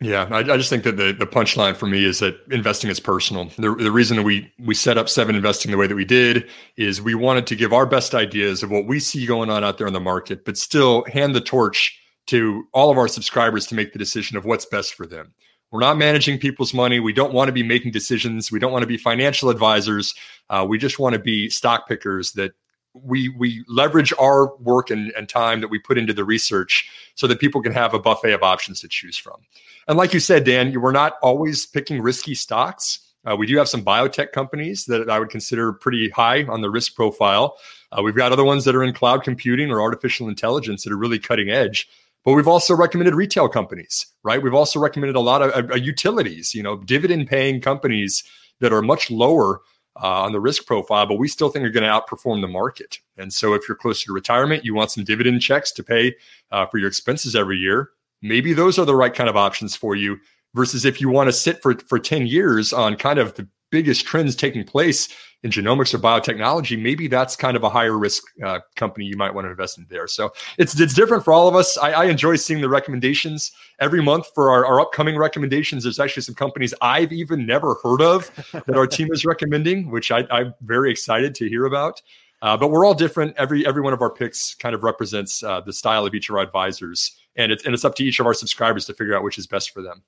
Yeah, 0.00 0.28
I, 0.30 0.38
I 0.38 0.56
just 0.56 0.68
think 0.68 0.84
that 0.84 0.96
the, 0.96 1.12
the 1.12 1.26
punchline 1.26 1.76
for 1.76 1.86
me 1.86 2.04
is 2.04 2.18
that 2.18 2.36
investing 2.50 2.90
is 2.90 3.00
personal. 3.00 3.46
The, 3.56 3.74
the 3.74 3.92
reason 3.92 4.16
that 4.16 4.24
we 4.24 4.52
we 4.58 4.74
set 4.74 4.98
up 4.98 5.08
Seven 5.08 5.36
Investing 5.36 5.70
the 5.70 5.78
way 5.78 5.86
that 5.86 5.94
we 5.94 6.04
did 6.04 6.50
is 6.76 7.00
we 7.00 7.14
wanted 7.14 7.46
to 7.46 7.56
give 7.56 7.72
our 7.72 7.86
best 7.86 8.14
ideas 8.14 8.62
of 8.62 8.70
what 8.70 8.86
we 8.86 8.98
see 8.98 9.24
going 9.24 9.50
on 9.50 9.62
out 9.64 9.78
there 9.78 9.86
in 9.86 9.92
the 9.92 10.00
market, 10.00 10.44
but 10.44 10.58
still 10.58 11.04
hand 11.04 11.34
the 11.34 11.40
torch 11.40 11.98
to 12.26 12.66
all 12.72 12.90
of 12.90 12.98
our 12.98 13.08
subscribers 13.08 13.66
to 13.66 13.74
make 13.74 13.92
the 13.92 13.98
decision 13.98 14.36
of 14.36 14.44
what's 14.44 14.66
best 14.66 14.94
for 14.94 15.06
them. 15.06 15.34
We're 15.70 15.80
not 15.80 15.98
managing 15.98 16.38
people's 16.38 16.72
money. 16.72 17.00
We 17.00 17.12
don't 17.12 17.32
want 17.32 17.48
to 17.48 17.52
be 17.52 17.64
making 17.64 17.92
decisions. 17.92 18.52
We 18.52 18.60
don't 18.60 18.72
want 18.72 18.84
to 18.84 18.88
be 18.88 18.96
financial 18.96 19.50
advisors. 19.50 20.14
Uh, 20.48 20.64
we 20.68 20.78
just 20.78 20.98
want 20.98 21.14
to 21.14 21.18
be 21.18 21.50
stock 21.50 21.88
pickers 21.88 22.32
that 22.32 22.52
we 22.94 23.28
we 23.30 23.64
leverage 23.66 24.12
our 24.20 24.54
work 24.58 24.90
and, 24.90 25.10
and 25.16 25.28
time 25.28 25.60
that 25.60 25.68
we 25.68 25.80
put 25.80 25.98
into 25.98 26.12
the 26.12 26.24
research 26.24 26.88
so 27.16 27.26
that 27.26 27.40
people 27.40 27.60
can 27.60 27.72
have 27.72 27.92
a 27.92 27.98
buffet 27.98 28.32
of 28.32 28.42
options 28.42 28.80
to 28.80 28.88
choose 28.88 29.16
from. 29.16 29.40
And 29.88 29.98
like 29.98 30.14
you 30.14 30.20
said, 30.20 30.44
Dan, 30.44 30.80
we're 30.80 30.92
not 30.92 31.14
always 31.22 31.66
picking 31.66 32.00
risky 32.00 32.34
stocks. 32.36 33.00
Uh, 33.26 33.34
we 33.36 33.46
do 33.46 33.56
have 33.56 33.68
some 33.68 33.84
biotech 33.84 34.32
companies 34.32 34.84
that 34.84 35.10
I 35.10 35.18
would 35.18 35.30
consider 35.30 35.72
pretty 35.72 36.10
high 36.10 36.44
on 36.44 36.60
the 36.60 36.70
risk 36.70 36.94
profile. 36.94 37.56
Uh, 37.90 38.02
we've 38.02 38.14
got 38.14 38.32
other 38.32 38.44
ones 38.44 38.64
that 38.64 38.76
are 38.76 38.84
in 38.84 38.92
cloud 38.92 39.22
computing 39.24 39.70
or 39.70 39.80
artificial 39.80 40.28
intelligence 40.28 40.84
that 40.84 40.92
are 40.92 40.96
really 40.98 41.18
cutting 41.18 41.50
edge. 41.50 41.88
But 42.24 42.32
we've 42.32 42.48
also 42.48 42.74
recommended 42.74 43.14
retail 43.14 43.48
companies, 43.48 44.06
right? 44.22 44.42
We've 44.42 44.54
also 44.54 44.80
recommended 44.80 45.16
a 45.16 45.20
lot 45.20 45.42
of 45.42 45.70
uh, 45.70 45.74
utilities, 45.74 46.54
you 46.54 46.62
know, 46.62 46.78
dividend 46.78 47.28
paying 47.28 47.60
companies 47.60 48.24
that 48.60 48.72
are 48.72 48.82
much 48.82 49.10
lower 49.10 49.60
uh, 50.02 50.22
on 50.22 50.32
the 50.32 50.40
risk 50.40 50.66
profile, 50.66 51.06
but 51.06 51.18
we 51.18 51.28
still 51.28 51.50
think 51.50 51.64
are 51.64 51.70
going 51.70 51.84
to 51.84 51.88
outperform 51.88 52.40
the 52.40 52.48
market. 52.48 52.98
And 53.16 53.32
so, 53.32 53.54
if 53.54 53.68
you're 53.68 53.76
closer 53.76 54.06
to 54.06 54.12
retirement, 54.12 54.64
you 54.64 54.74
want 54.74 54.90
some 54.90 55.04
dividend 55.04 55.40
checks 55.40 55.70
to 55.72 55.84
pay 55.84 56.14
uh, 56.50 56.66
for 56.66 56.78
your 56.78 56.88
expenses 56.88 57.36
every 57.36 57.58
year. 57.58 57.90
Maybe 58.22 58.52
those 58.54 58.78
are 58.78 58.86
the 58.86 58.96
right 58.96 59.14
kind 59.14 59.28
of 59.28 59.36
options 59.36 59.76
for 59.76 59.94
you. 59.94 60.18
Versus 60.54 60.84
if 60.84 61.00
you 61.00 61.08
want 61.08 61.28
to 61.28 61.32
sit 61.32 61.60
for 61.62 61.74
for 61.78 61.98
ten 61.98 62.26
years 62.26 62.72
on 62.72 62.96
kind 62.96 63.18
of 63.18 63.34
the 63.34 63.48
biggest 63.74 64.06
trends 64.06 64.36
taking 64.36 64.62
place 64.62 65.08
in 65.42 65.50
genomics 65.50 65.92
or 65.92 65.98
biotechnology, 65.98 66.80
maybe 66.80 67.08
that's 67.08 67.34
kind 67.34 67.56
of 67.56 67.64
a 67.64 67.68
higher 67.68 67.98
risk 67.98 68.22
uh, 68.44 68.60
company 68.76 69.04
you 69.04 69.16
might 69.16 69.34
want 69.34 69.46
to 69.46 69.50
invest 69.50 69.78
in 69.78 69.86
there. 69.90 70.06
So 70.06 70.32
it's 70.58 70.78
it's 70.80 70.94
different 70.94 71.24
for 71.24 71.32
all 71.32 71.48
of 71.48 71.56
us. 71.56 71.76
I, 71.76 71.90
I 71.90 72.04
enjoy 72.04 72.36
seeing 72.36 72.60
the 72.60 72.68
recommendations 72.68 73.50
every 73.80 74.00
month 74.00 74.28
for 74.32 74.48
our, 74.52 74.64
our, 74.64 74.80
upcoming 74.80 75.18
recommendations. 75.18 75.82
There's 75.82 75.98
actually 75.98 76.22
some 76.22 76.36
companies 76.36 76.72
I've 76.80 77.12
even 77.12 77.44
never 77.46 77.74
heard 77.82 78.00
of 78.00 78.30
that 78.52 78.76
our 78.76 78.86
team 78.86 79.08
is 79.12 79.24
recommending, 79.24 79.90
which 79.90 80.12
I, 80.12 80.20
am 80.30 80.54
very 80.62 80.90
excited 80.92 81.34
to 81.34 81.48
hear 81.48 81.66
about. 81.66 82.00
Uh, 82.40 82.56
but 82.56 82.68
we're 82.68 82.86
all 82.86 82.94
different. 82.94 83.36
Every 83.36 83.66
every 83.66 83.82
one 83.82 83.92
of 83.92 84.00
our 84.02 84.10
picks 84.10 84.54
kind 84.54 84.74
of 84.74 84.84
represents 84.84 85.42
uh, 85.42 85.60
the 85.60 85.72
style 85.72 86.06
of 86.06 86.14
each 86.14 86.30
of 86.30 86.36
our 86.36 86.42
advisors, 86.42 87.18
and 87.36 87.50
it's 87.50 87.64
and 87.64 87.74
it's 87.74 87.84
up 87.84 87.96
to 87.96 88.04
each 88.04 88.20
of 88.20 88.26
our 88.26 88.34
subscribers 88.34 88.86
to 88.86 88.94
figure 88.94 89.16
out 89.16 89.24
which 89.24 89.36
is 89.36 89.48
best 89.48 89.72
for 89.72 89.82
them. 89.82 90.04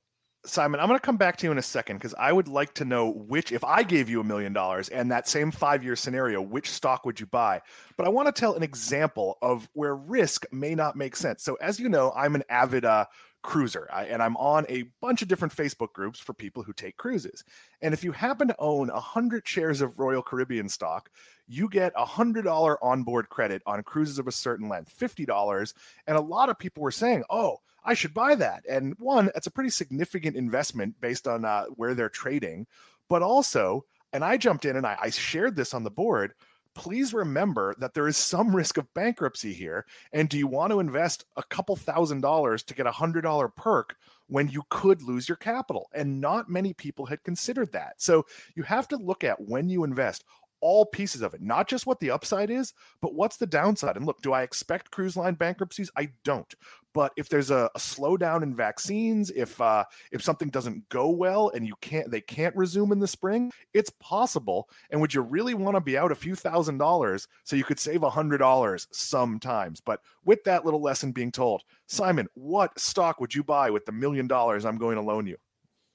Simon, 0.47 0.81
I'm 0.81 0.87
going 0.87 0.99
to 0.99 1.05
come 1.05 1.17
back 1.17 1.37
to 1.39 1.47
you 1.47 1.53
in 1.53 1.59
a 1.59 1.63
second 1.63 1.97
because 1.97 2.15
I 2.19 2.33
would 2.33 2.49
like 2.49 2.75
to 2.75 2.85
know 2.85 3.11
which, 3.11 3.53
if 3.53 3.65
I 3.65 3.83
gave 3.83 4.09
you 4.09 4.21
a 4.21 4.25
million 4.25 4.53
dollars 4.53 4.89
and 4.89 5.11
that 5.11 5.29
same 5.29 5.51
five 5.51 5.83
year 5.83 5.97
scenario, 5.97 6.41
which 6.41 6.71
stock 6.71 7.05
would 7.05 7.19
you 7.19 7.27
buy? 7.27 7.61
But 7.97 8.07
I 8.07 8.11
want 8.11 8.27
to 8.27 8.39
tell 8.39 8.55
an 8.55 8.63
example 8.63 9.39
of 9.43 9.69
where 9.73 9.97
risk 9.97 10.47
may 10.53 10.75
not 10.75 10.97
make 10.97 11.17
sense. 11.17 11.43
So, 11.43 11.57
as 11.57 11.81
you 11.81 11.89
know, 11.89 12.13
I'm 12.15 12.35
an 12.35 12.45
avid 12.49 12.85
uh, 12.85 13.07
cruiser 13.43 13.89
I, 13.93 14.05
and 14.05 14.23
I'm 14.23 14.37
on 14.37 14.67
a 14.69 14.85
bunch 15.01 15.23
of 15.23 15.29
different 15.29 15.55
Facebook 15.55 15.93
groups 15.93 16.19
for 16.19 16.35
people 16.35 16.63
who 16.63 16.73
take 16.73 16.97
cruises. 16.97 17.45
And 17.81 17.95
if 17.95 18.03
you 18.03 18.13
happen 18.13 18.49
to 18.49 18.57
own 18.59 18.89
100 18.89 19.47
shares 19.47 19.81
of 19.81 19.99
Royal 19.99 20.23
Caribbean 20.23 20.69
stock, 20.69 21.11
you 21.47 21.69
get 21.69 21.93
a 21.97 22.05
$100 22.05 22.77
onboard 22.83 23.29
credit 23.29 23.63
on 23.65 23.83
cruises 23.85 24.19
of 24.19 24.27
a 24.27 24.33
certain 24.33 24.69
length, 24.69 24.93
$50. 24.99 25.75
And 26.07 26.17
a 26.17 26.21
lot 26.21 26.49
of 26.49 26.59
people 26.59 26.83
were 26.83 26.91
saying, 26.91 27.23
oh, 27.31 27.59
I 27.87 27.95
should 27.95 28.13
buy 28.13 28.35
that. 28.35 28.65
And 28.69 28.95
one, 28.99 29.31
it's 29.35 29.47
a 29.47 29.51
pretty 29.51 29.71
significant 29.71 30.37
investment 30.37 31.01
based 31.01 31.27
on 31.27 31.45
uh, 31.45 31.67
where 31.77 31.95
they're 31.95 32.09
trading. 32.09 32.67
But 33.09 33.23
also, 33.23 33.85
and 34.13 34.25
I 34.25 34.37
jumped 34.37 34.65
in 34.65 34.77
and 34.77 34.87
I, 34.87 34.97
I 35.01 35.11
shared 35.11 35.57
this 35.57 35.73
on 35.73 35.85
the 35.85 35.91
board. 35.91 36.33
Please 36.75 37.15
remember 37.15 37.75
that 37.79 37.95
there 37.95 38.09
is 38.09 38.17
some 38.17 38.55
risk 38.55 38.77
of 38.77 38.93
bankruptcy 38.93 39.55
here. 39.55 39.87
And 40.13 40.29
do 40.29 40.37
you 40.37 40.47
want 40.47 40.73
to 40.73 40.81
invest 40.81 41.25
a 41.37 41.43
couple 41.45 41.77
thousand 41.77 42.21
dollars 42.21 42.63
to 42.65 42.75
get 42.75 42.87
a 42.87 42.93
hundred 42.93 43.23
dollar 43.23 43.49
perk 43.49 43.97
when 44.27 44.49
you 44.49 44.63
could 44.69 45.01
lose 45.01 45.29
your 45.29 45.37
capital? 45.37 45.89
And 45.95 46.21
not 46.21 46.51
many 46.51 46.75
people 46.75 47.07
had 47.07 47.23
considered 47.23 47.73
that. 47.73 47.95
So 48.03 48.27
you 48.57 48.63
have 48.65 48.89
to 48.89 48.97
look 48.97 49.25
at 49.25 49.41
when 49.41 49.69
you 49.69 49.85
invest 49.85 50.25
all 50.61 50.87
pieces 50.87 51.23
of 51.23 51.35
it, 51.35 51.41
not 51.43 51.69
just 51.69 51.87
what 51.87 52.01
the 52.01 52.11
upside 52.11 52.51
is, 52.51 52.73
but 53.01 53.15
what's 53.15 53.37
the 53.37 53.47
downside. 53.47 53.97
And 53.97 54.07
look, 54.07 54.21
do 54.23 54.33
I 54.33 54.43
expect 54.43 54.91
cruise 54.91 55.17
line 55.17 55.35
bankruptcies? 55.35 55.91
I 55.97 56.11
don't. 56.25 56.53
But 56.97 57.13
if 57.19 57.29
there's 57.29 57.51
a, 57.51 57.71
a 57.75 57.79
slowdown 57.79 58.43
in 58.43 58.57
vaccines, 58.57 59.31
if 59.33 59.61
uh, 59.61 59.85
if 60.13 60.23
something 60.23 60.49
doesn't 60.49 60.89
go 60.89 61.11
well 61.11 61.51
and 61.51 61.67
you 61.67 61.75
can't, 61.83 62.11
they 62.11 62.23
can't 62.23 62.57
resume 62.57 62.91
in 62.91 62.99
the 62.99 63.07
spring, 63.07 63.53
it's 63.75 63.91
possible. 64.01 64.71
And 64.89 64.99
would 65.03 65.13
you 65.13 65.21
really 65.21 65.53
want 65.53 65.77
to 65.77 65.83
be 65.83 65.99
out 65.99 66.11
a 66.11 66.15
few 66.15 66.35
thousand 66.35 66.79
dollars 66.79 67.29
so 67.45 67.55
you 67.55 67.65
could 67.65 67.79
save 67.79 68.03
a 68.03 68.09
hundred 68.09 68.39
dollars 68.39 68.89
sometimes? 68.93 69.79
But 69.79 70.01
with 70.25 70.43
that 70.45 70.65
little 70.65 70.81
lesson 70.81 71.13
being 71.13 71.31
told, 71.31 71.65
Simon, 71.87 72.29
what 72.33 72.81
stock 72.81 73.21
would 73.21 73.35
you 73.35 73.45
buy 73.45 73.69
with 73.69 73.85
the 73.85 73.93
million 73.93 74.27
dollars 74.27 74.65
I'm 74.65 74.79
going 74.79 74.97
to 74.97 75.03
loan 75.03 75.27
you? 75.27 75.37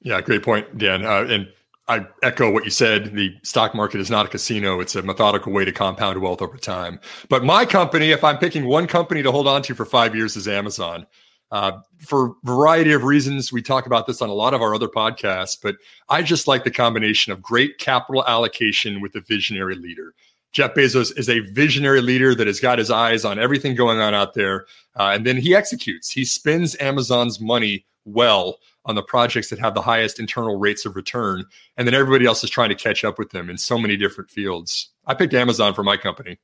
Yeah, 0.03 0.21
great 0.21 0.43
point, 0.43 0.77
Dan. 0.77 1.03
Uh, 1.03 1.23
and 1.23 1.51
I 1.91 2.07
echo 2.23 2.49
what 2.49 2.63
you 2.63 2.71
said. 2.71 3.13
The 3.13 3.35
stock 3.43 3.75
market 3.75 3.99
is 3.99 4.09
not 4.09 4.25
a 4.25 4.29
casino. 4.29 4.79
It's 4.79 4.95
a 4.95 5.01
methodical 5.01 5.51
way 5.51 5.65
to 5.65 5.73
compound 5.73 6.21
wealth 6.21 6.41
over 6.41 6.55
time. 6.55 7.01
But 7.27 7.43
my 7.43 7.65
company, 7.65 8.11
if 8.11 8.23
I'm 8.23 8.37
picking 8.37 8.63
one 8.63 8.87
company 8.87 9.21
to 9.21 9.29
hold 9.29 9.45
on 9.45 9.61
to 9.63 9.75
for 9.75 9.83
five 9.83 10.15
years, 10.15 10.37
is 10.37 10.47
Amazon. 10.47 11.05
Uh, 11.51 11.79
for 11.99 12.27
a 12.27 12.33
variety 12.45 12.93
of 12.93 13.03
reasons, 13.03 13.51
we 13.51 13.61
talk 13.61 13.87
about 13.87 14.07
this 14.07 14.21
on 14.21 14.29
a 14.29 14.33
lot 14.33 14.53
of 14.53 14.61
our 14.61 14.73
other 14.73 14.87
podcasts, 14.87 15.57
but 15.61 15.75
I 16.07 16.21
just 16.21 16.47
like 16.47 16.63
the 16.63 16.71
combination 16.71 17.33
of 17.33 17.41
great 17.41 17.77
capital 17.77 18.25
allocation 18.25 19.01
with 19.01 19.13
a 19.15 19.21
visionary 19.21 19.75
leader. 19.75 20.13
Jeff 20.53 20.73
Bezos 20.73 21.17
is 21.19 21.27
a 21.27 21.41
visionary 21.51 21.99
leader 21.99 22.33
that 22.35 22.47
has 22.47 22.61
got 22.61 22.79
his 22.79 22.89
eyes 22.89 23.25
on 23.25 23.37
everything 23.37 23.75
going 23.75 23.99
on 23.99 24.13
out 24.13 24.33
there. 24.33 24.65
Uh, 24.95 25.11
and 25.13 25.25
then 25.25 25.35
he 25.35 25.53
executes. 25.53 26.09
He 26.09 26.23
spends 26.23 26.77
Amazon's 26.79 27.41
money 27.41 27.85
well 28.05 28.59
on 28.85 28.95
the 28.95 29.03
projects 29.03 29.49
that 29.49 29.59
have 29.59 29.73
the 29.73 29.81
highest 29.81 30.19
internal 30.19 30.57
rates 30.57 30.85
of 30.85 30.95
return. 30.95 31.45
And 31.77 31.87
then 31.87 31.93
everybody 31.93 32.25
else 32.25 32.43
is 32.43 32.49
trying 32.49 32.69
to 32.69 32.75
catch 32.75 33.03
up 33.03 33.19
with 33.19 33.31
them 33.31 33.49
in 33.49 33.57
so 33.57 33.77
many 33.77 33.97
different 33.97 34.29
fields. 34.29 34.89
I 35.05 35.13
picked 35.13 35.33
Amazon 35.33 35.73
for 35.73 35.83
my 35.83 35.97
company. 35.97 36.39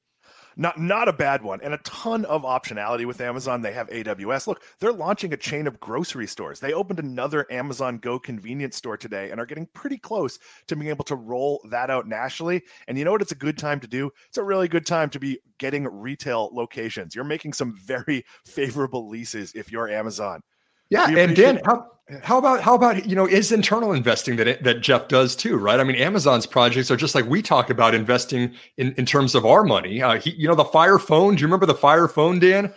Not 0.60 0.80
not 0.80 1.08
a 1.08 1.13
bad 1.13 1.43
one, 1.43 1.62
and 1.62 1.76
a 1.76 1.80
ton 1.80 2.26
of 2.26 2.41
optionality 2.41 3.06
with 3.06 3.21
Amazon. 3.21 3.62
They 3.62 3.73
have 3.73 3.88
AWS. 3.89 4.47
Look, 4.47 4.63
they're 4.80 4.91
launching 4.91 5.32
a 5.32 5.38
chain 5.38 5.67
of 5.67 5.80
grocery 5.80 6.26
stores. 6.26 6.60
They 6.60 6.73
opened 6.73 6.97
another 6.97 7.45
Amazon 7.52 8.00
Go 8.00 8.17
convenience 8.17 8.76
store 8.76 8.97
today 8.97 9.30
and 9.30 9.39
are 9.39 9.45
getting 9.45 9.67
pretty 9.76 10.00
close 10.00 10.39
to 10.65 10.76
being 10.76 10.89
able 10.89 11.06
to 11.06 11.15
roll 11.15 11.62
that 11.69 11.91
out 11.91 12.08
nationally. 12.08 12.63
And 12.88 12.97
you 12.97 13.06
know 13.06 13.12
what? 13.12 13.21
It's 13.21 13.32
a 13.32 13.36
good 13.36 13.60
time 13.60 13.80
to 13.82 13.88
do. 13.88 14.10
It's 14.30 14.39
a 14.39 14.43
really 14.43 14.67
good 14.67 14.88
time 14.88 15.12
to 15.12 15.19
be 15.19 15.39
getting 15.60 15.84
retail 15.86 16.50
locations. 16.52 17.13
You're 17.13 17.23
making 17.23 17.54
some 17.54 17.78
very 17.86 18.26
favorable 18.43 19.08
leases 19.08 19.54
if 19.54 19.71
you're 19.71 19.89
Amazon. 19.89 20.41
Yeah, 20.89 21.10
and 21.10 21.36
Dan, 21.36 21.62
how, 21.65 21.88
how 22.21 22.38
about 22.38 22.62
how 22.62 22.73
about 22.76 23.06
you 23.06 23.15
know 23.15 23.26
is 23.26 23.52
internal 23.52 23.91
investing 23.91 24.38
that 24.38 24.63
that 24.63 24.82
Jeff 24.82 25.08
does 25.08 25.36
too, 25.36 25.58
right? 25.58 25.80
I 25.80 25.84
mean, 25.84 25.97
Amazon's 25.97 26.45
projects 26.45 26.89
are 26.89 26.95
just 26.95 27.15
like 27.15 27.26
we 27.26 27.41
talk 27.41 27.69
about 27.69 27.93
investing 27.93 28.54
in 28.78 28.93
in 28.93 29.06
terms 29.06 29.36
of 29.36 29.45
our 29.45 29.63
money. 29.63 30.02
Uh, 30.02 30.19
he, 30.19 30.32
you 30.32 30.47
know, 30.47 30.56
the 30.56 30.65
Fire 30.65 31.00
Phone. 31.00 31.36
Do 31.36 31.41
you 31.41 31.47
remember 31.47 31.65
the 31.65 31.76
Fire 31.76 32.08
Phone, 32.08 32.39
Dan? 32.39 32.73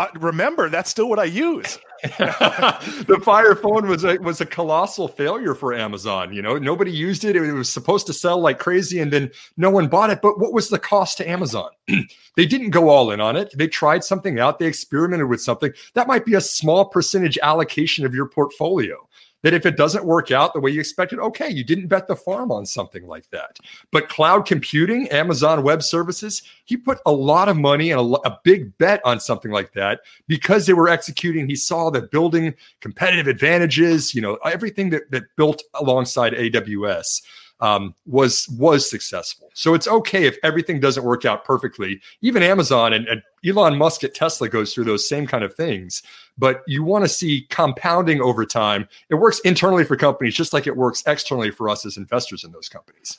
Uh, 0.00 0.06
remember, 0.18 0.70
that's 0.70 0.88
still 0.88 1.10
what 1.10 1.18
I 1.18 1.24
use. 1.24 1.78
the 2.02 3.20
Fire 3.22 3.54
Phone 3.54 3.86
was 3.86 4.02
a 4.02 4.16
was 4.16 4.40
a 4.40 4.46
colossal 4.46 5.08
failure 5.08 5.54
for 5.54 5.74
Amazon. 5.74 6.32
You 6.32 6.40
know, 6.40 6.56
nobody 6.56 6.90
used 6.90 7.26
it. 7.26 7.36
It 7.36 7.52
was 7.52 7.70
supposed 7.70 8.06
to 8.06 8.14
sell 8.14 8.40
like 8.40 8.58
crazy, 8.58 9.00
and 9.00 9.12
then 9.12 9.30
no 9.58 9.68
one 9.68 9.88
bought 9.88 10.08
it. 10.08 10.22
But 10.22 10.40
what 10.40 10.54
was 10.54 10.70
the 10.70 10.78
cost 10.78 11.18
to 11.18 11.28
Amazon? 11.28 11.68
they 12.36 12.46
didn't 12.46 12.70
go 12.70 12.88
all 12.88 13.10
in 13.10 13.20
on 13.20 13.36
it. 13.36 13.52
They 13.54 13.68
tried 13.68 14.02
something 14.02 14.40
out. 14.40 14.58
They 14.58 14.64
experimented 14.64 15.28
with 15.28 15.42
something. 15.42 15.74
That 15.92 16.08
might 16.08 16.24
be 16.24 16.32
a 16.34 16.40
small 16.40 16.86
percentage 16.86 17.36
allocation 17.42 18.06
of 18.06 18.14
your 18.14 18.26
portfolio 18.26 19.06
that 19.42 19.54
if 19.54 19.66
it 19.66 19.76
doesn't 19.76 20.04
work 20.04 20.30
out 20.30 20.52
the 20.52 20.60
way 20.60 20.70
you 20.70 20.80
expected, 20.80 21.18
okay, 21.18 21.48
you 21.48 21.64
didn't 21.64 21.88
bet 21.88 22.06
the 22.06 22.16
farm 22.16 22.52
on 22.52 22.66
something 22.66 23.06
like 23.06 23.28
that. 23.30 23.58
But 23.90 24.08
cloud 24.08 24.46
computing, 24.46 25.08
Amazon 25.08 25.62
Web 25.62 25.82
Services, 25.82 26.42
he 26.64 26.76
put 26.76 26.98
a 27.06 27.12
lot 27.12 27.48
of 27.48 27.56
money 27.56 27.90
and 27.90 28.00
a, 28.00 28.28
a, 28.28 28.40
big 28.42 28.76
bet 28.78 29.00
on 29.04 29.20
something 29.20 29.50
like 29.50 29.72
that 29.72 30.00
because 30.26 30.66
they 30.66 30.72
were 30.72 30.88
executing. 30.88 31.48
He 31.48 31.56
saw 31.56 31.90
that 31.90 32.10
building 32.10 32.54
competitive 32.80 33.26
advantages, 33.26 34.14
you 34.14 34.22
know, 34.22 34.38
everything 34.44 34.90
that, 34.90 35.10
that 35.10 35.24
built 35.36 35.62
alongside 35.74 36.32
AWS 36.32 37.22
um, 37.60 37.94
was 38.06 38.48
was 38.58 38.88
successful. 38.88 39.50
So 39.54 39.74
it's 39.74 39.88
okay 39.88 40.26
if 40.26 40.36
everything 40.42 40.80
doesn't 40.80 41.04
work 41.04 41.24
out 41.24 41.44
perfectly. 41.44 42.00
Even 42.22 42.42
Amazon 42.42 42.92
and, 42.92 43.06
and 43.08 43.22
Elon 43.46 43.76
Musk 43.76 44.04
at 44.04 44.14
Tesla 44.14 44.48
goes 44.48 44.74
through 44.74 44.84
those 44.84 45.08
same 45.08 45.26
kind 45.26 45.44
of 45.44 45.54
things. 45.54 46.02
But 46.38 46.62
you 46.66 46.82
want 46.82 47.04
to 47.04 47.08
see 47.08 47.46
compounding 47.50 48.20
over 48.20 48.46
time. 48.46 48.88
It 49.10 49.16
works 49.16 49.40
internally 49.40 49.84
for 49.84 49.96
companies 49.96 50.34
just 50.34 50.52
like 50.52 50.66
it 50.66 50.76
works 50.76 51.02
externally 51.06 51.50
for 51.50 51.68
us 51.68 51.84
as 51.84 51.96
investors 51.96 52.44
in 52.44 52.52
those 52.52 52.68
companies. 52.68 53.18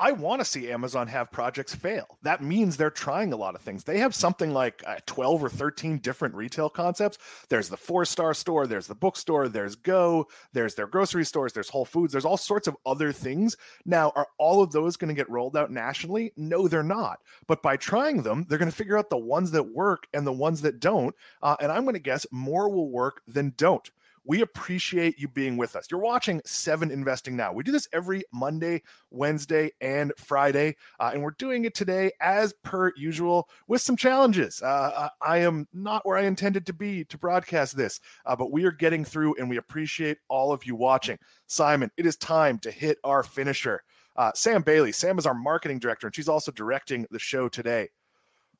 I 0.00 0.12
want 0.12 0.40
to 0.40 0.46
see 0.46 0.72
Amazon 0.72 1.08
have 1.08 1.30
projects 1.30 1.74
fail. 1.74 2.18
That 2.22 2.42
means 2.42 2.78
they're 2.78 2.90
trying 2.90 3.34
a 3.34 3.36
lot 3.36 3.54
of 3.54 3.60
things. 3.60 3.84
They 3.84 3.98
have 3.98 4.14
something 4.14 4.50
like 4.50 4.82
uh, 4.86 4.96
12 5.04 5.44
or 5.44 5.50
13 5.50 5.98
different 5.98 6.34
retail 6.34 6.70
concepts. 6.70 7.18
There's 7.50 7.68
the 7.68 7.76
four 7.76 8.06
star 8.06 8.32
store, 8.32 8.66
there's 8.66 8.86
the 8.86 8.94
bookstore, 8.94 9.48
there's 9.48 9.76
Go, 9.76 10.26
there's 10.54 10.74
their 10.74 10.86
grocery 10.86 11.26
stores, 11.26 11.52
there's 11.52 11.68
Whole 11.68 11.84
Foods, 11.84 12.12
there's 12.12 12.24
all 12.24 12.38
sorts 12.38 12.66
of 12.66 12.78
other 12.86 13.12
things. 13.12 13.58
Now, 13.84 14.10
are 14.16 14.28
all 14.38 14.62
of 14.62 14.72
those 14.72 14.96
going 14.96 15.08
to 15.08 15.14
get 15.14 15.28
rolled 15.28 15.54
out 15.54 15.70
nationally? 15.70 16.32
No, 16.34 16.66
they're 16.66 16.82
not. 16.82 17.18
But 17.46 17.62
by 17.62 17.76
trying 17.76 18.22
them, 18.22 18.46
they're 18.48 18.58
going 18.58 18.70
to 18.70 18.76
figure 18.76 18.96
out 18.96 19.10
the 19.10 19.18
ones 19.18 19.50
that 19.50 19.74
work 19.74 20.06
and 20.14 20.26
the 20.26 20.32
ones 20.32 20.62
that 20.62 20.80
don't. 20.80 21.14
Uh, 21.42 21.56
and 21.60 21.70
I'm 21.70 21.84
going 21.84 21.92
to 21.92 22.00
guess 22.00 22.24
more 22.30 22.70
will 22.70 22.90
work 22.90 23.20
than 23.28 23.52
don't 23.58 23.90
We 24.24 24.42
appreciate 24.42 25.18
you 25.18 25.28
being 25.28 25.56
with 25.56 25.76
us. 25.76 25.86
You're 25.90 26.00
watching 26.00 26.42
Seven 26.44 26.90
Investing 26.90 27.36
Now. 27.36 27.52
We 27.52 27.62
do 27.62 27.72
this 27.72 27.88
every 27.92 28.22
Monday, 28.32 28.82
Wednesday, 29.10 29.70
and 29.80 30.12
Friday, 30.18 30.76
uh, 30.98 31.10
and 31.14 31.22
we're 31.22 31.34
doing 31.38 31.64
it 31.64 31.74
today 31.74 32.12
as 32.20 32.52
per 32.62 32.92
usual 32.96 33.48
with 33.66 33.80
some 33.80 33.96
challenges. 33.96 34.60
Uh, 34.60 35.08
I 35.22 35.38
am 35.38 35.66
not 35.72 36.04
where 36.04 36.18
I 36.18 36.24
intended 36.24 36.66
to 36.66 36.74
be 36.74 37.04
to 37.06 37.16
broadcast 37.16 37.76
this, 37.76 37.98
uh, 38.26 38.36
but 38.36 38.52
we 38.52 38.64
are 38.64 38.72
getting 38.72 39.06
through, 39.06 39.36
and 39.36 39.48
we 39.48 39.56
appreciate 39.56 40.18
all 40.28 40.52
of 40.52 40.66
you 40.66 40.74
watching. 40.74 41.18
Simon, 41.46 41.90
it 41.96 42.04
is 42.04 42.16
time 42.16 42.58
to 42.58 42.70
hit 42.70 42.98
our 43.04 43.22
finisher. 43.22 43.82
Uh, 44.16 44.32
Sam 44.34 44.60
Bailey. 44.60 44.92
Sam 44.92 45.18
is 45.18 45.26
our 45.26 45.34
marketing 45.34 45.78
director, 45.78 46.08
and 46.08 46.14
she's 46.14 46.28
also 46.28 46.52
directing 46.52 47.06
the 47.10 47.18
show 47.18 47.48
today. 47.48 47.88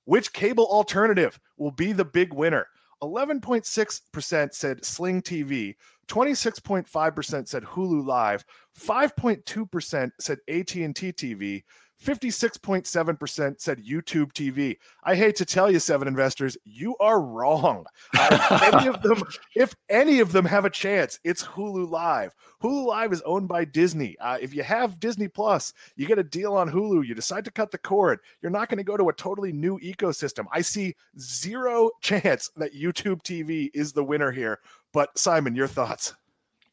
Which 0.07 0.33
cable 0.33 0.67
alternative 0.67 1.39
will 1.59 1.71
be 1.71 1.93
the 1.93 2.05
big 2.05 2.33
winner? 2.33 2.67
11.6% 3.03 4.55
said 4.55 4.85
Sling 4.85 5.23
TV, 5.23 5.75
26.5% 6.09 7.49
said 7.49 7.63
Hulu 7.63 8.05
Live, 8.05 8.45
5.2% 8.79 10.11
said 10.19 10.39
AT&T 10.49 11.13
TV, 11.13 11.63
56.7% 12.05 13.61
said 13.61 13.85
YouTube 13.85 14.33
TV. 14.33 14.77
I 15.05 15.15
hate 15.15 15.37
to 15.37 15.45
tell 15.45 15.71
you, 15.71 15.79
seven 15.79 16.09
investors, 16.09 16.57
you 16.65 16.97
are 16.99 17.21
wrong. 17.21 17.85
Uh, 18.19 18.29
if, 18.51 18.75
any 18.75 18.89
of 18.89 19.03
them, 19.03 19.23
if 19.55 19.75
any 19.89 20.21
of 20.21 20.33
them 20.33 20.45
have 20.47 20.65
a 20.65 20.71
chance, 20.71 21.19
it's 21.25 21.43
Hulu 21.43 21.91
Live. 21.91 22.35
Hulu 22.63 22.87
Live 22.87 23.13
is 23.13 23.23
owned 23.23 23.49
by 23.49 23.65
Disney. 23.65 24.17
Uh, 24.19 24.39
if 24.41 24.55
you 24.55 24.63
have 24.63 24.99
Disney 24.99 25.29
Plus, 25.29 25.75
you 25.97 26.07
get 26.07 26.19
a 26.19 26.25
deal 26.25 26.55
on 26.55 26.71
Hulu, 26.71 27.07
you 27.07 27.15
decide 27.15 27.45
to 27.45 27.51
cut 27.51 27.71
the 27.71 27.79
cord, 27.79 28.21
you're 28.41 28.51
not 28.51 28.69
going 28.69 28.79
to 28.79 28.85
go 28.85 28.97
to 28.97 29.11
a 29.11 29.15
totally 29.15 29.53
new 29.53 29.79
ecosystem. 29.81 30.47
I 30.53 30.63
see 30.63 30.95
zero 31.19 31.91
chance 32.01 32.51
that 32.57 32.75
YouTube 32.75 33.23
TV 33.23 33.71
is 33.75 33.93
the 33.93 34.05
winner 34.05 34.31
here. 34.31 34.61
But 34.93 35.17
Simon, 35.19 35.55
your 35.55 35.69
thoughts? 35.69 36.15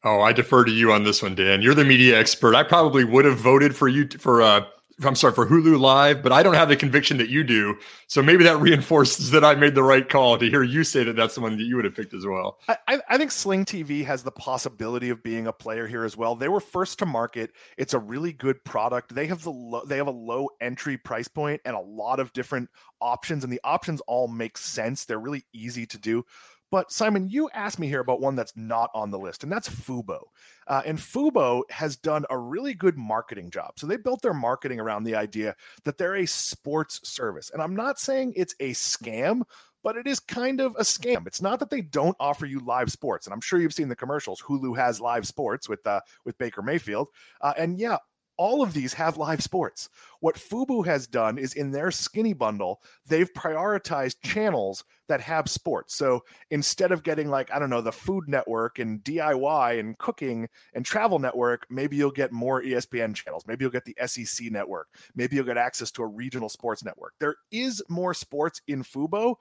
Oh, 0.04 0.20
I 0.20 0.32
defer 0.32 0.64
to 0.64 0.70
you 0.70 0.92
on 0.92 1.02
this 1.02 1.22
one, 1.22 1.34
Dan. 1.34 1.60
You're 1.60 1.74
the 1.74 1.84
media 1.84 2.18
expert. 2.18 2.54
I 2.54 2.62
probably 2.62 3.04
would 3.04 3.24
have 3.24 3.38
voted 3.38 3.74
for 3.74 3.88
you 3.88 4.08
for 4.18 4.42
uh, 4.42 4.64
I'm 5.04 5.14
sorry 5.14 5.32
for 5.32 5.46
Hulu 5.46 5.78
Live, 5.78 6.22
but 6.22 6.32
I 6.32 6.42
don't 6.42 6.54
have 6.54 6.68
the 6.68 6.76
conviction 6.76 7.18
that 7.18 7.28
you 7.28 7.44
do. 7.44 7.76
So 8.08 8.22
maybe 8.22 8.42
that 8.44 8.56
reinforces 8.60 9.30
that 9.30 9.44
I 9.44 9.54
made 9.54 9.74
the 9.74 9.82
right 9.82 10.08
call 10.08 10.38
to 10.38 10.50
hear 10.50 10.62
you 10.62 10.82
say 10.82 11.04
that 11.04 11.14
that's 11.14 11.36
the 11.36 11.40
one 11.40 11.56
that 11.56 11.64
you 11.64 11.76
would 11.76 11.84
have 11.84 11.94
picked 11.94 12.14
as 12.14 12.26
well. 12.26 12.58
I, 12.68 13.00
I 13.08 13.16
think 13.16 13.30
Sling 13.30 13.64
TV 13.64 14.04
has 14.04 14.22
the 14.22 14.32
possibility 14.32 15.10
of 15.10 15.22
being 15.22 15.46
a 15.46 15.52
player 15.52 15.86
here 15.86 16.04
as 16.04 16.16
well. 16.16 16.34
They 16.34 16.48
were 16.48 16.60
first 16.60 16.98
to 16.98 17.06
market. 17.06 17.52
It's 17.76 17.94
a 17.94 17.98
really 17.98 18.32
good 18.32 18.62
product. 18.64 19.14
They 19.14 19.26
have 19.26 19.42
the 19.42 19.52
lo- 19.52 19.84
they 19.84 19.96
have 19.96 20.08
a 20.08 20.12
low 20.12 20.48
entry 20.60 20.96
price 20.96 21.28
point 21.28 21.60
and 21.64 21.76
a 21.76 21.80
lot 21.80 22.18
of 22.18 22.32
different 22.32 22.68
options, 23.00 23.44
and 23.44 23.52
the 23.52 23.60
options 23.62 24.00
all 24.06 24.26
make 24.26 24.58
sense. 24.58 25.04
They're 25.04 25.20
really 25.20 25.44
easy 25.52 25.86
to 25.86 25.98
do. 25.98 26.24
But 26.70 26.92
Simon, 26.92 27.28
you 27.28 27.48
asked 27.54 27.78
me 27.78 27.88
here 27.88 28.00
about 28.00 28.20
one 28.20 28.36
that's 28.36 28.56
not 28.56 28.90
on 28.94 29.10
the 29.10 29.18
list, 29.18 29.42
and 29.42 29.50
that's 29.50 29.68
Fubo. 29.68 30.20
Uh, 30.66 30.82
and 30.84 30.98
Fubo 30.98 31.62
has 31.70 31.96
done 31.96 32.24
a 32.28 32.36
really 32.36 32.74
good 32.74 32.96
marketing 32.98 33.50
job. 33.50 33.72
So 33.76 33.86
they 33.86 33.96
built 33.96 34.20
their 34.20 34.34
marketing 34.34 34.78
around 34.78 35.04
the 35.04 35.14
idea 35.14 35.56
that 35.84 35.96
they're 35.96 36.16
a 36.16 36.26
sports 36.26 37.00
service. 37.08 37.50
And 37.50 37.62
I'm 37.62 37.74
not 37.74 37.98
saying 37.98 38.34
it's 38.36 38.54
a 38.60 38.72
scam, 38.72 39.42
but 39.82 39.96
it 39.96 40.06
is 40.06 40.20
kind 40.20 40.60
of 40.60 40.74
a 40.76 40.82
scam. 40.82 41.26
It's 41.26 41.40
not 41.40 41.58
that 41.60 41.70
they 41.70 41.80
don't 41.80 42.16
offer 42.20 42.44
you 42.44 42.60
live 42.60 42.90
sports, 42.90 43.26
and 43.26 43.32
I'm 43.32 43.40
sure 43.40 43.58
you've 43.58 43.74
seen 43.74 43.88
the 43.88 43.96
commercials. 43.96 44.42
Hulu 44.42 44.76
has 44.76 45.00
live 45.00 45.26
sports 45.26 45.68
with 45.68 45.86
uh, 45.86 46.00
with 46.24 46.36
Baker 46.36 46.62
Mayfield, 46.62 47.08
uh, 47.40 47.54
and 47.56 47.78
yeah, 47.78 47.96
all 48.38 48.62
of 48.62 48.72
these 48.72 48.94
have 48.94 49.16
live 49.16 49.42
sports. 49.42 49.90
What 50.20 50.36
Fubo 50.36 50.84
has 50.86 51.06
done 51.06 51.38
is 51.38 51.54
in 51.54 51.70
their 51.70 51.90
skinny 51.90 52.32
bundle, 52.32 52.80
they've 53.06 53.32
prioritized 53.34 54.16
channels 54.22 54.84
that 55.08 55.20
have 55.20 55.48
sports. 55.48 55.94
So 55.94 56.24
instead 56.50 56.92
of 56.92 57.02
getting 57.02 57.28
like, 57.28 57.50
I 57.52 57.58
don't 57.58 57.70
know, 57.70 57.80
the 57.80 57.92
Food 57.92 58.24
Network 58.28 58.78
and 58.78 59.02
DIY 59.04 59.80
and 59.80 59.98
cooking 59.98 60.48
and 60.74 60.84
travel 60.84 61.18
network, 61.18 61.66
maybe 61.70 61.96
you'll 61.96 62.10
get 62.10 62.32
more 62.32 62.62
ESPN 62.62 63.14
channels. 63.14 63.44
Maybe 63.46 63.64
you'll 63.64 63.72
get 63.72 63.84
the 63.84 63.96
SEC 64.06 64.50
network. 64.50 64.88
Maybe 65.14 65.36
you'll 65.36 65.44
get 65.44 65.56
access 65.56 65.90
to 65.92 66.02
a 66.02 66.06
regional 66.06 66.48
sports 66.48 66.84
network. 66.84 67.14
There 67.20 67.36
is 67.50 67.82
more 67.88 68.14
sports 68.14 68.60
in 68.68 68.82
Fubo, 68.82 69.36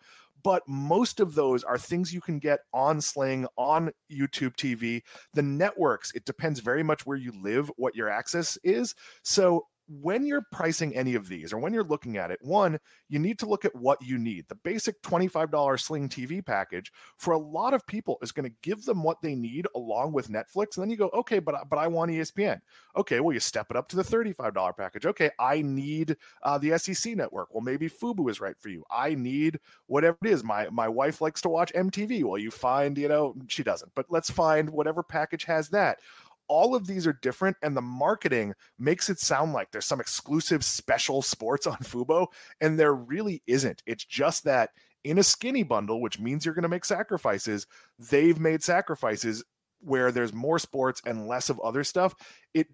but 0.48 0.64
most 0.66 1.20
of 1.20 1.36
those 1.36 1.66
are 1.66 1.78
things 1.78 2.14
you 2.14 2.22
can 2.22 2.40
get 2.40 2.62
on 2.74 3.02
Sling, 3.02 3.46
on 3.58 3.92
YouTube 4.10 4.56
TV. 4.56 5.02
The 5.34 5.42
networks, 5.42 6.14
it 6.14 6.24
depends 6.24 6.62
very 6.62 6.84
much 6.84 7.06
where 7.06 7.18
you 7.18 7.34
live, 7.44 7.70
what 7.76 7.98
your 7.98 8.08
access 8.08 8.58
is. 8.64 8.96
So 9.26 9.66
when 9.88 10.26
you're 10.26 10.46
pricing 10.52 10.96
any 10.96 11.16
of 11.16 11.28
these 11.28 11.54
or 11.54 11.60
when 11.60 11.74
you're 11.74 11.84
looking 11.84 12.18
at 12.18 12.32
it, 12.32 12.40
one, 12.42 12.80
you 13.10 13.20
need 13.20 13.40
to 13.40 13.46
look 13.46 13.66
at 13.66 13.76
what 13.76 14.02
you 14.02 14.18
need. 14.18 14.46
The 14.48 14.56
basic 14.56 15.02
$25 15.02 15.80
Sling 15.80 16.10
TV 16.10 16.46
package 16.46 16.92
for 17.18 17.34
a 17.34 17.38
lot 17.38 17.74
of 17.74 17.86
people 17.88 18.18
is 18.22 18.32
going 18.32 18.50
to 18.50 18.56
give 18.62 18.84
them 18.84 19.02
what 19.02 19.22
they 19.22 19.36
need 19.36 19.68
along 19.76 20.12
with 20.12 20.30
Netflix. 20.30 20.76
And 20.76 20.84
then 20.84 20.90
you 20.90 20.98
go, 20.98 21.10
okay, 21.14 21.40
but, 21.40 21.70
but 21.70 21.80
I 21.80 21.88
want 21.88 22.12
ESPN. 22.12 22.60
Okay, 22.98 23.20
well, 23.20 23.34
you 23.34 23.40
step 23.40 23.68
it 23.70 23.78
up 23.78 23.88
to 23.90 23.96
the 23.96 24.04
$35 24.04 24.76
package. 24.76 25.06
Okay, 25.06 25.30
I 25.40 25.62
need 25.62 26.18
uh, 26.44 26.58
the 26.58 26.78
SEC 26.78 27.16
network. 27.16 27.54
Well, 27.54 27.64
maybe 27.64 27.90
Fubo 27.90 28.30
is 28.30 28.42
right 28.42 28.58
for 28.60 28.70
you. 28.70 28.84
I 28.92 29.16
need 29.16 29.60
whatever 29.86 30.18
it 30.24 30.30
is. 30.30 30.44
My, 30.44 30.68
my 30.70 30.90
wife 30.90 31.22
likes 31.22 31.42
to 31.42 31.50
watch 31.50 31.72
MTV. 31.74 32.24
Well, 32.24 32.38
you 32.38 32.52
find, 32.52 32.98
you 32.98 33.08
know, 33.08 33.36
she 33.48 33.64
doesn't, 33.64 33.92
but 33.96 34.08
let's 34.10 34.30
find 34.30 34.70
whatever 34.70 35.02
package 35.02 35.46
has 35.46 35.70
that 35.70 36.00
all 36.48 36.76
of 36.76 36.88
these 36.88 37.06
are 37.06 37.20
different 37.22 37.58
and 37.62 37.76
the 37.76 37.82
marketing 37.82 38.54
makes 38.80 39.10
it 39.10 39.20
sound 39.20 39.54
like 39.54 39.72
there's 39.72 39.86
some 39.86 40.00
exclusive 40.00 40.64
special 40.64 41.22
sports 41.22 41.68
on 41.68 41.78
Fubo 41.78 42.28
and 42.62 42.80
there 42.80 42.94
really 42.94 43.42
isn't. 43.48 43.84
It's 43.86 44.06
just 44.06 44.44
that 44.46 44.72
in 45.04 45.20
a 45.20 45.24
skinny 45.24 45.64
bundle, 45.64 46.02
which 46.02 46.20
means 46.20 46.46
you're 46.46 46.56
going 46.56 46.64
to 46.64 46.70
make 46.70 46.86
sacrifices, 46.86 47.68
they've 47.98 48.40
made 48.40 48.64
sacrifices 48.64 49.44
where 49.80 50.12
there's 50.12 50.34
more 50.34 50.60
sports 50.60 51.02
and 51.06 51.28
less 51.28 51.50
of 51.50 51.60
other 51.62 51.84
stuff. 51.84 52.16
It 52.54 52.68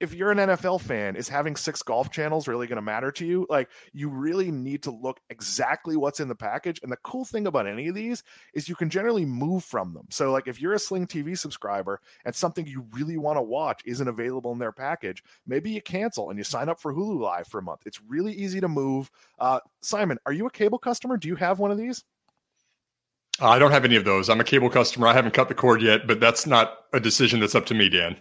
if 0.00 0.14
you're 0.14 0.30
an 0.30 0.38
NFL 0.38 0.80
fan, 0.80 1.16
is 1.16 1.28
having 1.28 1.56
six 1.56 1.82
golf 1.82 2.10
channels 2.10 2.46
really 2.46 2.66
going 2.66 2.76
to 2.76 2.82
matter 2.82 3.10
to 3.12 3.26
you? 3.26 3.46
Like, 3.48 3.68
you 3.92 4.08
really 4.08 4.50
need 4.50 4.82
to 4.84 4.90
look 4.90 5.18
exactly 5.30 5.96
what's 5.96 6.20
in 6.20 6.28
the 6.28 6.34
package. 6.34 6.80
And 6.82 6.92
the 6.92 6.98
cool 6.98 7.24
thing 7.24 7.46
about 7.46 7.66
any 7.66 7.88
of 7.88 7.94
these 7.94 8.22
is 8.54 8.68
you 8.68 8.76
can 8.76 8.90
generally 8.90 9.24
move 9.24 9.64
from 9.64 9.92
them. 9.94 10.06
So, 10.10 10.30
like, 10.30 10.46
if 10.46 10.60
you're 10.60 10.74
a 10.74 10.78
Sling 10.78 11.06
TV 11.06 11.36
subscriber 11.36 12.00
and 12.24 12.34
something 12.34 12.66
you 12.66 12.86
really 12.92 13.16
want 13.16 13.38
to 13.38 13.42
watch 13.42 13.82
isn't 13.84 14.06
available 14.06 14.52
in 14.52 14.58
their 14.58 14.72
package, 14.72 15.22
maybe 15.46 15.70
you 15.70 15.82
cancel 15.82 16.30
and 16.30 16.38
you 16.38 16.44
sign 16.44 16.68
up 16.68 16.80
for 16.80 16.94
Hulu 16.94 17.18
Live 17.18 17.48
for 17.48 17.58
a 17.58 17.62
month. 17.62 17.82
It's 17.84 18.00
really 18.06 18.32
easy 18.32 18.60
to 18.60 18.68
move. 18.68 19.10
Uh, 19.38 19.60
Simon, 19.82 20.18
are 20.26 20.32
you 20.32 20.46
a 20.46 20.50
cable 20.50 20.78
customer? 20.78 21.16
Do 21.16 21.28
you 21.28 21.36
have 21.36 21.58
one 21.58 21.72
of 21.72 21.78
these? 21.78 22.04
I 23.40 23.58
don't 23.58 23.70
have 23.70 23.84
any 23.84 23.96
of 23.96 24.04
those. 24.04 24.28
I'm 24.28 24.40
a 24.40 24.44
cable 24.44 24.68
customer. 24.68 25.06
I 25.06 25.12
haven't 25.12 25.32
cut 25.32 25.48
the 25.48 25.54
cord 25.54 25.80
yet, 25.80 26.06
but 26.06 26.18
that's 26.18 26.46
not 26.46 26.86
a 26.92 26.98
decision 26.98 27.38
that's 27.38 27.54
up 27.54 27.66
to 27.66 27.74
me, 27.74 27.88
Dan. 27.88 28.16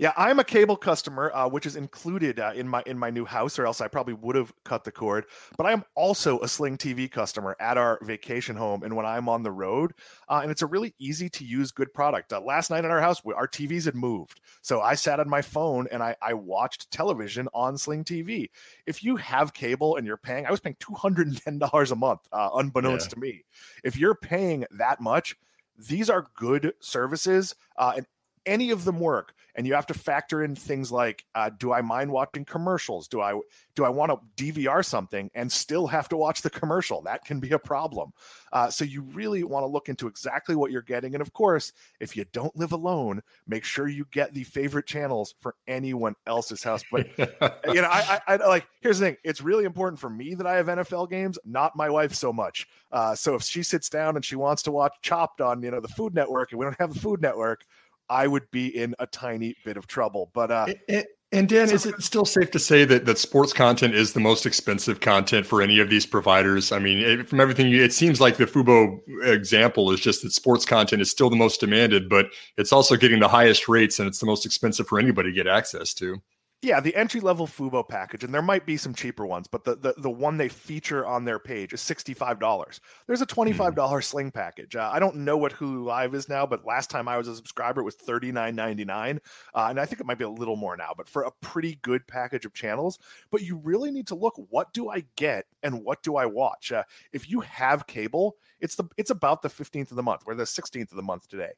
Yeah, 0.00 0.14
I'm 0.16 0.38
a 0.38 0.44
cable 0.44 0.78
customer, 0.78 1.30
uh, 1.34 1.46
which 1.46 1.66
is 1.66 1.76
included 1.76 2.40
uh, 2.40 2.52
in 2.54 2.66
my 2.66 2.82
in 2.86 2.98
my 2.98 3.10
new 3.10 3.26
house, 3.26 3.58
or 3.58 3.66
else 3.66 3.82
I 3.82 3.88
probably 3.88 4.14
would 4.14 4.34
have 4.34 4.50
cut 4.64 4.82
the 4.82 4.90
cord. 4.90 5.26
But 5.58 5.66
I 5.66 5.72
am 5.72 5.84
also 5.94 6.40
a 6.40 6.48
Sling 6.48 6.78
TV 6.78 7.10
customer 7.10 7.54
at 7.60 7.76
our 7.76 7.98
vacation 8.00 8.56
home, 8.56 8.82
and 8.82 8.96
when 8.96 9.04
I'm 9.04 9.28
on 9.28 9.42
the 9.42 9.50
road, 9.50 9.92
uh, 10.26 10.40
and 10.42 10.50
it's 10.50 10.62
a 10.62 10.66
really 10.66 10.94
easy 10.98 11.28
to 11.28 11.44
use, 11.44 11.70
good 11.70 11.92
product. 11.92 12.32
Uh, 12.32 12.40
last 12.40 12.70
night 12.70 12.86
at 12.86 12.90
our 12.90 13.02
house, 13.02 13.20
our 13.26 13.46
TVs 13.46 13.84
had 13.84 13.94
moved, 13.94 14.40
so 14.62 14.80
I 14.80 14.94
sat 14.94 15.20
on 15.20 15.28
my 15.28 15.42
phone 15.42 15.86
and 15.92 16.02
I, 16.02 16.16
I 16.22 16.32
watched 16.32 16.90
television 16.90 17.46
on 17.52 17.76
Sling 17.76 18.04
TV. 18.04 18.48
If 18.86 19.04
you 19.04 19.16
have 19.16 19.52
cable 19.52 19.96
and 19.96 20.06
you're 20.06 20.16
paying, 20.16 20.46
I 20.46 20.50
was 20.50 20.60
paying 20.60 20.76
two 20.80 20.94
hundred 20.94 21.26
and 21.26 21.36
ten 21.36 21.58
dollars 21.58 21.90
a 21.90 21.96
month, 21.96 22.20
uh, 22.32 22.48
unbeknownst 22.54 23.08
yeah. 23.08 23.14
to 23.16 23.20
me. 23.20 23.44
If 23.84 23.98
you're 23.98 24.14
paying 24.14 24.64
that 24.78 24.98
much, 25.02 25.36
these 25.76 26.08
are 26.08 26.26
good 26.36 26.72
services, 26.80 27.54
uh, 27.76 27.92
and 27.96 28.06
any 28.46 28.70
of 28.70 28.84
them 28.84 29.00
work 29.00 29.34
and 29.54 29.66
you 29.66 29.74
have 29.74 29.86
to 29.86 29.94
factor 29.94 30.42
in 30.42 30.54
things 30.54 30.92
like 30.92 31.24
uh, 31.34 31.50
do 31.58 31.72
i 31.72 31.80
mind 31.82 32.10
watching 32.10 32.44
commercials? 32.44 33.08
Do 33.08 33.20
i 33.20 33.38
do 33.74 33.84
i 33.84 33.88
want 33.88 34.10
to 34.10 34.42
dvr 34.42 34.84
something 34.84 35.30
and 35.34 35.50
still 35.50 35.86
have 35.86 36.08
to 36.08 36.16
watch 36.16 36.42
the 36.42 36.50
commercial? 36.50 37.02
That 37.02 37.24
can 37.24 37.40
be 37.40 37.50
a 37.52 37.58
problem. 37.58 38.12
Uh, 38.52 38.68
so 38.68 38.84
you 38.84 39.02
really 39.02 39.44
want 39.44 39.62
to 39.62 39.68
look 39.68 39.88
into 39.88 40.06
exactly 40.06 40.56
what 40.56 40.70
you're 40.70 40.82
getting 40.82 41.14
and 41.14 41.22
of 41.22 41.32
course 41.32 41.72
if 42.00 42.16
you 42.16 42.24
don't 42.32 42.54
live 42.56 42.72
alone 42.72 43.22
make 43.46 43.64
sure 43.64 43.88
you 43.88 44.06
get 44.10 44.32
the 44.34 44.44
favorite 44.44 44.86
channels 44.86 45.34
for 45.40 45.54
anyone 45.66 46.14
else's 46.26 46.62
house. 46.62 46.82
But 46.90 47.06
you 47.18 47.82
know 47.82 47.88
I, 47.90 48.20
I, 48.26 48.34
I, 48.34 48.48
like 48.48 48.66
here's 48.80 48.98
the 48.98 49.06
thing 49.06 49.16
it's 49.24 49.40
really 49.40 49.64
important 49.64 50.00
for 50.00 50.10
me 50.10 50.34
that 50.34 50.46
i 50.46 50.56
have 50.56 50.66
nfl 50.66 51.08
games 51.08 51.38
not 51.44 51.76
my 51.76 51.90
wife 51.90 52.14
so 52.14 52.32
much. 52.32 52.66
Uh, 52.92 53.14
so 53.14 53.34
if 53.34 53.42
she 53.42 53.62
sits 53.62 53.88
down 53.88 54.16
and 54.16 54.24
she 54.24 54.36
wants 54.36 54.62
to 54.62 54.70
watch 54.70 54.94
chopped 55.02 55.40
on 55.40 55.62
you 55.62 55.70
know 55.70 55.80
the 55.80 55.88
food 55.88 56.14
network 56.14 56.52
and 56.52 56.58
we 56.58 56.64
don't 56.64 56.78
have 56.78 56.94
the 56.94 57.00
food 57.00 57.20
network 57.20 57.64
I 58.10 58.26
would 58.26 58.50
be 58.50 58.76
in 58.76 58.94
a 58.98 59.06
tiny 59.06 59.56
bit 59.64 59.76
of 59.76 59.86
trouble. 59.86 60.30
But 60.34 60.50
uh, 60.50 60.66
and, 60.88 61.04
and 61.32 61.48
Dan, 61.48 61.70
is 61.70 61.86
it 61.86 62.02
still 62.02 62.24
safe 62.24 62.50
to 62.50 62.58
say 62.58 62.84
that 62.84 63.06
that 63.06 63.18
sports 63.18 63.52
content 63.52 63.94
is 63.94 64.12
the 64.12 64.20
most 64.20 64.44
expensive 64.44 65.00
content 65.00 65.46
for 65.46 65.62
any 65.62 65.78
of 65.78 65.88
these 65.88 66.04
providers? 66.04 66.72
I 66.72 66.80
mean, 66.80 66.98
it, 66.98 67.28
from 67.28 67.40
everything, 67.40 67.68
you, 67.68 67.82
it 67.82 67.92
seems 67.92 68.20
like 68.20 68.36
the 68.36 68.46
Fubo 68.46 68.98
example 69.22 69.92
is 69.92 70.00
just 70.00 70.22
that 70.24 70.32
sports 70.32 70.66
content 70.66 71.00
is 71.00 71.10
still 71.10 71.30
the 71.30 71.36
most 71.36 71.60
demanded, 71.60 72.08
but 72.08 72.26
it's 72.56 72.72
also 72.72 72.96
getting 72.96 73.20
the 73.20 73.28
highest 73.28 73.68
rates 73.68 74.00
and 74.00 74.08
it's 74.08 74.18
the 74.18 74.26
most 74.26 74.44
expensive 74.44 74.88
for 74.88 74.98
anybody 74.98 75.30
to 75.30 75.34
get 75.34 75.46
access 75.46 75.94
to. 75.94 76.20
Yeah, 76.62 76.80
the 76.80 76.94
entry 76.94 77.22
level 77.22 77.46
Fubo 77.46 77.88
package, 77.88 78.22
and 78.22 78.34
there 78.34 78.42
might 78.42 78.66
be 78.66 78.76
some 78.76 78.92
cheaper 78.92 79.24
ones, 79.24 79.48
but 79.48 79.64
the, 79.64 79.76
the, 79.76 79.94
the 79.96 80.10
one 80.10 80.36
they 80.36 80.50
feature 80.50 81.06
on 81.06 81.24
their 81.24 81.38
page 81.38 81.72
is 81.72 81.80
$65. 81.80 82.80
There's 83.06 83.22
a 83.22 83.26
$25 83.26 83.74
mm. 83.74 84.04
Sling 84.04 84.30
package. 84.30 84.76
Uh, 84.76 84.90
I 84.92 84.98
don't 84.98 85.16
know 85.16 85.38
what 85.38 85.54
Hulu 85.54 85.82
Live 85.82 86.14
is 86.14 86.28
now, 86.28 86.44
but 86.44 86.66
last 86.66 86.90
time 86.90 87.08
I 87.08 87.16
was 87.16 87.28
a 87.28 87.34
subscriber, 87.34 87.80
it 87.80 87.84
was 87.84 87.96
$39.99. 87.96 89.20
Uh, 89.54 89.66
and 89.70 89.80
I 89.80 89.86
think 89.86 90.00
it 90.00 90.06
might 90.06 90.18
be 90.18 90.24
a 90.24 90.30
little 90.30 90.56
more 90.56 90.76
now, 90.76 90.92
but 90.94 91.08
for 91.08 91.22
a 91.22 91.30
pretty 91.40 91.78
good 91.80 92.06
package 92.06 92.44
of 92.44 92.52
channels. 92.52 92.98
But 93.30 93.40
you 93.40 93.56
really 93.56 93.90
need 93.90 94.08
to 94.08 94.14
look 94.14 94.38
what 94.50 94.70
do 94.74 94.90
I 94.90 95.04
get 95.16 95.46
and 95.62 95.82
what 95.82 96.02
do 96.02 96.16
I 96.16 96.26
watch? 96.26 96.72
Uh, 96.72 96.82
if 97.14 97.30
you 97.30 97.40
have 97.40 97.86
cable, 97.86 98.36
it's 98.60 98.74
the 98.74 98.84
it's 98.98 99.10
about 99.10 99.40
the 99.40 99.48
15th 99.48 99.92
of 99.92 99.96
the 99.96 100.02
month. 100.02 100.24
We're 100.26 100.34
the 100.34 100.44
16th 100.44 100.90
of 100.90 100.96
the 100.96 101.02
month 101.02 101.26
today. 101.26 101.52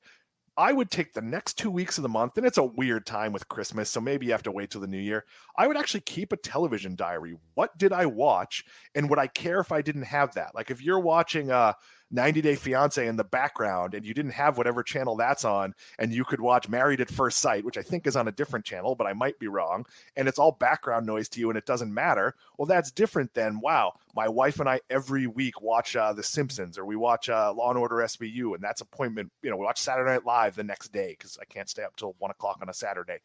I 0.56 0.72
would 0.72 0.90
take 0.90 1.14
the 1.14 1.22
next 1.22 1.54
two 1.54 1.70
weeks 1.70 1.96
of 1.96 2.02
the 2.02 2.08
month, 2.08 2.36
and 2.36 2.46
it's 2.46 2.58
a 2.58 2.64
weird 2.64 3.06
time 3.06 3.32
with 3.32 3.48
Christmas, 3.48 3.88
so 3.88 4.00
maybe 4.00 4.26
you 4.26 4.32
have 4.32 4.42
to 4.42 4.52
wait 4.52 4.70
till 4.70 4.82
the 4.82 4.86
new 4.86 4.98
year. 4.98 5.24
I 5.56 5.66
would 5.66 5.78
actually 5.78 6.02
keep 6.02 6.32
a 6.32 6.36
television 6.36 6.94
diary. 6.94 7.36
What 7.54 7.76
did 7.78 7.92
I 7.92 8.04
watch, 8.06 8.64
and 8.94 9.08
would 9.08 9.18
I 9.18 9.28
care 9.28 9.60
if 9.60 9.72
I 9.72 9.80
didn't 9.80 10.02
have 10.02 10.34
that? 10.34 10.54
Like 10.54 10.70
if 10.70 10.82
you're 10.82 11.00
watching 11.00 11.50
uh 11.50 11.72
90 12.12 12.42
Day 12.42 12.54
Fiance 12.54 13.06
in 13.06 13.16
the 13.16 13.24
background 13.24 13.94
and 13.94 14.04
you 14.04 14.14
didn't 14.14 14.32
have 14.32 14.58
whatever 14.58 14.82
channel 14.82 15.16
that's 15.16 15.44
on, 15.44 15.74
and 15.98 16.12
you 16.12 16.24
could 16.24 16.40
watch 16.40 16.68
Married 16.68 17.00
at 17.00 17.10
First 17.10 17.38
Sight, 17.38 17.64
which 17.64 17.78
I 17.78 17.82
think 17.82 18.06
is 18.06 18.16
on 18.16 18.28
a 18.28 18.32
different 18.32 18.64
channel, 18.64 18.94
but 18.94 19.06
I 19.06 19.14
might 19.14 19.38
be 19.38 19.48
wrong, 19.48 19.86
and 20.16 20.28
it's 20.28 20.38
all 20.38 20.52
background 20.52 21.06
noise 21.06 21.28
to 21.30 21.40
you 21.40 21.48
and 21.48 21.58
it 21.58 21.66
doesn't 21.66 21.92
matter. 21.92 22.34
Well, 22.58 22.66
that's 22.66 22.90
different 22.90 23.34
than, 23.34 23.60
wow, 23.60 23.94
my 24.14 24.28
wife 24.28 24.60
and 24.60 24.68
I 24.68 24.80
every 24.90 25.26
week 25.26 25.62
watch 25.62 25.96
uh, 25.96 26.12
The 26.12 26.22
Simpsons 26.22 26.78
or 26.78 26.84
we 26.84 26.96
watch 26.96 27.28
uh, 27.28 27.52
Law 27.52 27.70
and 27.70 27.78
Order 27.78 27.96
SVU, 27.96 28.54
and 28.54 28.62
that's 28.62 28.82
appointment, 28.82 29.32
you 29.42 29.50
know, 29.50 29.56
we 29.56 29.64
watch 29.64 29.80
Saturday 29.80 30.10
Night 30.10 30.26
Live 30.26 30.54
the 30.54 30.64
next 30.64 30.92
day 30.92 31.16
because 31.18 31.38
I 31.40 31.44
can't 31.46 31.68
stay 31.68 31.82
up 31.82 31.96
till 31.96 32.14
one 32.18 32.30
o'clock 32.30 32.58
on 32.60 32.68
a 32.68 32.74
Saturday. 32.74 33.18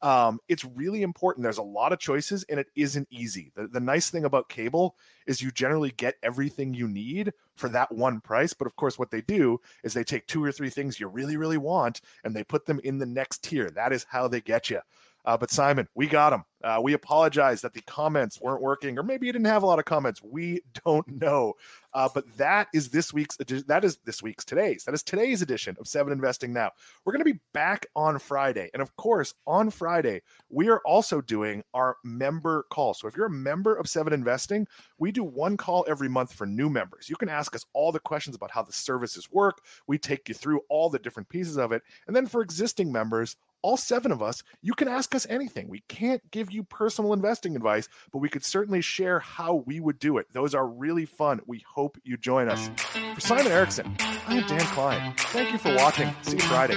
Um, 0.00 0.38
it's 0.48 0.64
really 0.64 1.02
important. 1.02 1.42
There's 1.42 1.58
a 1.58 1.62
lot 1.62 1.92
of 1.92 1.98
choices 1.98 2.44
and 2.48 2.60
it 2.60 2.68
isn't 2.76 3.08
easy. 3.10 3.50
The, 3.56 3.66
the 3.66 3.80
nice 3.80 4.10
thing 4.10 4.24
about 4.24 4.48
cable 4.48 4.96
is 5.26 5.42
you 5.42 5.50
generally 5.50 5.90
get 5.90 6.14
everything 6.22 6.72
you 6.72 6.86
need 6.88 7.32
for 7.56 7.68
that 7.70 7.90
one 7.90 8.20
price. 8.20 8.54
But 8.54 8.66
of 8.66 8.76
course, 8.76 8.98
what 8.98 9.10
they 9.10 9.22
do 9.22 9.60
is 9.82 9.94
they 9.94 10.04
take 10.04 10.26
two 10.26 10.42
or 10.42 10.52
three 10.52 10.70
things 10.70 11.00
you 11.00 11.08
really, 11.08 11.36
really 11.36 11.58
want 11.58 12.00
and 12.24 12.34
they 12.34 12.44
put 12.44 12.66
them 12.66 12.80
in 12.84 12.98
the 12.98 13.06
next 13.06 13.42
tier. 13.42 13.70
That 13.70 13.92
is 13.92 14.06
how 14.08 14.28
they 14.28 14.40
get 14.40 14.70
you. 14.70 14.80
Uh, 15.28 15.36
but 15.36 15.50
Simon, 15.50 15.86
we 15.94 16.06
got 16.06 16.32
him. 16.32 16.42
Uh, 16.64 16.80
we 16.82 16.94
apologize 16.94 17.60
that 17.60 17.74
the 17.74 17.82
comments 17.82 18.40
weren't 18.40 18.62
working, 18.62 18.98
or 18.98 19.02
maybe 19.02 19.26
you 19.26 19.32
didn't 19.32 19.46
have 19.46 19.62
a 19.62 19.66
lot 19.66 19.78
of 19.78 19.84
comments. 19.84 20.22
We 20.22 20.62
don't 20.86 21.06
know. 21.06 21.52
Uh, 21.92 22.08
but 22.14 22.24
that 22.36 22.68
is 22.72 22.88
this 22.88 23.12
week's 23.12 23.36
that 23.36 23.84
is 23.84 23.98
this 24.04 24.22
week's 24.22 24.44
today's 24.44 24.84
that 24.84 24.94
is 24.94 25.02
today's 25.02 25.42
edition 25.42 25.76
of 25.78 25.86
Seven 25.86 26.12
Investing 26.12 26.52
Now. 26.52 26.70
We're 27.04 27.12
going 27.12 27.24
to 27.24 27.32
be 27.32 27.40
back 27.52 27.86
on 27.94 28.18
Friday, 28.18 28.70
and 28.72 28.80
of 28.80 28.94
course, 28.96 29.34
on 29.46 29.70
Friday 29.70 30.22
we 30.48 30.68
are 30.68 30.80
also 30.86 31.20
doing 31.20 31.62
our 31.74 31.96
member 32.04 32.64
call. 32.70 32.94
So 32.94 33.06
if 33.06 33.16
you're 33.16 33.26
a 33.26 33.30
member 33.30 33.74
of 33.74 33.86
Seven 33.86 34.14
Investing, 34.14 34.66
we 34.98 35.12
do 35.12 35.24
one 35.24 35.58
call 35.58 35.84
every 35.88 36.08
month 36.08 36.32
for 36.32 36.46
new 36.46 36.70
members. 36.70 37.08
You 37.10 37.16
can 37.16 37.28
ask 37.28 37.54
us 37.54 37.66
all 37.74 37.92
the 37.92 38.00
questions 38.00 38.34
about 38.34 38.50
how 38.50 38.62
the 38.62 38.72
services 38.72 39.30
work. 39.30 39.60
We 39.86 39.98
take 39.98 40.28
you 40.28 40.34
through 40.34 40.62
all 40.70 40.88
the 40.88 40.98
different 40.98 41.28
pieces 41.28 41.58
of 41.58 41.72
it, 41.72 41.82
and 42.06 42.16
then 42.16 42.26
for 42.26 42.40
existing 42.40 42.90
members, 42.90 43.36
all 43.62 43.76
seven 43.76 44.12
of 44.12 44.22
us, 44.22 44.42
you 44.62 44.74
can 44.74 44.88
ask 44.88 45.14
us 45.14 45.26
anything. 45.28 45.68
We 45.68 45.80
can't 45.88 46.22
give 46.30 46.50
you 46.50 46.62
personal 46.62 47.12
investing 47.12 47.56
advice, 47.56 47.88
but 48.12 48.18
we 48.18 48.28
could 48.28 48.44
certainly 48.44 48.80
share 48.80 49.18
how 49.18 49.54
we 49.66 49.80
would 49.80 49.98
do 49.98 50.18
it. 50.18 50.26
Those 50.32 50.54
are 50.54 50.66
really 50.66 51.06
fun. 51.06 51.40
We 51.46 51.64
hope 51.68 51.98
you 52.04 52.16
join 52.16 52.48
us. 52.48 52.70
For 53.14 53.20
Simon 53.20 53.52
Erickson, 53.52 53.96
I 54.00 54.36
am 54.36 54.46
Dan 54.46 54.60
Kline. 54.60 55.14
Thank 55.16 55.52
you 55.52 55.58
for 55.58 55.74
watching. 55.74 56.14
See 56.22 56.36
you 56.36 56.42
Friday. 56.42 56.76